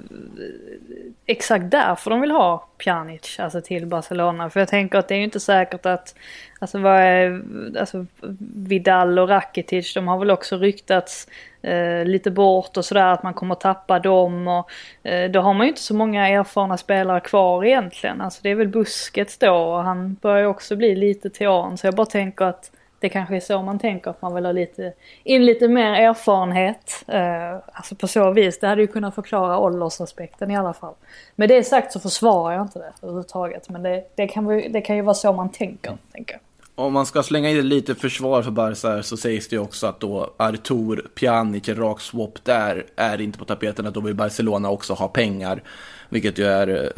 exakt 1.26 1.70
därför 1.70 2.10
de 2.10 2.20
vill 2.20 2.30
ha 2.30 2.68
Pjanic, 2.78 3.40
alltså 3.40 3.60
till 3.60 3.86
Barcelona. 3.86 4.50
För 4.50 4.60
jag 4.60 4.68
tänker 4.68 4.98
att 4.98 5.08
det 5.08 5.14
är 5.14 5.18
ju 5.18 5.24
inte 5.24 5.40
säkert 5.40 5.86
att, 5.86 6.14
alltså 6.58 6.78
vad 6.78 6.96
är, 7.00 7.42
alltså 7.80 8.06
Vidal 8.54 9.18
och 9.18 9.28
Rakitic, 9.28 9.94
de 9.94 10.08
har 10.08 10.18
väl 10.18 10.30
också 10.30 10.56
ryktats 10.56 11.28
eh, 11.64 12.04
lite 12.04 12.30
bort 12.30 12.76
och 12.76 12.84
sådär, 12.84 13.12
att 13.12 13.22
man 13.22 13.34
kommer 13.34 13.54
tappa 13.54 13.98
dem 13.98 14.48
och 14.48 14.70
eh, 15.08 15.30
då 15.30 15.40
har 15.40 15.54
man 15.54 15.66
ju 15.66 15.70
inte 15.70 15.82
så 15.82 15.94
många 15.94 16.28
erfarna 16.28 16.76
spelare 16.76 17.20
kvar 17.20 17.64
egentligen. 17.64 18.20
Alltså 18.20 18.40
det 18.42 18.50
är 18.50 18.54
väl 18.54 18.68
busket 18.68 19.40
då 19.40 19.54
och 19.54 19.82
han 19.82 20.14
börjar 20.14 20.38
ju 20.38 20.46
också 20.46 20.76
bli 20.76 20.96
lite 20.96 21.30
till 21.30 21.48
åren, 21.48 21.78
så 21.78 21.86
jag 21.86 21.94
bara 21.94 22.06
tänker 22.06 22.44
att 22.44 22.70
det 23.04 23.08
kanske 23.08 23.36
är 23.36 23.40
så 23.40 23.62
man 23.62 23.78
tänker 23.78 24.10
att 24.10 24.22
man 24.22 24.34
vill 24.34 24.44
ha 24.44 24.52
lite, 24.52 24.92
in 25.24 25.46
lite 25.46 25.68
mer 25.68 25.92
erfarenhet. 25.92 27.04
Eh, 27.08 27.54
alltså 27.72 27.94
på 27.94 28.08
så 28.08 28.30
vis, 28.30 28.60
det 28.60 28.66
hade 28.66 28.80
ju 28.80 28.86
kunnat 28.86 29.14
förklara 29.14 29.58
åldersaspekten 29.58 30.50
i 30.50 30.56
alla 30.56 30.72
fall. 30.72 30.94
Med 31.34 31.48
det 31.48 31.64
sagt 31.64 31.92
så 31.92 32.00
försvarar 32.00 32.52
jag 32.54 32.62
inte 32.62 32.78
det 32.78 32.92
överhuvudtaget. 33.02 33.68
Men 33.68 33.82
det, 33.82 34.04
det, 34.14 34.26
kan, 34.26 34.46
det 34.46 34.80
kan 34.80 34.96
ju 34.96 35.02
vara 35.02 35.14
så 35.14 35.32
man 35.32 35.48
tänker. 35.48 35.96
tänker. 36.12 36.38
Om 36.76 36.92
man 36.92 37.06
ska 37.06 37.22
slänga 37.22 37.50
in 37.50 37.68
lite 37.68 37.94
försvar 37.94 38.42
för 38.42 38.50
Barca 38.50 38.88
här 38.88 39.02
så 39.02 39.16
sägs 39.16 39.48
det 39.48 39.56
ju 39.56 39.62
också 39.62 39.86
att 39.86 40.00
då 40.00 40.34
Artur, 40.36 41.06
Pjanic, 41.14 41.68
rak 41.68 42.00
swap 42.00 42.44
där 42.44 42.86
är 42.96 43.20
inte 43.20 43.38
på 43.38 43.44
tapeten. 43.44 43.86
Att 43.86 43.94
då 43.94 44.00
vill 44.00 44.14
Barcelona 44.14 44.70
också 44.70 44.92
ha 44.92 45.08
pengar. 45.08 45.62
Vilket 46.08 46.38
ju 46.38 46.44
är, 46.44 46.68
eh, 46.68 46.90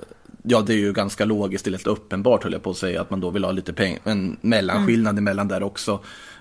ja 0.42 0.60
det 0.60 0.72
är 0.72 0.78
ju 0.78 0.92
ganska 0.92 1.24
logiskt, 1.24 1.66
lite 1.66 1.90
uppenbart 1.90 2.42
höll 2.42 2.52
jag 2.52 2.62
på 2.62 2.70
att 2.70 2.76
säga. 2.76 3.00
Att 3.00 3.10
man 3.10 3.20
då 3.20 3.30
vill 3.30 3.44
ha 3.44 3.52
lite 3.52 3.72
pengar, 3.72 4.00
en 4.04 4.36
mellanskillnad 4.40 5.18
emellan 5.18 5.48
där 5.48 5.62
också. 5.62 5.92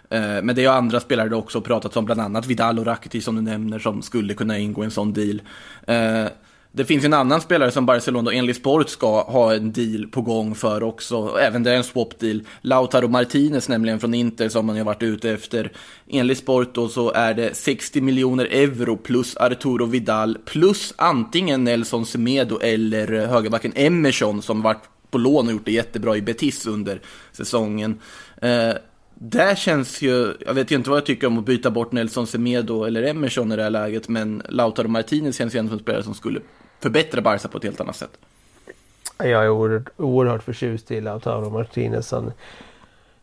Eh, 0.09 0.19
Men 0.19 0.47
det 0.47 0.61
är 0.61 0.63
ju 0.63 0.69
andra 0.69 0.99
spelare 0.99 1.29
det 1.29 1.35
också 1.35 1.61
pratat 1.61 1.97
om, 1.97 2.05
bland 2.05 2.21
annat 2.21 2.45
Vidal 2.47 2.79
och 2.79 2.85
Rakitic 2.85 3.25
som 3.25 3.35
du 3.35 3.41
nämner, 3.41 3.79
som 3.79 4.01
skulle 4.01 4.33
kunna 4.33 4.57
ingå 4.57 4.83
i 4.83 4.85
en 4.85 4.91
sån 4.91 5.13
deal. 5.13 5.41
Det 6.77 6.85
finns 6.85 7.05
en 7.05 7.13
annan 7.13 7.41
spelare 7.41 7.71
som 7.71 7.85
Barcelona 7.85 8.31
enligt 8.33 8.57
Sport 8.57 8.89
ska 8.89 9.21
ha 9.21 9.53
en 9.53 9.71
deal 9.71 10.07
på 10.07 10.21
gång 10.21 10.55
för 10.55 10.83
också. 10.83 11.38
Även 11.41 11.63
det 11.63 11.71
är 11.71 11.75
en 11.75 11.83
swap 11.83 12.19
deal. 12.19 12.41
Lautaro 12.61 13.07
Martinez 13.07 13.69
nämligen 13.69 13.99
från 13.99 14.13
Inter 14.13 14.49
som 14.49 14.65
man 14.65 14.75
ju 14.75 14.83
varit 14.83 15.03
ute 15.03 15.31
efter. 15.31 15.71
Enligt 16.07 16.38
Sport 16.38 16.75
då 16.75 16.88
så 16.88 17.11
är 17.11 17.33
det 17.33 17.55
60 17.55 18.01
miljoner 18.01 18.45
euro 18.45 18.97
plus 18.97 19.38
Arturo 19.38 19.85
Vidal 19.85 20.38
plus 20.45 20.93
antingen 20.97 21.63
Nelson 21.63 22.05
Semedo 22.05 22.59
eller 22.59 23.27
högerbacken 23.27 23.73
Emerson 23.75 24.41
som 24.41 24.61
varit 24.61 24.83
på 25.11 25.17
lån 25.17 25.47
och 25.47 25.53
gjort 25.53 25.65
det 25.65 25.71
jättebra 25.71 26.17
i 26.17 26.21
Betis 26.21 26.67
under 26.67 27.01
säsongen. 27.31 27.99
Eh, 28.41 28.73
där 29.13 29.55
känns 29.55 30.01
ju, 30.01 30.33
jag 30.45 30.53
vet 30.53 30.71
ju 30.71 30.75
inte 30.75 30.89
vad 30.89 30.97
jag 30.97 31.05
tycker 31.05 31.27
om 31.27 31.38
att 31.38 31.45
byta 31.45 31.71
bort 31.71 31.91
Nelson 31.91 32.27
Semedo 32.27 32.83
eller 32.83 33.03
Emerson 33.03 33.51
i 33.51 33.55
det 33.55 33.63
här 33.63 33.69
läget, 33.69 34.09
men 34.09 34.41
Lautaro 34.49 34.88
Martinez 34.88 35.38
känns 35.38 35.55
ju 35.55 35.59
ändå 35.59 35.69
som 35.69 35.77
en 35.77 35.83
spelare 35.83 36.03
som 36.03 36.13
skulle 36.13 36.39
förbättra 36.79 37.21
Barca 37.21 37.47
på 37.47 37.57
ett 37.57 37.63
helt 37.63 37.81
annat 37.81 37.95
sätt. 37.95 38.17
Jag 39.17 39.45
är 39.45 39.49
oerhört, 39.49 39.89
oerhört 39.97 40.43
förtjust 40.43 40.91
i 40.91 41.01
Lautaro 41.01 41.49
Martinez. 41.49 42.11
Han, 42.11 42.31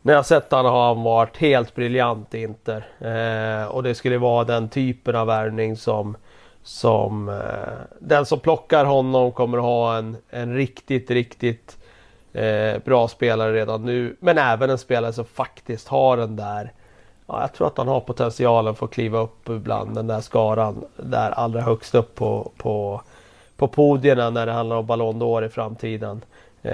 när 0.02 0.14
jag 0.14 0.26
sett 0.26 0.50
honom 0.50 0.72
har 0.72 0.86
han 0.94 1.02
varit 1.02 1.36
helt 1.36 1.74
briljant 1.74 2.34
i 2.34 2.42
Inter. 2.42 2.86
Eh, 2.98 3.66
och 3.66 3.82
det 3.82 3.94
skulle 3.94 4.18
vara 4.18 4.44
den 4.44 4.68
typen 4.68 5.16
av 5.16 5.26
värvning 5.26 5.76
som, 5.76 6.16
som 6.62 7.28
eh, 7.28 7.96
den 7.98 8.26
som 8.26 8.40
plockar 8.40 8.84
honom 8.84 9.32
kommer 9.32 9.58
ha 9.58 9.96
en, 9.96 10.16
en 10.30 10.54
riktigt, 10.54 11.10
riktigt 11.10 11.76
eh, 12.32 12.78
bra 12.84 13.08
spelare 13.08 13.52
redan 13.52 13.84
nu. 13.84 14.16
Men 14.20 14.38
även 14.38 14.70
en 14.70 14.78
spelare 14.78 15.12
som 15.12 15.24
faktiskt 15.24 15.88
har 15.88 16.16
den 16.16 16.36
där 16.36 16.72
Ja, 17.26 17.40
jag 17.40 17.52
tror 17.52 17.66
att 17.66 17.78
han 17.78 17.88
har 17.88 18.00
potentialen 18.00 18.74
för 18.74 18.86
att 18.86 18.92
kliva 18.92 19.18
upp 19.18 19.44
bland 19.44 19.94
den 19.94 20.06
där 20.06 20.20
skaran 20.20 20.84
där 20.96 21.30
allra 21.30 21.60
högst 21.60 21.94
upp 21.94 22.14
på, 22.14 22.52
på, 22.56 23.02
på 23.62 23.68
podierna 23.68 24.30
när 24.30 24.46
det 24.46 24.52
handlar 24.52 24.76
om 24.76 24.86
Ballon 24.86 25.22
d'Or 25.22 25.46
i 25.46 25.48
framtiden. 25.48 26.20
Eh, 26.62 26.72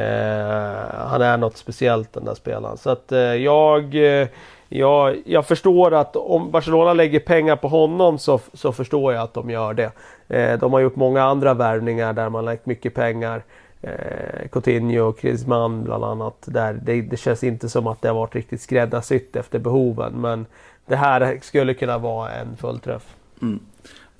han 1.09 1.23
är 1.23 1.37
något 1.37 1.57
speciellt 1.57 2.13
den 2.13 2.25
där 2.25 2.35
spelaren. 2.35 2.77
Så 2.77 2.91
att 2.91 3.13
eh, 3.13 3.19
jag, 3.21 3.95
eh, 3.95 4.29
jag, 4.69 5.17
jag 5.25 5.47
förstår 5.47 5.95
att 5.95 6.17
om 6.17 6.51
Barcelona 6.51 6.93
lägger 6.93 7.21
pengar 7.21 7.57
på 7.57 7.69
honom 7.69 8.19
så, 8.19 8.41
så 8.53 8.73
förstår 8.73 9.13
jag 9.13 9.23
att 9.23 9.35
de 9.35 9.51
gör 9.51 9.75
det. 9.75 9.91
Eh, 10.29 10.59
de 10.59 10.73
har 10.73 10.81
gjort 10.81 10.97
många 10.97 11.23
andra 11.23 11.55
värvningar 11.55 12.13
där 12.13 12.29
man 12.29 12.45
lagt 12.45 12.67
mycket 12.67 12.95
pengar. 12.95 13.43
Eh, 13.83 14.49
Coutinho 14.53 15.01
och 15.01 15.19
Griezmann 15.19 15.85
bland 15.85 16.05
annat. 16.05 16.37
Där 16.47 16.73
det, 16.83 17.03
det 17.03 17.17
känns 17.17 17.45
inte 17.45 17.69
som 17.69 17.87
att 17.87 18.03
det 18.03 18.09
har 18.09 18.15
varit 18.15 18.35
riktigt 18.35 18.61
skräddarsytt 18.61 19.37
efter 19.37 19.59
behoven. 19.59 20.13
Men 20.13 20.47
det 20.87 20.97
här 20.97 21.39
skulle 21.43 21.75
kunna 21.75 21.99
vara 21.99 22.31
en 22.31 22.57
fullträff. 22.57 23.15
Mm. 23.43 23.61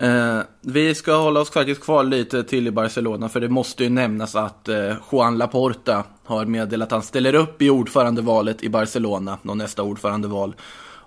Eh, 0.01 0.41
vi 0.61 0.95
ska 0.95 1.17
hålla 1.17 1.41
oss 1.41 1.51
faktiskt 1.51 1.81
kvar 1.81 2.05
lite 2.05 2.45
till 2.45 2.67
i 2.67 2.71
Barcelona, 2.71 3.29
för 3.29 3.41
det 3.41 3.49
måste 3.49 3.85
ju 3.85 3.91
nämnas 3.91 4.37
att 4.37 4.69
eh, 4.69 4.95
Juan 5.13 5.39
Laporta 5.39 6.05
har 6.25 6.45
meddelat 6.45 6.87
att 6.87 6.93
han 6.93 7.03
ställer 7.03 7.35
upp 7.35 7.63
i 7.63 7.71
ordförandevalet 7.71 8.63
i 8.63 8.69
Barcelona, 8.69 9.39
och 9.43 9.57
nästa 9.57 9.83
ordförandeval. 9.83 10.55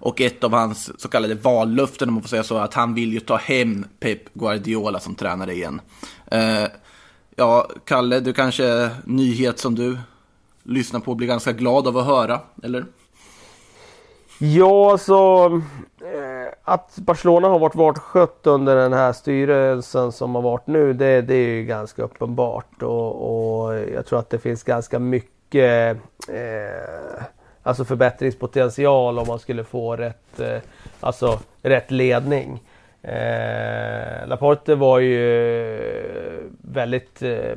Och 0.04 0.22
ett 0.22 0.44
av 0.44 0.54
hans 0.54 1.02
så 1.02 1.08
kallade 1.08 1.36
vallöften, 1.36 2.08
om 2.10 2.14
man 2.14 2.24
får 2.24 2.30
säga 2.30 2.44
så, 2.44 2.58
är 2.58 2.62
att 2.62 2.74
han 2.74 2.94
vill 2.94 3.14
ju 3.14 3.20
ta 3.20 3.36
hem 3.36 3.86
Pep 4.00 4.34
Guardiola 4.34 5.00
som 5.00 5.16
tränare 5.16 5.54
igen. 5.54 5.82
Eh, 6.26 6.66
ja, 7.36 7.70
Kalle, 7.86 8.20
du 8.20 8.34
kanske 8.34 8.90
nyhet 9.06 9.60
som 9.60 9.76
du 9.76 9.98
lyssnar 10.64 11.00
på 11.00 11.12
och 11.12 11.18
blir 11.18 11.28
ganska 11.28 11.52
glad 11.52 11.88
av 11.88 11.98
att 11.98 12.06
höra, 12.06 12.40
eller? 12.64 12.86
Ja, 14.38 14.98
så 14.98 15.50
att 16.64 16.96
Barcelona 16.96 17.48
har 17.48 17.60
varit 17.60 17.76
vartskött 17.76 18.48
under 18.48 18.76
den 18.76 18.94
här 18.94 19.14
styrelsen 19.14 20.12
som 20.12 20.36
har 20.36 20.42
varit 20.42 20.68
nu, 20.68 20.94
det, 20.94 21.22
det 21.22 21.36
är 21.36 21.48
ju 21.48 21.64
ganska 21.66 22.04
uppenbart. 22.04 22.84
Och, 22.84 23.66
och 23.66 23.80
jag 23.80 24.06
tror 24.06 24.20
att 24.20 24.30
det 24.30 24.40
finns 24.40 24.64
ganska 24.64 25.00
mycket 25.00 25.98
eh, 26.30 27.24
alltså 27.64 27.86
förbättringspotential 27.86 29.20
om 29.20 29.28
man 29.28 29.40
skulle 29.40 29.64
få 29.64 29.96
rätt, 29.96 30.40
eh, 30.40 30.58
alltså, 31.00 31.40
rätt 31.62 31.92
ledning. 31.92 32.64
Eh, 33.02 34.28
Laporte 34.28 34.76
var 34.76 35.00
ju 35.00 35.22
väldigt 36.62 37.22
eh, 37.22 37.56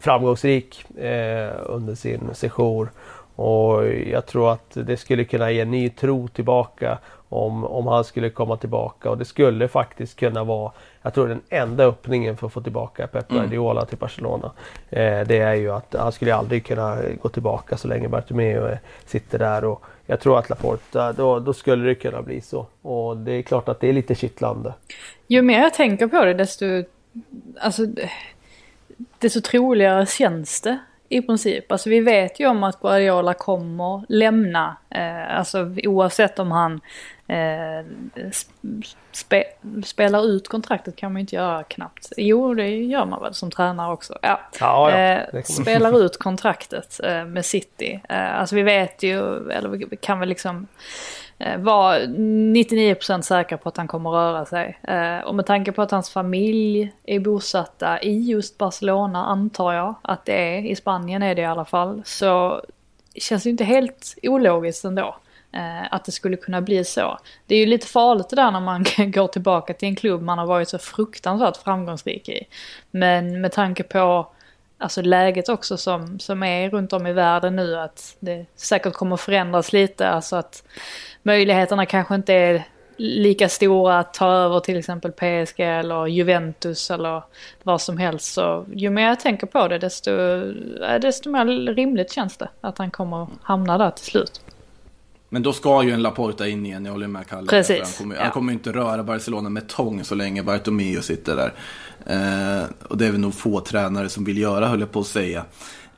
framgångsrik 0.00 0.96
eh, 0.98 1.50
under 1.66 1.94
sin 1.94 2.20
sejour. 2.34 2.90
Och 3.34 3.86
jag 3.88 4.26
tror 4.26 4.52
att 4.52 4.70
det 4.70 4.96
skulle 4.96 5.24
kunna 5.24 5.50
ge 5.50 5.64
ny 5.64 5.90
tro 5.90 6.28
tillbaka 6.28 6.98
om, 7.28 7.64
om 7.64 7.86
han 7.86 8.04
skulle 8.04 8.30
komma 8.30 8.56
tillbaka. 8.56 9.10
Och 9.10 9.18
det 9.18 9.24
skulle 9.24 9.68
faktiskt 9.68 10.18
kunna 10.18 10.44
vara, 10.44 10.72
jag 11.02 11.14
tror 11.14 11.28
den 11.28 11.40
enda 11.48 11.84
öppningen 11.84 12.36
för 12.36 12.46
att 12.46 12.52
få 12.52 12.60
tillbaka 12.60 13.06
Pep 13.06 13.30
Mm. 13.30 13.42
Guardiola 13.42 13.84
till 13.84 13.98
Barcelona. 13.98 14.52
Eh, 14.90 15.20
det 15.26 15.38
är 15.38 15.54
ju 15.54 15.70
att 15.70 15.94
han 15.98 16.12
skulle 16.12 16.34
aldrig 16.34 16.66
kunna 16.66 16.98
gå 17.22 17.28
tillbaka 17.28 17.76
så 17.76 17.88
länge 17.88 18.08
Bartomeu 18.08 18.68
eh, 18.68 18.78
sitter 19.06 19.38
där. 19.38 19.64
Och 19.64 19.84
jag 20.06 20.20
tror 20.20 20.38
att 20.38 20.50
Laporta, 20.50 21.12
då, 21.12 21.38
då 21.40 21.52
skulle 21.52 21.88
det 21.88 21.94
kunna 21.94 22.22
bli 22.22 22.40
så. 22.40 22.66
Och 22.82 23.16
det 23.16 23.32
är 23.32 23.42
klart 23.42 23.68
att 23.68 23.80
det 23.80 23.88
är 23.88 23.92
lite 23.92 24.14
kittlande. 24.14 24.74
Ju 25.26 25.42
mer 25.42 25.62
jag 25.62 25.74
tänker 25.74 26.06
på 26.06 26.24
det 26.24 26.34
desto, 26.34 26.64
alltså, 27.60 27.82
desto 29.18 29.40
troligare 29.40 30.06
känns 30.06 30.60
det 30.60 30.78
i 31.08 31.22
princip. 31.22 31.72
Alltså 31.72 31.90
vi 31.90 32.00
vet 32.00 32.40
ju 32.40 32.46
om 32.46 32.64
att 32.64 32.80
Guardiola 32.80 33.34
kommer 33.34 34.04
lämna, 34.08 34.76
eh, 34.90 35.38
alltså 35.38 35.74
oavsett 35.84 36.38
om 36.38 36.52
han 36.52 36.80
eh, 37.28 37.86
spe, 39.12 39.44
spelar 39.84 40.26
ut 40.26 40.48
kontraktet 40.48 40.96
kan 40.96 41.12
man 41.12 41.20
ju 41.20 41.20
inte 41.20 41.36
göra 41.36 41.62
knappt. 41.62 42.12
Jo, 42.16 42.54
det 42.54 42.68
gör 42.68 43.06
man 43.06 43.22
väl 43.22 43.34
som 43.34 43.50
tränare 43.50 43.92
också. 43.92 44.18
Ja. 44.22 44.40
Ja, 44.60 44.90
ja, 44.90 44.98
eh, 44.98 45.42
spelar 45.42 46.04
ut 46.04 46.18
kontraktet 46.18 47.00
eh, 47.04 47.24
med 47.24 47.44
City. 47.44 48.00
Eh, 48.08 48.40
alltså 48.40 48.56
vi 48.56 48.62
vet 48.62 49.02
ju, 49.02 49.50
eller 49.50 49.68
vi 49.68 49.96
kan 49.96 50.20
väl 50.20 50.28
liksom 50.28 50.66
Eh, 51.38 51.58
var 51.58 51.98
99% 51.98 53.22
säkra 53.22 53.58
på 53.58 53.68
att 53.68 53.76
han 53.76 53.88
kommer 53.88 54.10
röra 54.10 54.44
sig. 54.44 54.78
Eh, 54.82 55.18
och 55.18 55.34
med 55.34 55.46
tanke 55.46 55.72
på 55.72 55.82
att 55.82 55.90
hans 55.90 56.10
familj 56.10 56.92
är 57.04 57.20
bosatta 57.20 58.02
i 58.02 58.18
just 58.18 58.58
Barcelona 58.58 59.24
antar 59.24 59.72
jag 59.72 59.94
att 60.02 60.24
det 60.24 60.56
är. 60.56 60.66
I 60.66 60.76
Spanien 60.76 61.22
är 61.22 61.34
det 61.34 61.42
i 61.42 61.44
alla 61.44 61.64
fall. 61.64 62.02
Så 62.04 62.62
känns 63.14 63.42
det 63.42 63.50
inte 63.50 63.64
helt 63.64 64.14
ologiskt 64.22 64.84
ändå. 64.84 65.16
Eh, 65.52 65.94
att 65.94 66.04
det 66.04 66.12
skulle 66.12 66.36
kunna 66.36 66.60
bli 66.60 66.84
så. 66.84 67.18
Det 67.46 67.54
är 67.54 67.58
ju 67.58 67.66
lite 67.66 67.86
farligt 67.86 68.28
det 68.28 68.36
där 68.36 68.50
när 68.50 68.60
man 68.60 68.84
går 68.98 69.28
tillbaka 69.28 69.74
till 69.74 69.88
en 69.88 69.96
klubb 69.96 70.22
man 70.22 70.38
har 70.38 70.46
varit 70.46 70.68
så 70.68 70.78
fruktansvärt 70.78 71.56
framgångsrik 71.56 72.28
i. 72.28 72.44
Men 72.90 73.40
med 73.40 73.52
tanke 73.52 73.82
på 73.82 74.28
alltså 74.78 75.02
läget 75.02 75.48
också 75.48 75.76
som, 75.76 76.18
som 76.18 76.42
är 76.42 76.70
runt 76.70 76.92
om 76.92 77.06
i 77.06 77.12
världen 77.12 77.56
nu 77.56 77.78
att 77.78 78.16
det 78.20 78.46
säkert 78.56 78.92
kommer 78.92 79.16
förändras 79.16 79.72
lite. 79.72 80.08
Alltså 80.08 80.36
att 80.36 80.62
möjligheterna 81.22 81.86
kanske 81.86 82.14
inte 82.14 82.34
är 82.34 82.64
lika 82.96 83.48
stora 83.48 83.98
att 83.98 84.14
ta 84.14 84.30
över 84.30 84.60
till 84.60 84.76
exempel 84.76 85.12
PSG 85.12 85.60
eller 85.60 86.06
Juventus 86.06 86.90
eller 86.90 87.22
vad 87.62 87.80
som 87.80 87.98
helst. 87.98 88.32
Så 88.32 88.66
ju 88.74 88.90
mer 88.90 89.08
jag 89.08 89.20
tänker 89.20 89.46
på 89.46 89.68
det 89.68 89.78
desto, 89.78 90.10
desto 91.02 91.30
mer 91.30 91.74
rimligt 91.74 92.12
känns 92.12 92.36
det 92.36 92.48
att 92.60 92.78
han 92.78 92.90
kommer 92.90 93.26
hamna 93.42 93.78
där 93.78 93.90
till 93.90 94.04
slut. 94.04 94.40
Men 95.28 95.42
då 95.42 95.52
ska 95.52 95.82
ju 95.82 95.90
en 95.90 96.02
Laporta 96.02 96.48
in 96.48 96.66
igen, 96.66 96.84
jag 96.84 96.92
håller 96.92 97.06
med 97.06 97.26
Kalle. 97.26 97.46
Precis, 97.46 97.80
Han 97.82 97.92
kommer, 97.92 98.16
ja. 98.16 98.22
han 98.22 98.30
kommer 98.30 98.52
inte 98.52 98.72
röra 98.72 99.02
Barcelona 99.02 99.48
med 99.48 99.68
tång 99.68 100.04
så 100.04 100.14
länge 100.14 100.42
Bartomeu 100.42 101.02
sitter 101.02 101.36
där. 101.36 101.52
Eh, 102.06 102.64
och 102.88 102.96
det 102.96 103.06
är 103.06 103.10
väl 103.10 103.20
nog 103.20 103.34
få 103.34 103.60
tränare 103.60 104.08
som 104.08 104.24
vill 104.24 104.38
göra, 104.38 104.66
höll 104.66 104.80
jag 104.80 104.92
på 104.92 105.00
att 105.00 105.06
säga. 105.06 105.44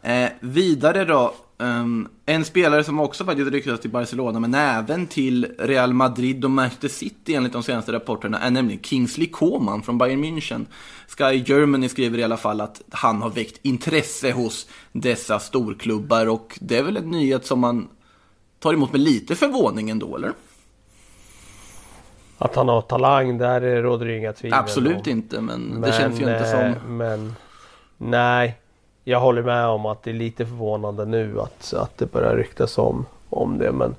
Eh, 0.02 0.28
vidare 0.40 1.04
då, 1.04 1.34
ehm, 1.60 2.08
en 2.26 2.44
spelare 2.44 2.84
som 2.84 3.00
också 3.00 3.24
faktiskt 3.24 3.50
ryktas 3.50 3.80
till 3.80 3.90
Barcelona, 3.90 4.40
men 4.40 4.54
även 4.54 5.06
till 5.06 5.54
Real 5.58 5.92
Madrid 5.92 6.44
och 6.44 6.50
Manchester 6.50 6.88
City 6.88 7.34
enligt 7.34 7.52
de 7.52 7.62
senaste 7.62 7.92
rapporterna, 7.92 8.38
är 8.38 8.50
nämligen 8.50 8.82
Kingsley 8.82 9.26
Coman 9.26 9.82
från 9.82 9.98
Bayern 9.98 10.24
München. 10.24 10.66
Sky 11.08 11.42
Germany 11.46 11.88
skriver 11.88 12.18
i 12.18 12.24
alla 12.24 12.36
fall 12.36 12.60
att 12.60 12.82
han 12.90 13.22
har 13.22 13.30
väckt 13.30 13.60
intresse 13.62 14.32
hos 14.32 14.68
dessa 14.92 15.38
storklubbar 15.38 16.26
och 16.28 16.58
det 16.60 16.78
är 16.78 16.82
väl 16.82 16.96
en 16.96 17.10
nyhet 17.10 17.46
som 17.46 17.60
man 17.60 17.88
tar 18.58 18.72
emot 18.72 18.92
med 18.92 19.00
lite 19.00 19.34
förvåning 19.34 19.90
ändå, 19.90 20.16
eller? 20.16 20.32
Att 22.38 22.56
han 22.56 22.68
har 22.68 22.82
talang, 22.82 23.38
där 23.38 23.82
råder 23.82 24.06
det 24.06 24.18
inga 24.18 24.32
tvivel 24.32 24.58
Absolut 24.58 25.06
om. 25.06 25.12
inte, 25.12 25.40
men, 25.40 25.80
det 25.80 25.92
känns 25.92 26.20
ju 26.20 26.22
inte 26.22 26.34
eh, 26.34 26.74
som... 26.74 26.96
Men 26.96 27.34
nej, 27.96 28.60
jag 29.04 29.20
håller 29.20 29.42
med 29.42 29.66
om 29.66 29.86
att 29.86 30.02
det 30.02 30.10
är 30.10 30.14
lite 30.14 30.46
förvånande 30.46 31.04
nu 31.04 31.40
att, 31.40 31.74
att 31.74 31.98
det 31.98 32.12
börjar 32.12 32.36
ryktas 32.36 32.78
om, 32.78 33.06
om 33.28 33.58
det. 33.58 33.72
Men 33.72 33.96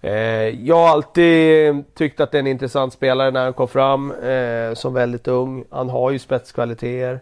eh, 0.00 0.66
jag 0.66 0.76
har 0.76 0.88
alltid 0.88 1.84
tyckt 1.94 2.20
att 2.20 2.30
det 2.30 2.38
är 2.38 2.40
en 2.40 2.46
intressant 2.46 2.92
spelare 2.92 3.30
när 3.30 3.44
han 3.44 3.52
kom 3.52 3.68
fram 3.68 4.12
eh, 4.12 4.74
som 4.74 4.94
väldigt 4.94 5.28
ung. 5.28 5.64
Han 5.70 5.90
har 5.90 6.10
ju 6.10 6.18
spetskvaliteter. 6.18 7.20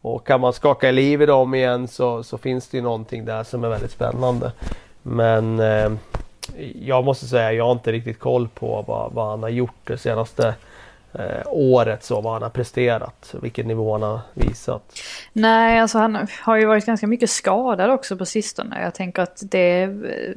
Och 0.00 0.26
kan 0.26 0.40
man 0.40 0.52
skaka 0.52 0.90
liv 0.90 1.22
i 1.22 1.26
dem 1.26 1.54
igen 1.54 1.88
så, 1.88 2.22
så 2.22 2.38
finns 2.38 2.68
det 2.68 2.76
ju 2.76 2.82
någonting 2.82 3.24
där 3.24 3.44
som 3.44 3.64
är 3.64 3.68
väldigt 3.68 3.90
spännande. 3.90 4.52
Men 5.02 5.60
eh, 5.60 5.90
jag 6.82 7.04
måste 7.04 7.26
säga, 7.26 7.52
jag 7.52 7.64
har 7.64 7.72
inte 7.72 7.92
riktigt 7.92 8.18
koll 8.18 8.48
på 8.48 8.84
vad, 8.86 9.12
vad 9.12 9.30
han 9.30 9.42
har 9.42 9.50
gjort 9.50 9.80
det 9.84 9.98
senaste 9.98 10.54
eh, 11.18 11.42
året, 11.46 12.04
så 12.04 12.20
vad 12.20 12.32
han 12.32 12.42
har 12.42 12.50
presterat, 12.50 13.34
vilken 13.42 13.68
nivå 13.68 13.92
han 13.92 14.02
har 14.02 14.20
visat. 14.34 15.00
Nej, 15.32 15.80
alltså 15.80 15.98
han 15.98 16.26
har 16.42 16.56
ju 16.56 16.66
varit 16.66 16.86
ganska 16.86 17.06
mycket 17.06 17.30
skadad 17.30 17.90
också 17.90 18.16
på 18.16 18.26
sistone. 18.26 18.82
Jag 18.82 18.94
tänker 18.94 19.22
att 19.22 19.42
det 19.50 19.82
eh, 19.82 20.34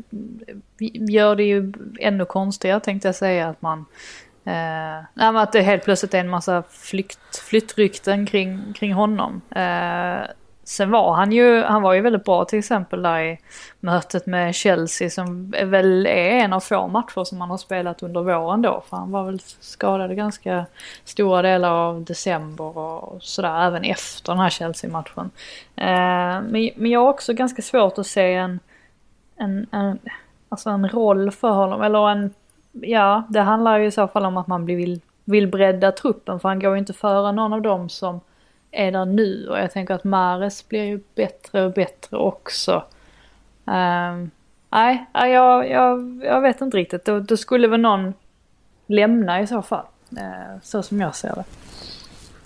gör 1.10 1.36
det 1.36 1.44
ju 1.44 1.74
ännu 2.00 2.26
konstigare 2.26 2.80
tänkte 2.80 3.08
jag 3.08 3.16
säga 3.16 3.50
att 3.50 3.62
man... 3.62 3.86
Eh, 4.46 5.04
nej, 5.14 5.32
men 5.32 5.38
att 5.38 5.52
det 5.52 5.62
helt 5.62 5.84
plötsligt 5.84 6.14
är 6.14 6.20
en 6.20 6.30
massa 6.30 6.64
flykt, 6.70 7.38
flyttrykten 7.38 8.26
kring, 8.26 8.74
kring 8.74 8.94
honom. 8.94 9.42
Eh, 9.50 10.22
sen 10.72 10.92
var 10.92 11.14
han 11.14 11.32
ju, 11.32 11.62
han 11.62 11.82
var 11.82 11.94
ju 11.94 12.02
väldigt 12.02 12.24
bra 12.24 12.46
till 12.46 12.60
exempel 12.60 13.02
där 13.02 13.20
i 13.20 13.40
mötet 13.80 14.26
med 14.26 14.56
Chelsea 14.56 15.10
som 15.10 15.54
är 15.58 15.66
väl 15.66 16.06
är 16.06 16.32
en 16.32 16.54
av 16.54 16.60
få 16.60 16.88
matcher 16.88 17.24
som 17.24 17.42
han 17.42 17.50
har 17.50 17.58
spelat 17.58 18.04
under 18.04 18.22
våren 18.22 18.62
då. 18.62 18.84
För 18.90 18.98
han 18.98 19.12
var 19.12 19.24
väl 19.24 19.40
skadad 19.60 20.16
ganska 20.16 20.66
stora 21.04 21.42
delar 21.42 21.72
av 21.72 22.04
december 22.04 22.78
och 22.78 23.24
sådär, 23.24 23.68
även 23.68 23.84
efter 23.84 24.34
den 24.34 24.40
här 24.40 24.50
Chelsea-matchen. 24.50 25.32
Eh, 25.76 26.42
men, 26.42 26.70
men 26.76 26.92
jag 26.92 27.00
har 27.00 27.10
också 27.10 27.34
ganska 27.34 27.62
svårt 27.62 27.98
att 27.98 28.08
se 28.08 28.34
en, 28.34 28.60
en, 29.36 29.68
en, 29.72 30.00
alltså 30.50 30.70
en 30.70 30.90
roll 30.90 31.32
för 31.32 31.50
honom, 31.50 31.82
eller 31.82 32.10
en, 32.10 32.34
ja, 32.72 33.24
det 33.30 33.42
handlar 33.42 33.78
ju 33.78 33.86
i 33.86 33.92
så 33.92 34.08
fall 34.08 34.26
om 34.26 34.38
att 34.38 34.48
man 34.48 34.66
vill, 34.66 35.02
vill 35.26 35.48
bredda 35.48 35.92
truppen, 35.92 36.40
för 36.40 36.50
han 36.50 36.60
går 36.60 36.74
ju 36.74 36.80
inte 36.80 36.94
före 36.94 37.32
någon 37.32 37.54
av 37.54 37.62
dem 37.62 37.90
som 37.90 38.22
är 38.72 38.92
där 38.92 39.06
nu 39.06 39.48
och 39.50 39.60
jag 39.60 39.72
tänker 39.72 39.94
att 39.94 40.04
Mares 40.04 40.68
blir 40.68 40.84
ju 40.84 41.00
bättre 41.16 41.66
och 41.66 41.74
bättre 41.74 42.18
också. 42.18 42.84
Ehm, 43.66 44.32
nej, 44.70 45.06
jag, 45.14 45.70
jag, 45.70 46.22
jag 46.24 46.42
vet 46.42 46.62
inte 46.62 46.78
riktigt. 46.78 47.06
Då, 47.06 47.20
då 47.20 47.38
skulle 47.38 47.68
väl 47.68 47.82
någon 47.82 48.14
lämna 48.88 49.42
i 49.42 49.48
så 49.48 49.62
fall. 49.62 49.86
Uh, 50.14 50.60
så 50.64 50.84
som 50.84 51.02
jag 51.02 51.16
ser 51.16 51.36
det. 51.36 51.44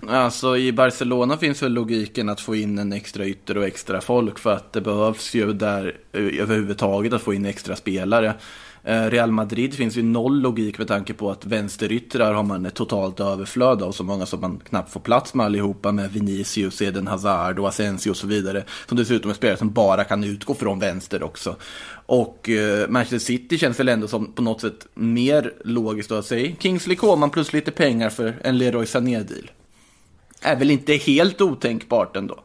Alltså 0.08 0.56
i 0.56 0.72
Barcelona 0.72 1.36
finns 1.36 1.62
väl 1.62 1.72
logiken 1.72 2.28
att 2.28 2.40
få 2.40 2.56
in 2.56 2.78
en 2.78 2.92
extra 2.92 3.26
ytter 3.26 3.58
och 3.58 3.66
extra 3.66 4.00
folk 4.00 4.38
för 4.38 4.52
att 4.52 4.72
det 4.72 4.80
behövs 4.80 5.34
ju 5.34 5.52
där 5.52 5.96
eh, 6.12 6.40
överhuvudtaget 6.40 7.12
att 7.12 7.22
få 7.22 7.34
in 7.34 7.46
extra 7.46 7.76
spelare. 7.76 8.34
Eh, 8.86 9.10
Real 9.10 9.30
Madrid 9.32 9.74
finns 9.74 9.96
ju 9.96 10.02
noll 10.02 10.40
logik 10.40 10.78
med 10.78 10.88
tanke 10.88 11.14
på 11.14 11.30
att 11.30 11.46
vänsteryttrar 11.46 12.32
har 12.32 12.42
man 12.42 12.66
ett 12.66 12.74
totalt 12.74 13.20
överflöd 13.20 13.82
av 13.82 13.92
så 13.92 14.04
många 14.04 14.26
som 14.26 14.40
man 14.40 14.58
knappt 14.68 14.90
får 14.92 15.00
plats 15.00 15.34
med 15.34 15.46
allihopa 15.46 15.92
med 15.92 16.12
Vinicius, 16.12 16.82
Eden 16.82 17.06
Hazard 17.06 17.58
och 17.58 17.68
Asensio 17.68 18.10
och 18.10 18.16
så 18.16 18.26
vidare. 18.26 18.64
Som 18.88 18.96
dessutom 18.96 19.30
är 19.30 19.34
spelare 19.34 19.56
som 19.56 19.72
bara 19.72 20.04
kan 20.04 20.24
utgå 20.24 20.54
från 20.54 20.78
vänster 20.78 21.22
också. 21.22 21.56
Och 22.06 22.48
eh, 22.48 22.88
Manchester 22.88 23.18
City 23.18 23.58
känns 23.58 23.80
väl 23.80 23.88
ändå 23.88 24.08
som 24.08 24.32
på 24.32 24.42
något 24.42 24.60
sätt 24.60 24.86
mer 24.94 25.52
logiskt 25.64 26.12
att 26.12 26.26
säga 26.26 26.56
Kingsley 26.58 26.96
Coman 26.96 27.30
plus 27.30 27.52
lite 27.52 27.70
pengar 27.70 28.10
för 28.10 28.34
en 28.42 28.58
Leroy 28.58 28.86
Sané-deal. 28.86 29.50
Är 30.42 30.56
väl 30.56 30.70
inte 30.70 30.92
helt 30.94 31.40
otänkbart 31.40 32.16
ändå. 32.16 32.40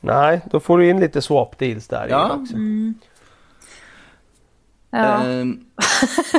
Nej, 0.00 0.40
då 0.50 0.60
får 0.60 0.78
du 0.78 0.88
in 0.90 1.00
lite 1.00 1.22
swap 1.22 1.58
deals 1.58 1.88
där 1.88 2.06
Ja. 2.10 2.28
i 2.28 2.42
också. 2.42 2.54
Ja. 4.94 5.24
Ehm, 5.24 5.60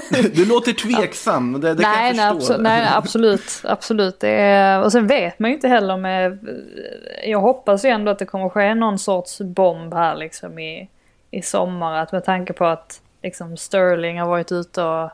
du 0.33 0.45
låter 0.45 0.73
tveksam, 0.73 1.61
det, 1.61 1.73
det 1.73 1.83
nej, 1.83 2.07
kan 2.07 2.17
nej, 2.17 2.25
jag 2.25 2.35
förstå. 2.35 2.57
nej, 2.57 2.89
absolut. 2.93 3.61
absolut. 3.63 4.19
Det 4.19 4.29
är, 4.29 4.83
och 4.83 4.91
sen 4.91 5.07
vet 5.07 5.39
man 5.39 5.49
ju 5.49 5.55
inte 5.55 5.67
heller 5.67 5.97
med... 5.97 6.39
Jag 7.25 7.39
hoppas 7.39 7.85
ju 7.85 7.89
ändå 7.89 8.11
att 8.11 8.19
det 8.19 8.25
kommer 8.25 8.49
ske 8.49 8.75
någon 8.75 8.99
sorts 8.99 9.39
bomb 9.39 9.93
här 9.93 10.15
liksom 10.15 10.59
i, 10.59 10.89
i 11.31 11.41
sommar. 11.41 11.97
Att 11.97 12.11
med 12.11 12.25
tanke 12.25 12.53
på 12.53 12.65
att 12.65 13.01
liksom 13.23 13.57
Sterling 13.57 14.19
har 14.19 14.27
varit 14.27 14.51
ute 14.51 14.83
och 14.83 15.09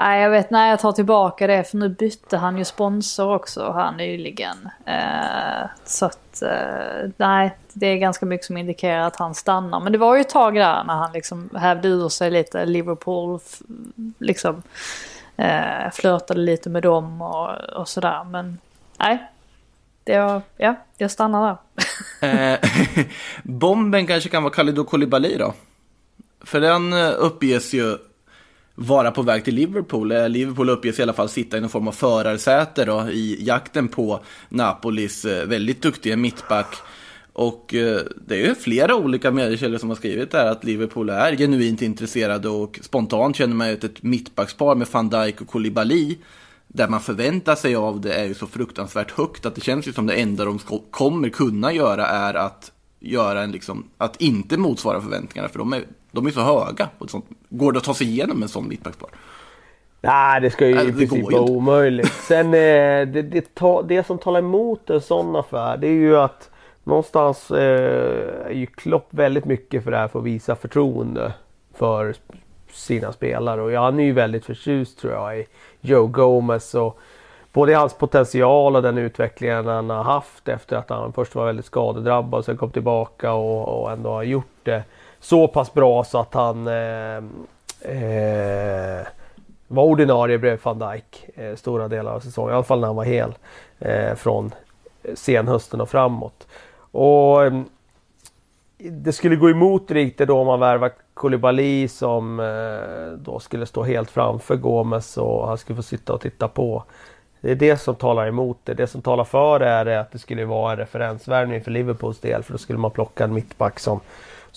Nej, 0.00 0.22
jag 0.22 0.30
vet, 0.30 0.50
nej 0.50 0.70
jag 0.70 0.80
tar 0.80 0.92
tillbaka 0.92 1.46
det 1.46 1.64
för 1.64 1.76
nu 1.76 1.88
bytte 1.88 2.36
han 2.36 2.58
ju 2.58 2.64
sponsor 2.64 3.34
också 3.34 3.72
här 3.72 3.92
nyligen. 3.92 4.68
Eh, 4.84 5.70
så 5.84 6.06
att, 6.06 6.42
eh, 6.42 7.10
nej, 7.16 7.56
det 7.72 7.86
är 7.86 7.96
ganska 7.96 8.26
mycket 8.26 8.46
som 8.46 8.56
indikerar 8.56 9.00
att 9.00 9.16
han 9.16 9.34
stannar. 9.34 9.80
Men 9.80 9.92
det 9.92 9.98
var 9.98 10.14
ju 10.14 10.20
ett 10.20 10.28
tag 10.28 10.54
där 10.54 10.84
när 10.84 10.94
han 10.94 11.12
liksom 11.12 11.50
hävde 11.54 11.88
ur 11.88 12.08
sig 12.08 12.30
lite 12.30 12.64
Liverpool, 12.64 13.40
liksom 14.18 14.62
eh, 15.36 15.90
flörtade 15.92 16.40
lite 16.40 16.70
med 16.70 16.82
dem 16.82 17.22
och, 17.22 17.50
och 17.54 17.88
sådär. 17.88 18.24
Men 18.24 18.58
nej, 18.98 19.30
det 20.04 20.18
var, 20.18 20.42
ja, 20.56 20.74
jag 20.96 21.10
stannar 21.10 21.58
där. 22.20 22.52
Eh, 22.52 22.58
bomben 23.42 24.06
kanske 24.06 24.28
kan 24.28 24.42
vara 24.42 24.54
Kalidou 24.54 24.84
Koulibaly 24.84 25.36
då? 25.36 25.54
För 26.44 26.60
den 26.60 26.92
eh, 26.92 27.12
uppges 27.18 27.74
ju 27.74 27.98
vara 28.78 29.10
på 29.10 29.22
väg 29.22 29.44
till 29.44 29.54
Liverpool. 29.54 30.12
Eh, 30.12 30.28
Liverpool 30.28 30.70
uppges 30.70 30.98
i 30.98 31.02
alla 31.02 31.12
fall 31.12 31.28
sitta 31.28 31.56
i 31.56 31.60
någon 31.60 31.70
form 31.70 31.88
av 31.88 31.92
förarsäte 31.92 32.84
då, 32.84 33.10
i 33.10 33.44
jakten 33.44 33.88
på 33.88 34.20
Napolis 34.48 35.24
eh, 35.24 35.46
väldigt 35.46 35.82
duktiga 35.82 36.16
mittback. 36.16 36.76
Och 37.32 37.74
eh, 37.74 38.00
det 38.26 38.34
är 38.34 38.48
ju 38.48 38.54
flera 38.54 38.96
olika 38.96 39.30
mediekällor 39.30 39.78
som 39.78 39.88
har 39.88 39.96
skrivit 39.96 40.30
där 40.30 40.46
att 40.46 40.64
Liverpool 40.64 41.10
är 41.10 41.36
genuint 41.36 41.82
intresserade 41.82 42.48
och 42.48 42.78
spontant 42.82 43.36
känner 43.36 43.54
man 43.54 43.68
ju 43.68 43.74
att 43.74 43.84
ett 43.84 44.02
mittbackspar 44.02 44.74
med 44.74 44.88
van 44.92 45.08
Dijk 45.08 45.40
och 45.40 45.48
Koulibaly 45.48 46.16
där 46.68 46.88
man 46.88 47.00
förväntar 47.00 47.54
sig 47.54 47.76
av 47.76 48.00
det 48.00 48.12
är 48.12 48.24
ju 48.24 48.34
så 48.34 48.46
fruktansvärt 48.46 49.10
högt 49.10 49.46
att 49.46 49.54
det 49.54 49.60
känns 49.60 49.88
ju 49.88 49.92
som 49.92 50.06
det 50.06 50.14
enda 50.14 50.44
de 50.44 50.58
kommer 50.90 51.28
kunna 51.28 51.72
göra 51.72 52.06
är 52.06 52.34
att 52.34 52.72
göra 53.00 53.42
en 53.42 53.52
liksom, 53.52 53.84
att 53.98 54.20
inte 54.20 54.56
motsvara 54.56 55.00
förväntningarna 55.00 55.48
för 55.48 55.58
de 55.58 55.72
är, 55.72 55.84
de 56.20 56.26
är 56.26 56.30
så 56.30 56.40
höga. 56.40 56.88
på 56.98 57.04
ett 57.04 57.10
sånt. 57.10 57.24
Går 57.48 57.72
det 57.72 57.78
att 57.78 57.84
ta 57.84 57.94
sig 57.94 58.06
igenom 58.06 58.42
en 58.42 58.48
sån 58.48 58.68
mittbackspar? 58.68 59.10
Nej, 60.00 60.40
det 60.40 60.50
ska 60.50 60.66
ju 60.66 60.74
Nej, 60.74 60.88
i 60.88 60.92
princip 60.92 61.24
vara 61.24 61.40
inte. 61.40 61.52
omöjligt. 61.52 62.12
Sen 62.28 62.46
eh, 62.46 63.06
det, 63.06 63.22
det, 63.22 63.54
ta, 63.54 63.82
det 63.82 64.06
som 64.06 64.18
talar 64.18 64.38
emot 64.38 64.90
en 64.90 65.00
sån 65.00 65.36
affär 65.36 65.76
det 65.76 65.86
är 65.86 65.92
ju 65.92 66.16
att 66.16 66.50
någonstans 66.84 67.50
eh, 67.50 68.46
är 68.46 68.52
ju 68.52 68.66
Klopp 68.66 69.06
väldigt 69.10 69.44
mycket 69.44 69.84
för 69.84 69.90
det 69.90 69.96
här 69.96 70.08
för 70.08 70.18
att 70.18 70.24
visa 70.24 70.56
förtroende 70.56 71.32
för 71.74 72.14
sina 72.72 73.12
spelare. 73.12 73.62
Och 73.62 73.70
han 73.70 74.00
är 74.00 74.04
ju 74.04 74.12
väldigt 74.12 74.44
förtjust 74.44 74.98
tror 74.98 75.12
jag 75.12 75.38
i 75.38 75.46
Joe 75.80 76.06
Gomez 76.06 76.74
och 76.74 76.98
både 77.52 77.74
hans 77.74 77.94
potential 77.94 78.76
och 78.76 78.82
den 78.82 78.98
utvecklingen 78.98 79.66
han 79.66 79.90
har 79.90 80.02
haft 80.02 80.48
efter 80.48 80.76
att 80.76 80.90
han 80.90 81.12
först 81.12 81.34
var 81.34 81.46
väldigt 81.46 81.66
skadedrabbad 81.66 82.38
och 82.38 82.44
sen 82.44 82.56
kom 82.56 82.70
tillbaka 82.70 83.32
och, 83.32 83.82
och 83.82 83.92
ändå 83.92 84.10
har 84.10 84.22
gjort 84.22 84.56
det 84.62 84.82
så 85.20 85.48
pass 85.48 85.74
bra 85.74 86.04
så 86.04 86.18
att 86.18 86.34
han 86.34 86.66
eh, 86.66 87.16
eh, 87.92 89.06
var 89.68 89.82
ordinarie 89.82 90.38
bredvid 90.38 90.60
van 90.62 90.78
Dijk 90.78 91.28
eh, 91.34 91.54
stora 91.54 91.88
delar 91.88 92.12
av 92.12 92.20
säsongen. 92.20 92.52
I 92.52 92.54
alla 92.54 92.64
fall 92.64 92.80
när 92.80 92.86
han 92.86 92.96
var 92.96 93.04
hel. 93.04 93.34
Eh, 93.78 94.14
från 94.14 94.54
senhösten 95.14 95.80
och 95.80 95.90
framåt. 95.90 96.46
Och 96.90 97.44
eh, 97.44 97.60
det 98.78 99.12
skulle 99.12 99.36
gå 99.36 99.50
emot 99.50 99.90
riktigt 99.90 100.28
då 100.28 100.38
om 100.38 100.46
man 100.46 100.60
värvar 100.60 100.92
Koulibaly 101.14 101.88
som 101.88 102.40
eh, 102.40 103.18
då 103.18 103.38
skulle 103.38 103.66
stå 103.66 103.82
helt 103.82 104.10
framför 104.10 104.56
Gomes 104.56 105.16
och 105.16 105.48
han 105.48 105.58
skulle 105.58 105.76
få 105.76 105.82
sitta 105.82 106.12
och 106.12 106.20
titta 106.20 106.48
på. 106.48 106.84
Det 107.40 107.50
är 107.50 107.54
det 107.54 107.76
som 107.76 107.94
talar 107.94 108.26
emot 108.26 108.58
det. 108.64 108.74
Det 108.74 108.86
som 108.86 109.02
talar 109.02 109.24
för 109.24 109.58
det 109.58 109.68
är 109.68 109.86
att 109.86 110.12
det 110.12 110.18
skulle 110.18 110.44
vara 110.44 110.72
en 110.72 110.78
referensvärvning 110.78 111.64
för 111.64 111.70
Liverpools 111.70 112.18
del 112.18 112.42
för 112.42 112.52
då 112.52 112.58
skulle 112.58 112.78
man 112.78 112.90
plocka 112.90 113.24
en 113.24 113.34
mittback 113.34 113.78
som 113.80 114.00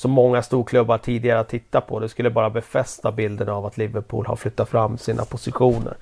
som 0.02 0.12
många 0.12 0.42
storklubbar 0.44 0.98
tidigare 0.98 1.38
har 1.38 1.44
tittat 1.44 1.88
på. 1.88 2.00
Det 2.00 2.10
skulle 2.10 2.30
bara 2.30 2.50
befästa 2.50 3.12
bilden 3.12 3.50
av 3.50 3.66
att 3.66 3.78
Liverpool 3.78 4.26
har 4.26 4.36
flyttat 4.36 4.70
fram 4.70 4.98
sina 4.98 5.26
positioner. 5.26 5.94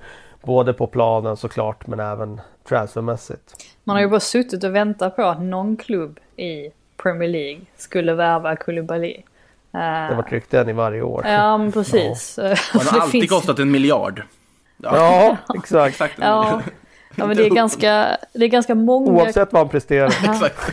Både 0.42 0.72
på 0.72 0.86
planen 0.86 1.36
såklart 1.36 1.86
men 1.86 2.00
även 2.00 2.40
transfermässigt. 2.68 3.54
Man 3.84 3.96
har 3.96 4.00
ju 4.02 4.08
bara 4.08 4.20
suttit 4.20 4.64
och 4.64 4.74
väntat 4.74 5.16
på 5.16 5.22
att 5.22 5.42
någon 5.42 5.76
klubb 5.76 6.20
i 6.36 6.70
Premier 7.02 7.28
League 7.28 7.60
skulle 7.76 8.14
värva 8.14 8.56
Koulibaly. 8.56 9.10
Eh, 9.12 9.22
Det 9.72 9.78
har 9.80 10.14
varit 10.14 10.32
rykten 10.32 10.68
i 10.68 10.72
varje 10.72 11.02
år. 11.02 11.24
Ja, 11.26 11.58
men 11.58 11.72
precis. 11.72 12.38
Han 12.42 12.48
Det 12.72 12.90
har 12.90 13.00
alltid 13.00 13.20
finns- 13.20 13.30
kostat 13.30 13.58
en 13.58 13.70
miljard. 13.70 14.22
Ja, 14.76 15.36
exakt. 15.56 16.00
Ja, 16.00 16.60
ja 17.16 17.26
men 17.26 17.36
det 17.36 17.46
är 17.46 17.50
ganska, 17.50 18.16
det 18.32 18.44
är 18.44 18.48
ganska 18.48 18.74
många 18.74 19.10
Oavsett 19.10 19.52
vad 19.52 19.60
han 19.60 19.68
presterar. 19.68 20.06
Exakt. 20.08 20.72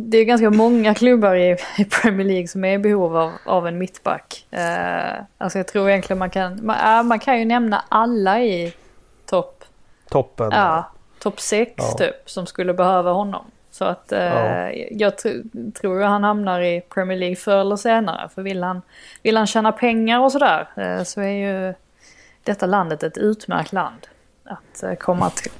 Det 0.00 0.18
är 0.18 0.24
ganska 0.24 0.50
många 0.50 0.94
klubbar 0.94 1.34
i, 1.34 1.56
i 1.78 1.84
Premier 1.84 2.26
League 2.26 2.48
som 2.48 2.64
är 2.64 2.72
i 2.72 2.78
behov 2.78 3.16
av, 3.16 3.32
av 3.44 3.66
en 3.68 3.78
mittback. 3.78 4.46
Eh, 4.50 5.22
alltså 5.38 5.58
jag 5.58 5.66
tror 5.68 5.88
egentligen 5.90 6.18
man 6.18 6.30
kan, 6.30 6.60
man, 6.66 7.06
man 7.06 7.18
kan 7.18 7.38
ju 7.38 7.44
nämna 7.44 7.84
alla 7.88 8.40
i 8.40 8.72
topp, 9.26 9.64
Toppen. 10.10 10.50
ja, 10.52 10.90
topp 11.18 11.40
6 11.40 11.72
Ja. 11.76 11.92
typ 11.98 12.30
som 12.30 12.46
skulle 12.46 12.74
behöva 12.74 13.10
honom. 13.12 13.44
Så 13.70 13.84
att 13.84 14.12
eh, 14.12 14.20
Ja. 14.24 14.70
jag 14.90 15.12
tr- 15.12 15.72
tror 15.72 16.02
han 16.02 16.24
hamnar 16.24 16.60
i 16.60 16.80
Premier 16.80 17.18
League 17.18 17.36
förr 17.36 17.60
eller 17.60 17.76
senare. 17.76 18.28
För 18.34 18.42
vill 18.42 18.62
han, 18.62 18.82
vill 19.22 19.36
han 19.36 19.46
tjäna 19.46 19.72
pengar 19.72 20.20
och 20.20 20.32
sådär 20.32 20.68
eh, 20.76 21.02
så 21.02 21.20
är 21.20 21.26
ju 21.68 21.74
detta 22.42 22.66
landet 22.66 23.02
ett 23.02 23.18
utmärkt 23.18 23.72
land 23.72 24.06
att 24.44 24.82
eh, 24.82 24.94
komma 24.94 25.30
till. 25.30 25.52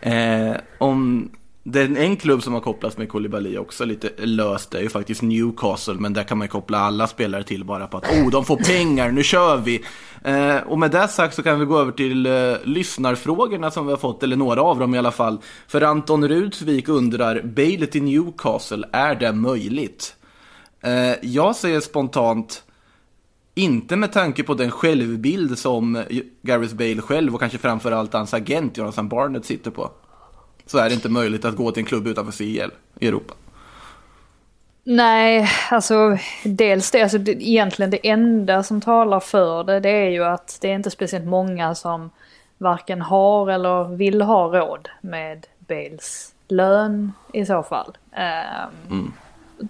Eh, 0.00 0.56
om 0.78 1.30
det 1.66 1.80
är 1.80 1.96
en 1.96 2.16
klubb 2.16 2.42
som 2.42 2.52
har 2.52 2.60
kopplats 2.60 2.98
med 2.98 3.08
Koulibaly 3.08 3.58
också 3.58 3.84
lite 3.84 4.26
löst 4.26 4.70
det 4.70 4.78
är 4.78 4.82
ju 4.82 4.88
faktiskt 4.88 5.22
Newcastle 5.22 5.94
men 5.94 6.12
där 6.12 6.22
kan 6.22 6.38
man 6.38 6.44
ju 6.44 6.48
koppla 6.48 6.78
alla 6.78 7.06
spelare 7.06 7.44
till 7.44 7.64
bara 7.64 7.86
på 7.86 7.96
att 7.96 8.10
oh 8.10 8.30
de 8.30 8.44
får 8.44 8.56
pengar, 8.56 9.10
nu 9.10 9.22
kör 9.22 9.56
vi. 9.56 9.84
Eh, 10.24 10.56
och 10.56 10.78
med 10.78 10.90
det 10.90 11.08
sagt 11.08 11.34
så 11.34 11.42
kan 11.42 11.60
vi 11.60 11.66
gå 11.66 11.78
över 11.78 11.92
till 11.92 12.26
eh, 12.26 12.32
lyssnarfrågorna 12.64 13.70
som 13.70 13.86
vi 13.86 13.92
har 13.92 13.98
fått, 13.98 14.22
eller 14.22 14.36
några 14.36 14.62
av 14.62 14.78
dem 14.78 14.94
i 14.94 14.98
alla 14.98 15.10
fall. 15.10 15.38
För 15.66 15.82
Anton 15.82 16.28
Rudsvik 16.28 16.88
undrar, 16.88 17.42
Bale 17.42 17.86
till 17.86 18.02
Newcastle, 18.02 18.88
är 18.92 19.14
det 19.14 19.32
möjligt? 19.32 20.16
Eh, 20.80 21.14
jag 21.22 21.56
säger 21.56 21.80
spontant 21.80 22.62
inte 23.54 23.96
med 23.96 24.12
tanke 24.12 24.42
på 24.42 24.54
den 24.54 24.70
självbild 24.70 25.58
som 25.58 26.04
Gareth 26.42 26.74
Bale 26.74 27.00
själv 27.00 27.34
och 27.34 27.40
kanske 27.40 27.58
framförallt 27.58 28.12
hans 28.12 28.34
agent 28.34 28.76
Jonathan 28.76 29.08
Barnett 29.08 29.44
sitter 29.44 29.70
på. 29.70 29.90
Så 30.66 30.78
är 30.78 30.88
det 30.88 30.94
inte 30.94 31.08
möjligt 31.08 31.44
att 31.44 31.56
gå 31.56 31.70
till 31.70 31.80
en 31.80 31.86
klubb 31.86 32.06
utanför 32.06 32.32
CL 32.32 32.70
i 32.98 33.08
Europa. 33.08 33.34
Nej, 34.84 35.48
alltså 35.70 36.18
dels 36.44 36.90
det, 36.90 37.02
alltså 37.02 37.18
det, 37.18 37.32
egentligen 37.32 37.90
det 37.90 38.08
enda 38.08 38.62
som 38.62 38.80
talar 38.80 39.20
för 39.20 39.64
det, 39.64 39.80
det 39.80 39.88
är 39.90 40.10
ju 40.10 40.24
att 40.24 40.58
det 40.60 40.70
är 40.70 40.74
inte 40.74 40.90
speciellt 40.90 41.26
många 41.26 41.74
som 41.74 42.10
varken 42.58 43.02
har 43.02 43.50
eller 43.50 43.96
vill 43.96 44.22
ha 44.22 44.46
råd 44.46 44.88
med 45.00 45.46
Bales 45.58 46.34
lön 46.48 47.12
i 47.32 47.46
så 47.46 47.62
fall. 47.62 47.96
Ehm, 48.12 49.12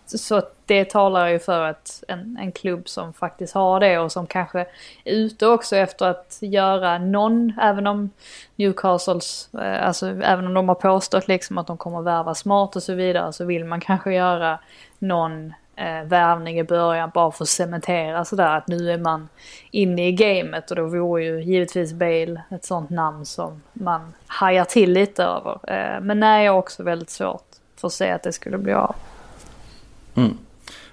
så 0.07 0.43
det 0.67 0.85
talar 0.85 1.29
ju 1.29 1.39
för 1.39 1.61
att 1.61 2.05
en, 2.09 2.39
en 2.41 2.53
klubb 2.53 2.89
som 2.89 3.13
faktiskt 3.13 3.55
har 3.55 3.81
det 3.81 3.99
och 3.99 4.13
som 4.13 4.27
kanske 4.27 4.61
är 4.61 4.67
ute 5.13 5.47
också 5.47 5.77
efter 5.77 6.07
att 6.07 6.39
göra 6.41 6.99
någon, 6.99 7.53
även 7.61 7.87
om 7.87 8.11
Newcastles, 8.57 9.55
eh, 9.55 9.87
alltså 9.87 10.07
även 10.07 10.47
om 10.47 10.55
de 10.55 10.69
har 10.69 10.75
påstått 10.75 11.29
liksom 11.29 11.59
att 11.59 11.67
de 11.67 11.77
kommer 11.77 12.03
värva 12.03 12.35
smart 12.35 12.77
och 12.77 12.83
så 12.83 12.95
vidare 12.95 13.33
så 13.33 13.45
vill 13.45 13.65
man 13.65 13.81
kanske 13.81 14.15
göra 14.15 14.59
någon 14.99 15.55
eh, 15.77 16.05
värvning 16.05 16.59
i 16.59 16.65
början 16.65 17.11
bara 17.15 17.31
för 17.31 17.45
att 17.45 17.49
cementera 17.49 18.25
sådär 18.25 18.57
att 18.57 18.69
nu 18.69 18.91
är 18.91 18.99
man 18.99 19.29
inne 19.71 20.09
i 20.09 20.13
gamet 20.13 20.71
och 20.71 20.77
då 20.77 20.87
vore 20.87 21.25
ju 21.25 21.43
givetvis 21.43 21.93
Bale 21.93 22.43
ett 22.51 22.65
sånt 22.65 22.91
namn 22.91 23.27
som 23.27 23.63
man 23.73 24.15
hajar 24.27 24.65
till 24.65 24.93
lite 24.93 25.25
över. 25.25 25.59
Eh, 25.69 26.01
men 26.01 26.21
nej, 26.21 26.45
jag 26.45 26.53
har 26.53 26.59
också 26.59 26.83
väldigt 26.83 27.11
svårt 27.11 27.47
för 27.77 27.87
att 27.87 27.93
se 27.93 28.11
att 28.11 28.23
det 28.23 28.33
skulle 28.33 28.59
bli 28.59 28.73
av. 28.73 28.95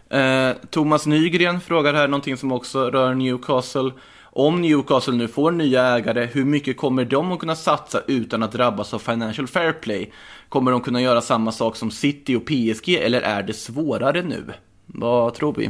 Eh, 0.09 0.51
Thomas 0.69 1.05
Nygren 1.05 1.61
frågar 1.61 1.93
här 1.93 2.07
någonting 2.07 2.37
som 2.37 2.51
också 2.51 2.89
rör 2.89 3.13
Newcastle. 3.13 3.91
Om 4.33 4.61
Newcastle 4.61 5.13
nu 5.13 5.27
får 5.27 5.51
nya 5.51 5.83
ägare, 5.83 6.25
hur 6.25 6.45
mycket 6.45 6.77
kommer 6.77 7.05
de 7.05 7.31
att 7.31 7.39
kunna 7.39 7.55
satsa 7.55 8.01
utan 8.07 8.43
att 8.43 8.51
drabbas 8.51 8.93
av 8.93 8.99
Financial 8.99 9.47
Fair 9.47 9.71
Play? 9.71 10.11
Kommer 10.49 10.71
de 10.71 10.81
kunna 10.81 11.01
göra 11.01 11.21
samma 11.21 11.51
sak 11.51 11.75
som 11.75 11.91
City 11.91 12.35
och 12.35 12.45
PSG 12.45 12.89
eller 12.95 13.21
är 13.21 13.43
det 13.43 13.53
svårare 13.53 14.21
nu? 14.21 14.43
Vad 14.85 15.33
tror 15.33 15.53
vi? 15.53 15.69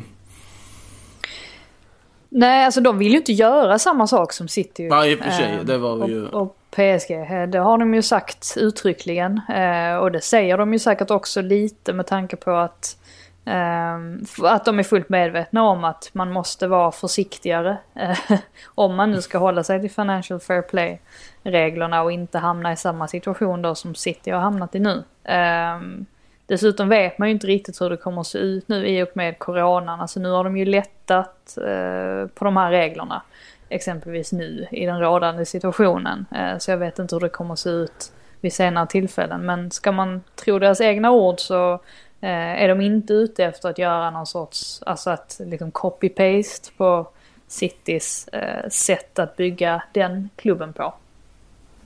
Nej, 2.29 2.65
alltså 2.65 2.81
de 2.81 2.97
vill 2.97 3.11
ju 3.11 3.17
inte 3.17 3.33
göra 3.33 3.79
samma 3.79 4.07
sak 4.07 4.33
som 4.33 4.47
City. 4.47 4.83
Ja, 4.87 5.05
i 5.05 5.15
och 5.15 5.19
för 5.19 5.31
sig, 5.31 5.53
Eh, 5.59 5.63
det 5.65 5.77
var 5.77 6.07
ju- 6.07 6.25
Och, 6.27 6.41
och 6.41 6.57
PSG, 6.71 7.11
eh, 7.11 7.47
det 7.49 7.59
har 7.59 7.77
de 7.77 7.93
ju 7.93 8.01
sagt 8.01 8.53
uttryckligen. 8.57 9.41
Eh, 9.49 9.95
och 9.97 10.11
det 10.11 10.21
säger 10.21 10.57
de 10.57 10.73
ju 10.73 10.79
säkert 10.79 11.11
också 11.11 11.41
lite 11.41 11.93
med 11.93 12.07
tanke 12.07 12.35
på 12.35 12.51
att, 12.51 12.97
Ehm, 13.45 14.23
att 14.43 14.65
de 14.65 14.79
är 14.79 14.83
fullt 14.83 15.09
medvetna 15.09 15.63
om 15.63 15.83
att 15.83 16.09
man 16.13 16.31
måste 16.31 16.67
vara 16.67 16.91
försiktigare. 16.91 17.77
Eh, 17.95 18.19
om 18.65 18.95
man 18.95 19.11
nu 19.11 19.21
ska 19.21 19.37
hålla 19.37 19.63
sig 19.63 19.81
till 19.81 19.91
Financial 19.91 20.39
Fair 20.39 20.61
Play-reglerna 20.61 22.01
och 22.01 22.11
inte 22.11 22.37
hamna 22.37 22.71
i 22.73 22.77
samma 22.77 23.07
situation 23.07 23.61
då 23.61 23.75
som 23.75 23.95
City 23.95 24.31
har 24.31 24.39
hamnat 24.39 24.75
i 24.75 24.79
nu. 24.79 25.03
Ehm, 25.23 26.05
dessutom 26.45 26.89
vet 26.89 27.17
man 27.17 27.27
ju 27.27 27.33
inte 27.33 27.47
riktigt 27.47 27.81
hur 27.81 27.89
det 27.89 27.97
kommer 27.97 28.21
att 28.21 28.27
se 28.27 28.37
ut 28.37 28.67
nu 28.67 28.87
i 28.87 29.03
och 29.03 29.11
med 29.13 29.39
coronan. 29.39 30.01
Alltså 30.01 30.19
nu 30.19 30.29
har 30.29 30.43
de 30.43 30.57
ju 30.57 30.65
lättat 30.65 31.57
eh, 31.57 32.27
på 32.27 32.45
de 32.45 32.57
här 32.57 32.71
reglerna. 32.71 33.21
exempelvis 33.69 34.31
nu 34.31 34.67
i 34.71 34.85
den 34.85 34.99
rådande 34.99 35.45
situationen. 35.45 36.25
Eh, 36.35 36.57
så 36.57 36.71
jag 36.71 36.77
vet 36.77 36.99
inte 36.99 37.15
hur 37.15 37.19
det 37.19 37.29
kommer 37.29 37.53
att 37.53 37.59
se 37.59 37.69
ut 37.69 38.11
vid 38.41 38.53
senare 38.53 38.87
tillfällen. 38.87 39.45
Men 39.45 39.71
ska 39.71 39.91
man 39.91 40.23
tro 40.35 40.59
deras 40.59 40.81
egna 40.81 41.11
ord 41.11 41.39
så 41.39 41.79
eh, 42.21 42.63
är 42.63 42.67
de 42.67 42.81
inte 42.81 43.13
ute 43.13 43.45
efter 43.45 43.69
att 43.69 43.77
göra 43.77 44.11
någon 44.11 44.27
sorts, 44.27 44.83
alltså 44.85 45.09
att 45.09 45.41
liksom 45.45 45.71
copy-paste 45.71 46.71
på 46.77 47.07
Citys 47.47 48.27
eh, 48.27 48.69
sätt 48.69 49.19
att 49.19 49.37
bygga 49.37 49.83
den 49.93 50.29
klubben 50.35 50.73
på. 50.73 50.93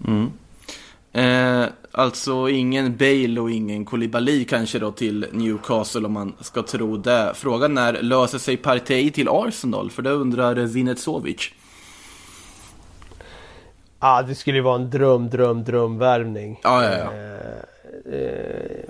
Mm. 0.07 0.31
Eh, 1.13 1.69
alltså 1.91 2.49
ingen 2.49 2.97
Bale 2.97 3.41
och 3.41 3.51
ingen 3.51 3.85
Koulibaly 3.85 4.45
kanske 4.45 4.79
då 4.79 4.91
till 4.91 5.25
Newcastle 5.31 6.05
om 6.05 6.13
man 6.13 6.33
ska 6.39 6.63
tro 6.63 6.97
det. 6.97 7.31
Frågan 7.35 7.77
är, 7.77 7.93
löser 7.93 8.37
sig 8.37 8.57
Partey 8.57 9.11
till 9.11 9.27
Arsenal? 9.29 9.91
För 9.91 10.01
det 10.01 10.09
undrar 10.09 10.55
Vinetsovic. 10.55 11.51
Ja, 13.99 14.21
det 14.21 14.35
skulle 14.35 14.57
ju 14.57 14.63
vara 14.63 14.75
en 14.75 14.89
dröm, 14.89 15.29
dröm, 15.29 15.63
drömvärvning. 15.63 16.59
Ja, 16.63 16.83
ja, 16.83 16.97
ja. 16.97 17.13
Eh, 17.13 18.19
eh, 18.19 18.85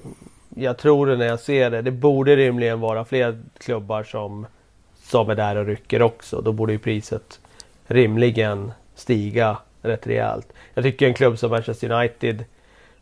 jag 0.56 0.78
tror 0.78 1.08
det 1.08 1.18
när 1.18 1.26
jag 1.26 1.40
ser 1.40 1.72
det. 1.72 1.82
Det 1.82 1.92
borde 1.92 2.36
rimligen 2.36 2.80
vara 2.80 3.06
fler 3.06 3.40
klubbar 3.58 4.04
som, 4.04 4.46
som 5.04 5.30
är 5.30 5.36
där 5.36 5.56
och 5.56 5.66
rycker 5.66 6.02
också. 6.02 6.42
Då 6.42 6.52
borde 6.52 6.74
ju 6.74 6.80
priset 6.80 7.40
rimligen 7.88 8.72
stiga 8.96 9.58
rätt 9.82 10.08
rejält. 10.08 10.54
Jag 10.74 10.84
tycker 10.84 11.08
en 11.08 11.14
klubb 11.14 11.40
som 11.40 11.52
Manchester 11.52 11.92
United 11.92 12.46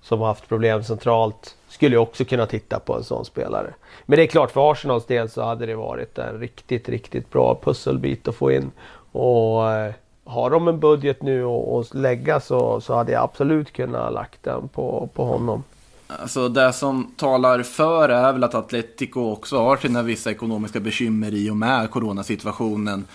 som 0.01 0.19
har 0.19 0.27
haft 0.27 0.47
problem 0.47 0.83
centralt 0.83 1.55
skulle 1.67 1.97
också 1.97 2.25
kunna 2.25 2.45
titta 2.45 2.79
på 2.79 2.95
en 2.95 3.03
sån 3.03 3.25
spelare. 3.25 3.73
Men 4.05 4.17
det 4.17 4.23
är 4.23 4.27
klart 4.27 4.51
för 4.51 4.71
Arsenals 4.71 5.05
del 5.05 5.29
så 5.29 5.43
hade 5.43 5.65
det 5.65 5.75
varit 5.75 6.17
en 6.17 6.39
riktigt, 6.39 6.89
riktigt 6.89 7.31
bra 7.31 7.59
pusselbit 7.63 8.27
att 8.27 8.35
få 8.35 8.51
in. 8.51 8.71
Och 9.11 9.71
eh, 9.71 9.93
har 10.23 10.49
de 10.49 10.67
en 10.67 10.79
budget 10.79 11.21
nu 11.21 11.45
att 11.45 11.93
lägga 11.93 12.39
så, 12.39 12.81
så 12.81 12.95
hade 12.95 13.11
jag 13.11 13.23
absolut 13.23 13.73
kunnat 13.73 14.13
lagt 14.13 14.43
den 14.43 14.67
på, 14.67 15.09
på 15.13 15.25
honom. 15.25 15.63
Alltså 16.07 16.49
det 16.49 16.73
som 16.73 17.11
talar 17.17 17.63
för 17.63 18.09
är 18.09 18.33
väl 18.33 18.43
att 18.43 18.55
Atletico 18.55 19.19
också 19.19 19.57
har 19.57 19.77
sina 19.77 20.01
vissa 20.01 20.31
ekonomiska 20.31 20.79
bekymmer 20.79 21.33
i 21.33 21.49
och 21.49 21.57
med 21.57 21.91
coronasituationen. 21.91 23.07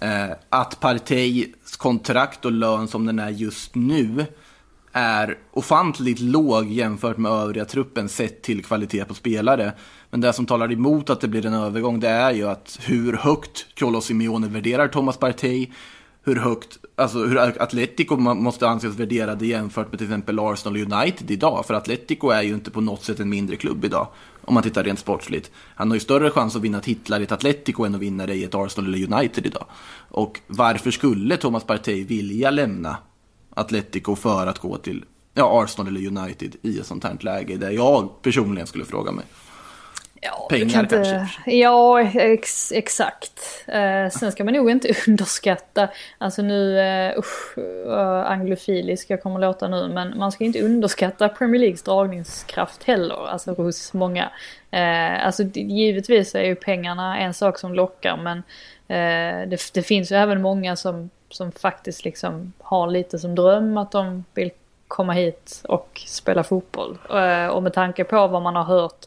Eh, 0.00 0.30
att 0.48 0.80
Parteis 0.80 1.76
kontrakt 1.76 2.44
och 2.44 2.52
lön 2.52 2.88
som 2.88 3.06
den 3.06 3.18
är 3.18 3.30
just 3.30 3.74
nu 3.74 4.26
är 4.92 5.38
ofantligt 5.52 6.20
låg 6.20 6.68
jämfört 6.68 7.16
med 7.16 7.32
övriga 7.32 7.64
truppen 7.64 8.08
sett 8.08 8.42
till 8.42 8.64
kvalitet 8.64 9.04
på 9.04 9.14
spelare. 9.14 9.72
Men 10.10 10.20
det 10.20 10.32
som 10.32 10.46
talar 10.46 10.72
emot 10.72 11.10
att 11.10 11.20
det 11.20 11.28
blir 11.28 11.46
en 11.46 11.54
övergång 11.54 12.00
det 12.00 12.08
är 12.08 12.32
ju 12.32 12.48
att 12.48 12.78
hur 12.82 13.16
högt 13.16 13.66
Cholo 13.78 14.00
Simeone 14.00 14.48
värderar 14.48 14.88
Thomas 14.88 15.16
Partey, 15.16 15.70
hur 16.24 16.36
högt, 16.36 16.78
alltså 16.96 17.18
hur 17.18 17.62
Atletico 17.62 18.16
måste 18.16 18.68
anses 18.68 18.94
värderade 18.94 19.46
jämfört 19.46 19.90
med 19.90 19.98
till 19.98 20.06
exempel 20.06 20.38
Arsenal 20.38 20.92
United 20.92 21.30
idag. 21.30 21.66
För 21.66 21.74
Atletico 21.74 22.28
är 22.30 22.42
ju 22.42 22.54
inte 22.54 22.70
på 22.70 22.80
något 22.80 23.04
sätt 23.04 23.20
en 23.20 23.28
mindre 23.28 23.56
klubb 23.56 23.84
idag. 23.84 24.08
Om 24.44 24.54
man 24.54 24.62
tittar 24.62 24.84
rent 24.84 24.98
sportsligt. 24.98 25.50
Han 25.74 25.90
har 25.90 25.96
ju 25.96 26.00
större 26.00 26.30
chans 26.30 26.56
att 26.56 26.62
vinna 26.62 26.80
titlar 26.80 27.20
i 27.20 27.22
ett 27.22 27.32
Atletico 27.32 27.84
än 27.84 27.94
att 27.94 28.00
vinna 28.00 28.26
det 28.26 28.34
i 28.34 28.44
ett 28.44 28.54
Arsenal 28.54 28.94
eller 28.94 29.14
United 29.14 29.46
idag. 29.46 29.64
Och 30.08 30.40
varför 30.46 30.90
skulle 30.90 31.36
Thomas 31.36 31.64
Partey 31.64 32.04
vilja 32.04 32.50
lämna 32.50 32.96
Atletico 33.54 34.16
för 34.16 34.46
att 34.46 34.58
gå 34.58 34.76
till 34.76 35.04
ja, 35.34 35.62
Arsenal 35.62 35.96
eller 35.96 36.18
United 36.18 36.56
i 36.62 36.78
ett 36.78 36.86
sånt 36.86 37.04
här 37.04 37.16
läge? 37.20 37.56
Där 37.56 37.70
jag 37.70 38.22
personligen 38.22 38.66
skulle 38.66 38.84
fråga 38.84 39.12
mig. 39.12 39.24
Ja, 40.24 40.46
Pengar 40.50 40.80
inte, 40.80 40.96
kanske. 40.96 41.50
Ja, 41.50 42.02
ex, 42.02 42.72
exakt. 42.72 43.64
Eh, 43.66 44.08
sen 44.08 44.32
ska 44.32 44.44
man 44.44 44.54
nog 44.54 44.70
inte 44.70 44.94
underskatta, 45.08 45.88
alltså 46.18 46.42
nu, 46.42 46.76
uh, 46.76 47.18
usch, 47.18 47.58
uh, 47.58 48.30
anglofilisk 48.30 49.10
jag 49.10 49.22
kommer 49.22 49.40
låta 49.40 49.68
nu, 49.68 49.88
men 49.88 50.18
man 50.18 50.32
ska 50.32 50.44
inte 50.44 50.62
underskatta 50.62 51.28
Premier 51.28 51.60
Leagues 51.60 51.82
dragningskraft 51.82 52.84
heller, 52.84 53.28
alltså 53.28 53.54
hos 53.54 53.92
många. 53.92 54.30
Uh, 54.74 55.26
alltså 55.26 55.42
givetvis 55.54 56.34
är 56.34 56.44
ju 56.44 56.54
pengarna 56.54 57.18
en 57.18 57.34
sak 57.34 57.58
som 57.58 57.74
lockar, 57.74 58.16
men 58.16 58.38
uh, 58.38 59.48
det, 59.48 59.72
det, 59.74 59.82
finns 59.82 60.12
ju 60.12 60.16
även 60.16 60.42
många 60.42 60.76
som, 60.76 61.10
som 61.30 61.52
faktiskt 61.52 62.04
liksom 62.04 62.52
har 62.58 62.86
lite 62.86 63.18
som 63.18 63.34
dröm 63.34 63.78
att 63.78 63.92
de 63.92 64.24
vill 64.34 64.50
komma 64.88 65.12
hit 65.12 65.62
och 65.68 66.02
spela 66.06 66.44
fotboll. 66.44 66.98
och 67.50 67.62
med 67.62 67.72
tanke 67.72 68.04
på 68.04 68.26
vad 68.26 68.42
man 68.42 68.56
har 68.56 68.64
hört 68.64 69.06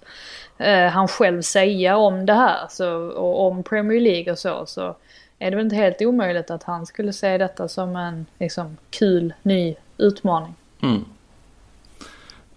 eh, 0.57 0.87
han 0.87 1.07
själv 1.07 1.41
säga 1.41 1.97
om 1.97 2.25
det 2.25 2.33
här 2.33 2.67
så, 2.69 2.95
och 2.95 3.47
om 3.47 3.63
Premier 3.63 4.01
League 4.01 4.31
och 4.31 4.39
så, 4.39 4.65
så 4.65 4.95
är 5.39 5.51
det 5.51 5.55
väl 5.55 5.65
inte 5.65 5.75
helt 5.75 6.01
omöjligt 6.01 6.51
att 6.51 6.63
han 6.63 6.85
skulle 6.85 7.13
se 7.13 7.37
detta 7.37 7.67
som 7.67 7.95
en 7.95 8.25
liksom, 8.39 8.77
kul 8.89 9.33
ny 9.43 9.75
utmaning. 9.97 10.53
Mm. 10.81 11.05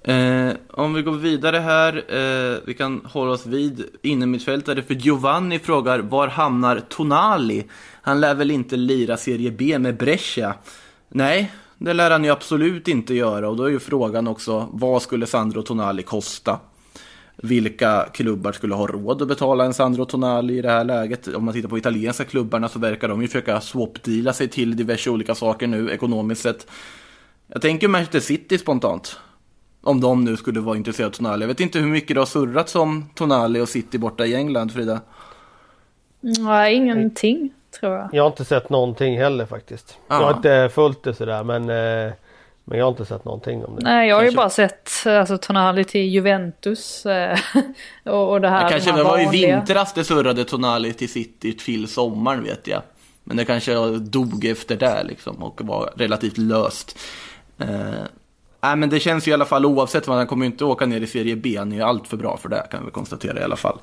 Eh, 0.03 0.57
om 0.70 0.94
vi 0.94 1.03
går 1.03 1.12
vidare 1.12 1.57
här, 1.57 1.96
eh, 1.96 2.59
vi 2.64 2.74
kan 2.74 3.01
hålla 3.05 3.32
oss 3.32 3.46
vid 3.46 3.84
innermittfältare 4.03 4.82
för 4.82 4.94
Giovanni 4.94 5.59
frågar 5.59 5.99
var 5.99 6.28
hamnar 6.28 6.80
Tonali? 6.88 7.64
Han 8.03 8.20
lär 8.20 8.34
väl 8.34 8.51
inte 8.51 8.76
lira 8.76 9.16
Serie 9.16 9.51
B 9.51 9.78
med 9.78 9.96
Brescia? 9.96 10.55
Nej, 11.09 11.53
det 11.78 11.92
lär 11.92 12.11
han 12.11 12.24
ju 12.24 12.30
absolut 12.30 12.88
inte 12.88 13.14
göra 13.14 13.49
och 13.49 13.57
då 13.57 13.64
är 13.64 13.68
ju 13.68 13.78
frågan 13.78 14.28
också 14.28 14.68
vad 14.72 15.03
skulle 15.03 15.26
Sandro 15.26 15.62
Tonali 15.62 16.03
kosta? 16.03 16.59
Vilka 17.43 18.09
klubbar 18.12 18.53
skulle 18.53 18.74
ha 18.74 18.86
råd 18.86 19.22
att 19.22 19.28
betala 19.28 19.64
en 19.64 19.74
Sandro 19.74 20.05
Tonali 20.05 20.59
i 20.59 20.62
det 20.62 20.70
här 20.70 20.84
läget. 20.84 21.28
Om 21.28 21.45
man 21.45 21.55
tittar 21.55 21.68
på 21.68 21.78
italienska 21.78 22.24
klubbarna 22.24 22.68
så 22.68 22.78
verkar 22.78 23.09
de 23.09 23.22
ju 23.22 23.28
försöka 23.28 23.61
swap-deala 23.61 24.32
sig 24.32 24.49
till 24.49 24.76
diverse 24.76 25.11
olika 25.11 25.34
saker 25.34 25.66
nu 25.66 25.91
ekonomiskt 25.91 26.43
sett. 26.43 26.66
Jag 27.47 27.62
tänker 27.62 27.89
Manchester 27.89 28.20
City 28.20 28.59
spontant. 28.59 29.16
Om 29.82 30.01
de 30.01 30.24
nu 30.24 30.36
skulle 30.36 30.61
vara 30.61 30.76
intresserade 30.76 31.09
av 31.09 31.12
Tonali. 31.12 31.43
Jag 31.43 31.49
vet 31.49 31.61
inte 31.61 31.78
hur 31.78 31.86
mycket 31.86 32.14
det 32.14 32.20
har 32.20 32.26
surrats 32.26 32.76
om 32.76 33.11
Tonali 33.14 33.61
och 33.61 33.68
City 33.68 33.99
borta 33.99 34.26
i 34.26 34.34
England, 34.34 34.72
Frida? 34.72 35.01
Nej, 36.20 36.74
ingenting 36.74 37.53
tror 37.80 37.93
jag. 37.93 38.09
Jag 38.12 38.22
har 38.22 38.30
inte 38.30 38.45
sett 38.45 38.70
någonting 38.70 39.18
heller 39.18 39.47
faktiskt. 39.47 39.99
Jag 40.09 40.16
har 40.16 40.36
inte 40.36 40.70
följt 40.74 41.03
det 41.03 41.14
sådär 41.14 41.45
men 41.45 41.70
eh... 41.70 42.12
Men 42.69 42.79
jag 42.79 42.85
har 42.85 42.91
inte 42.91 43.05
sett 43.05 43.25
någonting 43.25 43.64
om 43.64 43.77
det. 43.77 43.83
Nej, 43.83 44.09
jag 44.09 44.16
har 44.16 44.25
ju 44.25 44.37
bara 44.37 44.51
sett 44.51 44.91
alltså, 45.07 45.39
Tonali 45.39 45.85
till 45.85 46.07
Juventus. 46.07 47.07
Eh, 47.07 47.39
och, 48.05 48.31
och 48.31 48.41
det 48.41 48.49
här. 48.49 48.64
Det 48.64 48.71
kanske 48.71 48.93
det 48.93 49.03
var 49.03 49.21
i 49.21 49.29
vintras 49.29 49.93
det 49.93 50.05
surrade 50.05 50.45
Tonali 50.45 50.93
till 50.93 51.09
City 51.09 51.53
till 51.53 51.89
sommaren 51.89 52.45
vet 52.45 52.66
jag. 52.66 52.83
Men 53.25 53.37
det 53.37 53.45
kanske 53.45 53.75
dog 53.99 54.45
efter 54.45 54.77
det 54.77 55.05
liksom 55.05 55.43
och 55.43 55.61
var 55.64 55.93
relativt 55.97 56.39
löst. 56.39 56.99
Eh, 57.59 57.69
nej, 58.61 58.77
men 58.77 58.91
det 58.91 59.01
känns 59.01 59.29
ju 59.29 59.31
i 59.31 59.35
alla 59.35 59.45
fall 59.45 59.66
oavsett 59.66 60.07
vad, 60.07 60.16
han 60.16 60.27
kommer 60.27 60.47
ju 60.47 60.53
inte 60.53 60.64
åka 60.64 60.87
ner 60.87 61.01
i 61.01 61.07
Serie 61.07 61.37
B. 61.37 61.57
Han 61.59 61.73
är 61.73 61.77
ju 61.77 61.83
allt 61.83 62.09
för 62.09 62.16
bra 62.16 62.37
för 62.37 62.49
det 62.49 62.66
kan 62.71 62.85
vi 62.85 62.91
konstatera 62.91 63.41
i 63.41 63.45
alla 63.45 63.57
fall. 63.57 63.79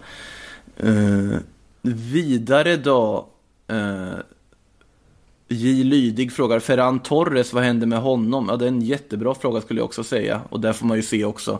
Eh, 0.77 1.39
vidare 1.91 2.75
då. 2.75 3.27
Eh, 3.67 4.19
J. 5.47 5.83
Lydig 5.83 6.31
frågar 6.31 6.59
Ferran 6.59 6.99
Torres, 6.99 7.53
vad 7.53 7.63
händer 7.63 7.87
med 7.87 7.99
honom? 7.99 8.47
Ja, 8.49 8.55
det 8.55 8.65
är 8.65 8.69
en 8.69 8.81
jättebra 8.81 9.35
fråga 9.35 9.61
skulle 9.61 9.79
jag 9.79 9.85
också 9.85 10.03
säga. 10.03 10.41
Och 10.49 10.59
där 10.59 10.73
får 10.73 10.85
man 10.85 10.97
ju 10.97 11.03
se 11.03 11.25
också 11.25 11.59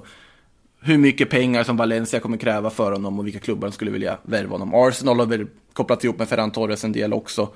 hur 0.79 0.97
mycket 0.97 1.29
pengar 1.29 1.63
som 1.63 1.77
Valencia 1.77 2.19
kommer 2.19 2.37
kräva 2.37 2.69
för 2.69 2.91
honom 2.91 3.19
och 3.19 3.27
vilka 3.27 3.39
klubbar 3.39 3.67
som 3.67 3.71
skulle 3.71 3.91
vilja 3.91 4.17
värva 4.23 4.51
honom. 4.51 4.73
Arsenal 4.73 5.19
har 5.19 5.25
väl 5.25 5.47
kopplat 5.73 6.03
ihop 6.03 6.19
med 6.19 6.29
Ferran 6.29 6.51
Torres 6.51 6.83
en 6.83 6.91
del 6.91 7.13
också. 7.13 7.49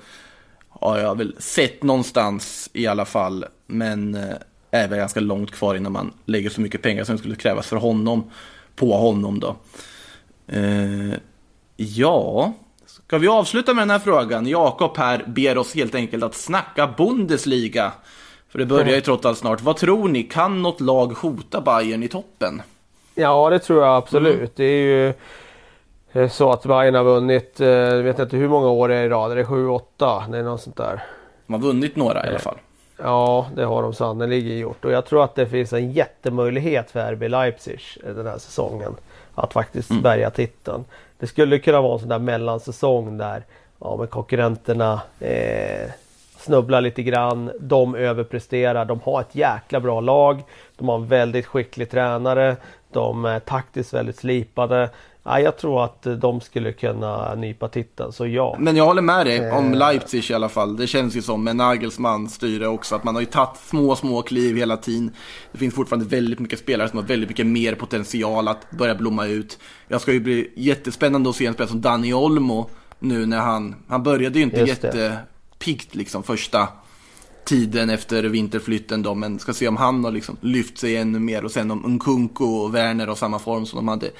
Har 0.68 0.98
jag 0.98 1.18
väl 1.18 1.36
sett 1.38 1.82
någonstans 1.82 2.70
i 2.72 2.86
alla 2.86 3.04
fall. 3.04 3.44
Men 3.66 4.14
eh, 4.14 4.34
är 4.70 4.88
väl 4.88 4.98
ganska 4.98 5.20
långt 5.20 5.50
kvar 5.50 5.74
innan 5.74 5.92
man 5.92 6.12
lägger 6.24 6.50
så 6.50 6.60
mycket 6.60 6.82
pengar 6.82 7.04
som 7.04 7.18
skulle 7.18 7.36
krävas 7.36 7.66
för 7.66 7.76
honom 7.76 8.24
på 8.76 8.96
honom 8.96 9.40
då. 9.40 9.56
Eh, 10.46 11.14
ja, 11.76 12.52
Ska 13.10 13.18
vi 13.18 13.28
avsluta 13.28 13.74
med 13.74 13.82
den 13.82 13.90
här 13.90 13.98
frågan? 13.98 14.46
Jakob 14.46 14.96
här 14.96 15.24
ber 15.26 15.58
oss 15.58 15.74
helt 15.74 15.94
enkelt 15.94 16.24
att 16.24 16.34
snacka 16.34 16.94
Bundesliga. 16.96 17.92
För 18.48 18.58
det 18.58 18.66
börjar 18.66 18.94
ju 18.94 19.00
trots 19.00 19.26
allt 19.26 19.38
snart. 19.38 19.60
Vad 19.60 19.76
tror 19.76 20.08
ni? 20.08 20.22
Kan 20.22 20.62
något 20.62 20.80
lag 20.80 21.06
hota 21.12 21.60
Bayern 21.60 22.02
i 22.02 22.08
toppen? 22.08 22.62
Ja, 23.14 23.50
det 23.50 23.58
tror 23.58 23.84
jag 23.84 23.96
absolut. 23.96 24.34
Mm. 24.34 24.50
Det 24.54 24.64
är 24.64 24.82
ju 24.82 25.14
eh, 26.12 26.28
så 26.30 26.52
att 26.52 26.62
Bayern 26.62 26.94
har 26.94 27.04
vunnit, 27.04 27.60
eh, 27.60 27.68
jag 27.68 28.02
vet 28.02 28.18
inte 28.18 28.36
hur 28.36 28.48
många 28.48 28.68
år 28.68 28.88
det 28.88 28.94
är 28.94 29.04
i 29.04 29.08
rad. 29.08 29.32
Är 29.32 29.36
det 29.36 29.44
sju, 29.44 29.68
åtta? 29.68 30.24
Det 30.28 30.38
är 30.38 30.42
något 30.42 30.62
sånt 30.62 30.76
där. 30.76 31.02
De 31.46 31.52
har 31.52 31.60
vunnit 31.60 31.96
några 31.96 32.26
i 32.26 32.28
alla 32.28 32.38
fall. 32.38 32.58
Ja, 32.96 33.46
det 33.54 33.64
har 33.64 33.82
de 33.82 33.94
sannerligen 33.94 34.58
gjort. 34.58 34.84
Och 34.84 34.92
jag 34.92 35.06
tror 35.06 35.24
att 35.24 35.34
det 35.34 35.46
finns 35.46 35.72
en 35.72 35.92
jättemöjlighet 35.92 36.90
för 36.90 37.12
RB 37.12 37.22
Leipzig 37.22 37.80
den 38.02 38.26
här 38.26 38.38
säsongen. 38.38 38.94
Att 39.34 39.52
faktiskt 39.52 39.90
mm. 39.90 40.02
bärga 40.02 40.30
titeln. 40.30 40.84
Det 41.20 41.26
skulle 41.26 41.58
kunna 41.58 41.80
vara 41.80 41.92
en 41.92 41.98
sån 41.98 42.08
där 42.08 42.18
mellansäsong 42.18 43.18
där 43.18 43.44
ja, 43.80 43.96
men 43.96 44.06
konkurrenterna 44.06 45.00
eh, 45.20 45.90
snubblar 46.38 46.80
lite 46.80 47.02
grann. 47.02 47.52
De 47.60 47.94
överpresterar. 47.94 48.84
De 48.84 49.00
har 49.04 49.20
ett 49.20 49.34
jäkla 49.34 49.80
bra 49.80 50.00
lag. 50.00 50.42
De 50.76 50.88
har 50.88 50.96
en 50.96 51.06
väldigt 51.06 51.46
skicklig 51.46 51.90
tränare. 51.90 52.56
De 52.92 53.24
är 53.24 53.40
taktiskt 53.40 53.94
väldigt 53.94 54.16
slipade. 54.16 54.90
Ja, 55.22 55.40
jag 55.40 55.58
tror 55.58 55.84
att 55.84 56.06
de 56.20 56.40
skulle 56.40 56.72
kunna 56.72 57.34
nypa 57.34 57.68
titeln, 57.68 58.12
så 58.12 58.26
ja. 58.26 58.56
Men 58.58 58.76
jag 58.76 58.84
håller 58.84 59.02
med 59.02 59.26
dig 59.26 59.52
om 59.52 59.72
Eh. 59.72 59.78
Leipzig 59.78 60.30
i 60.30 60.34
alla 60.34 60.48
fall. 60.48 60.76
Det 60.76 60.86
känns 60.86 61.16
ju 61.16 61.22
som 61.22 61.44
med 61.44 61.56
Nagelsmanns 61.56 62.34
styre 62.34 62.66
också 62.66 62.94
att 62.94 63.04
man 63.04 63.14
har 63.14 63.22
ju 63.22 63.26
tagit 63.26 63.56
små, 63.56 63.96
små 63.96 64.22
kliv 64.22 64.56
hela 64.56 64.76
tiden. 64.76 65.10
Det 65.52 65.58
finns 65.58 65.74
fortfarande 65.74 66.06
väldigt 66.06 66.38
mycket 66.38 66.58
spelare 66.58 66.88
som 66.88 66.98
har 66.98 67.06
väldigt 67.06 67.28
mycket 67.28 67.46
mer 67.46 67.74
potential 67.74 68.48
att 68.48 68.70
börja 68.70 68.94
blomma 68.94 69.26
ut. 69.26 69.58
Jag 69.88 70.00
ska 70.00 70.12
ju 70.12 70.20
bli 70.20 70.52
jättespännande 70.56 71.30
att 71.30 71.36
se 71.36 71.46
en 71.46 71.54
spelare 71.54 71.70
som 71.70 71.80
Dani 71.80 72.14
Olmo 72.14 72.70
nu 72.98 73.26
när 73.26 73.38
han, 73.38 73.74
han 73.88 74.02
började 74.02 74.38
ju 74.38 74.44
inte 74.44 74.60
jättepiggt 74.60 75.94
liksom 75.94 76.22
första 76.22 76.68
tiden 77.44 77.90
efter 77.90 78.22
vinterflytten 78.22 79.02
då, 79.02 79.14
men 79.14 79.38
ska 79.38 79.52
se 79.52 79.68
om 79.68 79.76
han 79.76 80.04
har 80.04 80.10
liksom 80.10 80.36
lyft 80.40 80.78
sig 80.78 80.96
ännu 80.96 81.18
mer 81.18 81.44
och 81.44 81.50
sen 81.50 81.70
om 81.70 81.78
Nkunku 81.78 82.44
och 82.44 82.74
Werner 82.74 83.06
har 83.06 83.14
samma 83.14 83.38
form 83.38 83.66
som 83.66 83.76
de 83.76 83.88
hade 83.88 84.10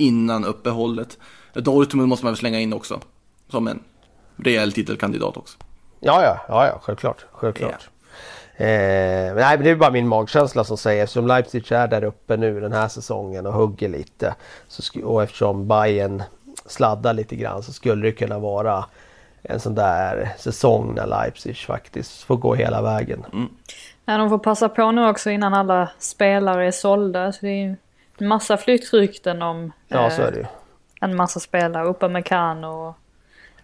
innan 0.00 0.44
uppehållet. 0.44 1.18
Dortmund 1.52 2.08
måste 2.08 2.24
man 2.24 2.32
väl 2.32 2.38
slänga 2.38 2.60
in 2.60 2.72
också, 2.72 3.00
som 3.48 3.68
en 3.68 3.82
rejäl 4.36 4.72
titelkandidat 4.72 5.36
också. 5.36 5.58
Ja, 6.00 6.22
ja, 6.22 6.40
ja, 6.48 6.66
ja 6.66 6.80
självklart. 6.82 7.24
självklart. 7.32 7.88
Eh, 8.56 8.66
men 8.66 9.36
nej, 9.36 9.56
men 9.56 9.64
det 9.64 9.70
är 9.70 9.76
bara 9.76 9.90
min 9.90 10.08
magkänsla 10.08 10.64
som 10.64 10.76
säger 10.76 11.04
eftersom 11.04 11.26
Leipzig 11.26 11.72
är 11.72 11.88
där 11.88 12.04
uppe 12.04 12.36
nu 12.36 12.60
den 12.60 12.72
här 12.72 12.88
säsongen 12.88 13.46
och 13.46 13.52
hugger 13.52 13.88
lite. 13.88 14.34
Så 14.68 15.00
och 15.04 15.22
eftersom 15.22 15.68
Bayern 15.68 16.22
sladdar 16.66 17.14
lite 17.14 17.36
grann 17.36 17.62
så 17.62 17.72
skulle 17.72 18.06
det 18.06 18.12
kunna 18.12 18.38
vara 18.38 18.84
en 19.42 19.60
sån 19.60 19.74
där 19.74 20.32
säsong 20.38 20.94
när 20.94 21.06
Leipzig 21.06 21.56
faktiskt 21.56 22.22
får 22.22 22.36
gå 22.36 22.54
hela 22.54 22.82
vägen. 22.82 23.24
Ja, 24.04 24.18
de 24.18 24.30
får 24.30 24.38
passa 24.38 24.68
på 24.68 24.90
nu 24.90 25.08
också 25.08 25.30
innan 25.30 25.54
alla 25.54 25.90
spelare 25.98 26.66
är 26.66 26.70
sålda. 26.70 27.32
Så 27.32 27.38
det 27.40 27.64
är 27.64 27.76
massa 28.20 28.56
flyttrykten 28.56 29.42
om 29.42 29.72
Ja, 29.88 30.10
så 30.10 30.22
eh, 30.22 30.28
är 30.28 30.32
det 30.32 30.38
ju. 30.38 30.46
en 31.00 31.16
massa 31.16 31.40
spelare. 31.40 31.86
Upamecano 31.88 32.66
och 32.88 32.94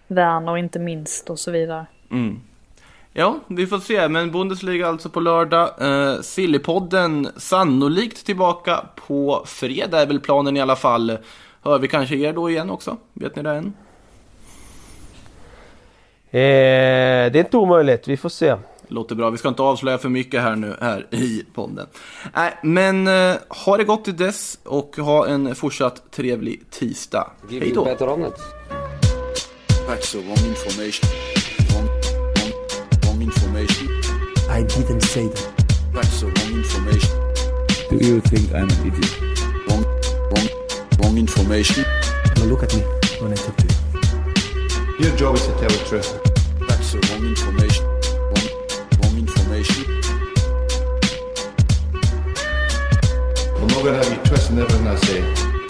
Werner 0.07 0.57
inte 0.57 0.79
minst 0.79 1.31
och 1.31 1.39
så 1.39 1.51
vidare. 1.51 1.87
Ja, 3.13 3.39
vi 3.47 3.67
får 3.67 3.79
se, 3.79 4.09
men 4.09 4.31
Bundesliga 4.33 4.89
alltså 4.89 5.09
på 5.09 5.21
lördag. 5.21 5.71
Eh, 5.81 6.21
Sillypodden 6.21 7.29
sannolikt 7.37 8.27
tillbaka 8.27 8.85
på 9.07 9.43
fredag 9.47 10.03
är 10.03 10.07
väl 10.07 10.21
planen 10.21 10.57
i 10.57 10.61
alla 10.61 10.77
fall. 10.77 11.19
Hör 11.63 11.79
vi 11.79 11.89
kanske 11.89 12.17
er 12.17 12.33
då 12.33 12.51
igen 12.51 12.71
också? 12.71 12.97
Vet 13.13 13.37
ni 13.37 13.43
det 13.43 13.51
än? 13.51 13.73
Eh, 16.31 17.33
det 17.33 17.37
är 17.37 17.37
inte 17.37 17.57
omöjligt, 17.57 18.09
vi 18.09 18.17
får 18.17 18.29
se. 18.29 18.57
Låter 18.89 19.15
bra, 19.15 19.31
vi 19.31 19.39
ska 19.39 19.49
inte 19.49 19.63
avslöja 19.63 19.99
för 19.99 20.09
mycket 20.09 20.43
här 20.43 20.57
nu 20.57 20.77
här 20.81 21.15
i 21.15 21.45
podden. 21.55 21.87
Nej, 22.35 22.59
men 22.63 23.09
eh, 23.09 23.37
ha 23.49 23.77
det 23.77 23.85
gott 23.85 24.05
till 24.05 24.17
dess 24.17 24.59
och 24.65 24.97
ha 24.97 25.27
en 25.27 25.55
fortsatt 25.55 26.11
trevlig 26.11 26.71
tisdag. 26.71 27.31
Hej 27.51 27.73
då! 27.75 27.89
That's 29.87 30.11
the 30.11 30.19
wrong 30.19 30.45
information. 30.45 31.09
Wrong, 31.71 31.89
wrong, 32.35 32.53
wrong 33.05 33.23
information. 33.23 33.89
I 34.51 34.63
didn't 34.65 35.03
say 35.03 35.29
that. 35.29 35.67
That's 35.95 36.21
the 36.21 36.27
wrong 36.27 36.59
information. 36.59 37.27
Do 37.91 37.97
you 38.05 38.21
think 38.21 38.51
I'm 38.53 38.69
an 38.69 38.87
idiot? 38.87 39.21
Wrong, 39.69 39.85
wrong, 40.31 40.49
wrong 40.99 41.19
information. 41.19 41.85
Now 42.37 42.45
look 42.47 42.65
at 42.65 42.75
me 42.75 42.83
when 43.21 43.33
I 43.33 43.37
talk 43.37 43.57
to 43.57 43.67
you. 43.69 45.07
Your 45.07 45.17
job 45.17 45.37
is 45.37 45.47
to 45.47 45.53
tell 45.53 45.69
the 45.69 45.85
truth. 45.89 46.21
That's 46.69 46.93
the 46.93 46.99
wrong 47.09 47.25
information. 47.25 47.66
I'm 53.87 53.95
not 53.95 54.05
have 54.05 54.19
you 54.19 54.25
twisting 54.25 54.59
everything 54.59 54.87
I 54.89 54.97
say. 54.97 55.21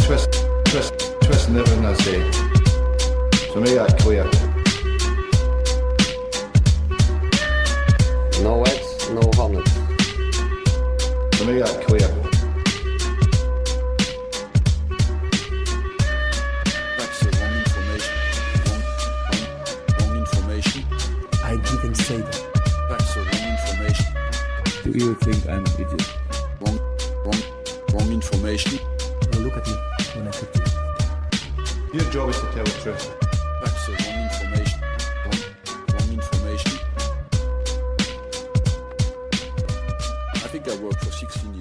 Twist, 0.06 0.46
twist, 0.64 0.98
twisting 1.20 1.56
everything 1.56 1.84
I 1.84 1.92
say. 1.92 2.30
So 3.52 3.60
make 3.60 3.74
that 3.74 3.98
clear. 3.98 4.24
No 8.42 8.64
eggs, 8.64 9.10
no 9.10 9.20
honey. 9.36 9.62
So 11.34 11.44
make 11.44 11.62
that 11.62 11.84
clear. 11.86 12.08
That's 16.96 17.20
the 17.20 17.28
wrong 17.36 17.54
information. 17.58 18.14
Wrong, 18.64 18.82
wrong, 19.28 19.44
wrong 20.00 20.16
information. 20.20 20.82
I 21.44 21.56
didn't 21.56 21.96
say 21.96 22.16
that. 22.16 22.36
That's 22.88 23.12
the 23.14 23.20
wrong 23.20 23.46
information. 23.58 24.10
Do 24.84 24.90
you 25.04 25.14
think 25.16 25.46
I'm 25.50 25.66
an 25.66 25.72
idiot? 25.74 26.25
Wrong, 27.96 28.04
wrong, 28.04 28.08
wrong 28.08 28.12
information. 28.12 28.78
Now 29.32 29.38
look 29.38 29.56
at 29.56 29.66
me 29.66 29.72
when 30.16 30.28
I 30.28 30.30
talk 30.30 30.52
to 30.52 30.58
you. 30.58 32.00
Your 32.00 32.10
job 32.12 32.28
is 32.28 32.40
to 32.40 32.46
tell 32.52 32.64
the 32.64 32.70
truth. 32.82 33.16
That's 33.62 33.86
the 33.86 33.92
wrong 33.92 34.18
information. 34.28 34.80
Wrong, 35.24 35.40
wrong 35.92 36.10
information. 36.12 36.72
I 40.34 40.48
think 40.48 40.68
I 40.68 40.76
worked 40.76 41.04
for 41.04 41.10
16 41.10 41.54
years. 41.54 41.55